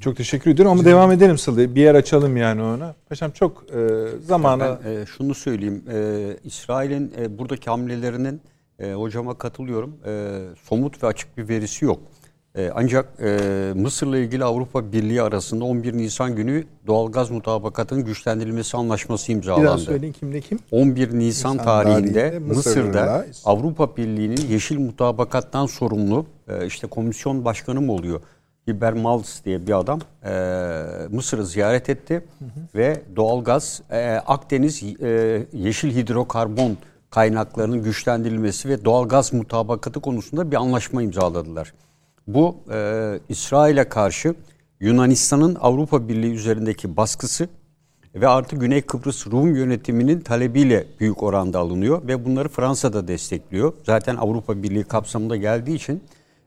[0.00, 1.74] Çok teşekkür ediyorum ama devam edelim Salı.
[1.74, 2.94] Bir yer açalım yani ona.
[3.08, 5.84] Paşam çok e, zamana Ben e, şunu söyleyeyim.
[5.92, 8.40] E, İsrail'in e, buradaki hamlelerinin
[8.78, 9.96] e, hocama katılıyorum.
[10.06, 12.00] E, somut ve açık bir verisi yok.
[12.56, 19.32] E, ancak e, Mısır'la ilgili Avrupa Birliği arasında 11 Nisan günü doğalgaz mutabakatının güçlendirilmesi anlaşması
[19.32, 19.78] imzalandı.
[19.78, 20.58] söyleyin kimle kim?
[20.70, 22.86] 11 Nisan, Nisan tarihinde, tarihinde Mısır'da
[23.24, 28.20] Mısır'la- Avrupa Birliği'nin yeşil mutabakattan sorumlu e, işte komisyon başkanı mı oluyor?
[28.66, 30.30] Iber Malz diye bir adam e,
[31.10, 32.24] Mısır'ı ziyaret etti
[32.74, 36.76] ve doğalgaz e, Akdeniz e, yeşil hidrokarbon
[37.10, 41.72] kaynaklarının güçlendirilmesi ve doğalgaz mutabakatı konusunda bir anlaşma imzaladılar.
[42.26, 44.34] Bu e, İsrail'e karşı
[44.80, 47.48] Yunanistan'ın Avrupa Birliği üzerindeki baskısı
[48.14, 53.72] ve artı Güney Kıbrıs Rum yönetiminin talebiyle büyük oranda alınıyor ve bunları Fransa da destekliyor.
[53.86, 56.02] Zaten Avrupa Birliği kapsamında geldiği için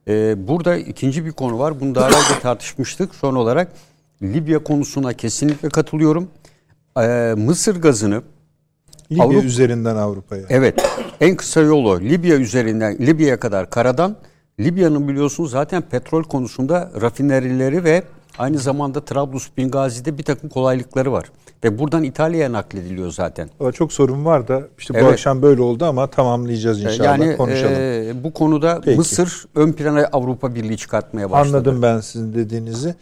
[0.07, 1.79] e, burada ikinci bir konu var.
[1.79, 3.15] Bunu daha önce tartışmıştık.
[3.15, 3.71] Son olarak
[4.23, 6.27] Libya konusuna kesinlikle katılıyorum.
[6.97, 8.21] E, Mısır gazını
[9.11, 10.43] Libya Avrupa- üzerinden Avrupa'ya.
[10.49, 10.83] Evet.
[11.21, 14.15] En kısa yolu Libya üzerinden Libya'ya kadar karadan.
[14.59, 18.03] Libya'nın biliyorsunuz zaten petrol konusunda rafinerileri ve
[18.37, 21.31] aynı zamanda Trablus Bingazi'de bir takım kolaylıkları var.
[21.63, 23.49] Ve buradan İtalya'ya naklediliyor zaten.
[23.59, 25.11] Valla Çok sorun var da işte bu Evet.
[25.11, 27.73] akşam böyle oldu ama tamamlayacağız inşallah yani konuşalım.
[27.75, 28.97] e, bu konuda Peki.
[28.97, 31.57] Mısır ön plana Avrupa Birliği çıkartmaya başladı.
[31.57, 32.95] Anladım ben sizin dediğinizi.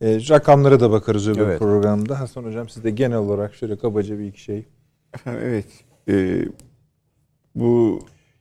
[0.00, 1.58] E, rakamlara da bakarız öbür Evet.
[1.58, 2.20] programda.
[2.20, 4.66] Hasan Hocam siz de genel olarak şöyle kabaca bir iki şey.
[5.14, 5.64] Efendim, evet.
[6.08, 6.44] Ee,
[7.54, 8.00] bu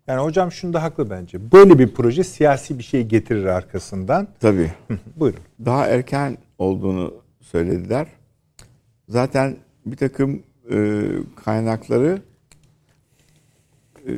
[0.10, 1.52] Yani hocam şunda haklı bence.
[1.52, 4.28] Böyle bir proje siyasi bir şey getirir arkasından.
[4.40, 4.72] tabii
[5.16, 5.40] Buyurun.
[5.66, 8.08] daha erken olduğunu söylediler.
[9.10, 11.06] Zaten bir takım e,
[11.46, 12.22] kaynakları
[14.08, 14.12] e,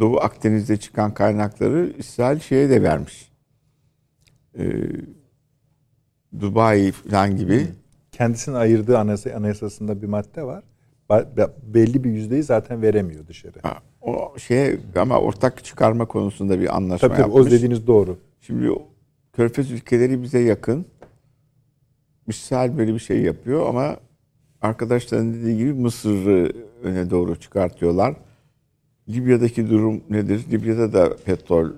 [0.00, 3.30] Doğu Akdeniz'de çıkan kaynakları İsrail şeye de vermiş.
[4.58, 4.64] E,
[6.40, 7.66] Dubai falan gibi.
[8.12, 10.64] Kendisinin ayırdığı anayasa, anayasasında bir madde var.
[11.62, 13.58] Belli bir yüzdeyi zaten veremiyor dışarı.
[13.62, 17.52] Ha, O şeye ama ortak çıkarma konusunda bir anlaşma Tabii tabii o yapmış.
[17.52, 18.18] dediğiniz doğru.
[18.40, 18.82] Şimdi o
[19.32, 20.86] Körfez ülkeleri bize yakın.
[22.28, 23.96] İsrail böyle bir şey yapıyor ama
[24.62, 26.52] arkadaşların dediği gibi Mısır'ı
[26.82, 28.14] öne doğru çıkartıyorlar.
[29.08, 30.44] Libya'daki durum nedir?
[30.52, 31.70] Libya'da da petrol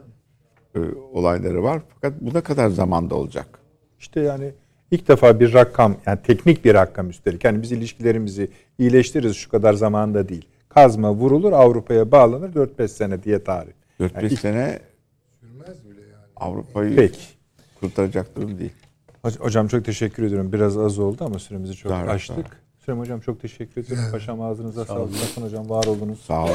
[0.74, 0.78] e,
[1.12, 1.82] olayları var.
[1.94, 3.58] Fakat bu ne kadar zamanda olacak?
[3.98, 4.52] İşte yani
[4.90, 7.44] ilk defa bir rakam yani teknik bir rakam üstelik.
[7.44, 10.48] Yani biz ilişkilerimizi iyileştiririz şu kadar zamanda değil.
[10.74, 13.72] Kazma vurulur Avrupa'ya bağlanır 4-5 sene diye tarih.
[14.00, 14.78] 4-5 Yani ilk- sene
[16.36, 17.18] Avrupa'yı Peki.
[17.80, 18.72] kurtaracak durum değil.
[19.24, 20.52] Hoc- Hocam çok teşekkür ediyorum.
[20.52, 22.36] Biraz az oldu ama süremizi çok Daha- aştık.
[22.36, 22.62] daha.
[22.84, 24.04] Sürem hocam çok teşekkür ediyorum.
[24.12, 25.14] Paşam ağzınıza sağlık.
[25.14, 26.20] Hasan hocam var oldunuz.
[26.20, 26.52] Sağ olun.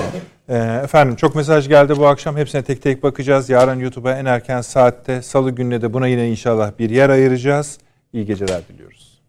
[0.50, 2.38] Ee, efendim çok mesaj geldi bu akşam.
[2.38, 3.50] Hepsine tek tek bakacağız.
[3.50, 7.78] Yarın YouTube'a en erken saatte salı gününe de buna yine inşallah bir yer ayıracağız.
[8.14, 9.22] İyi geceler diliyoruz.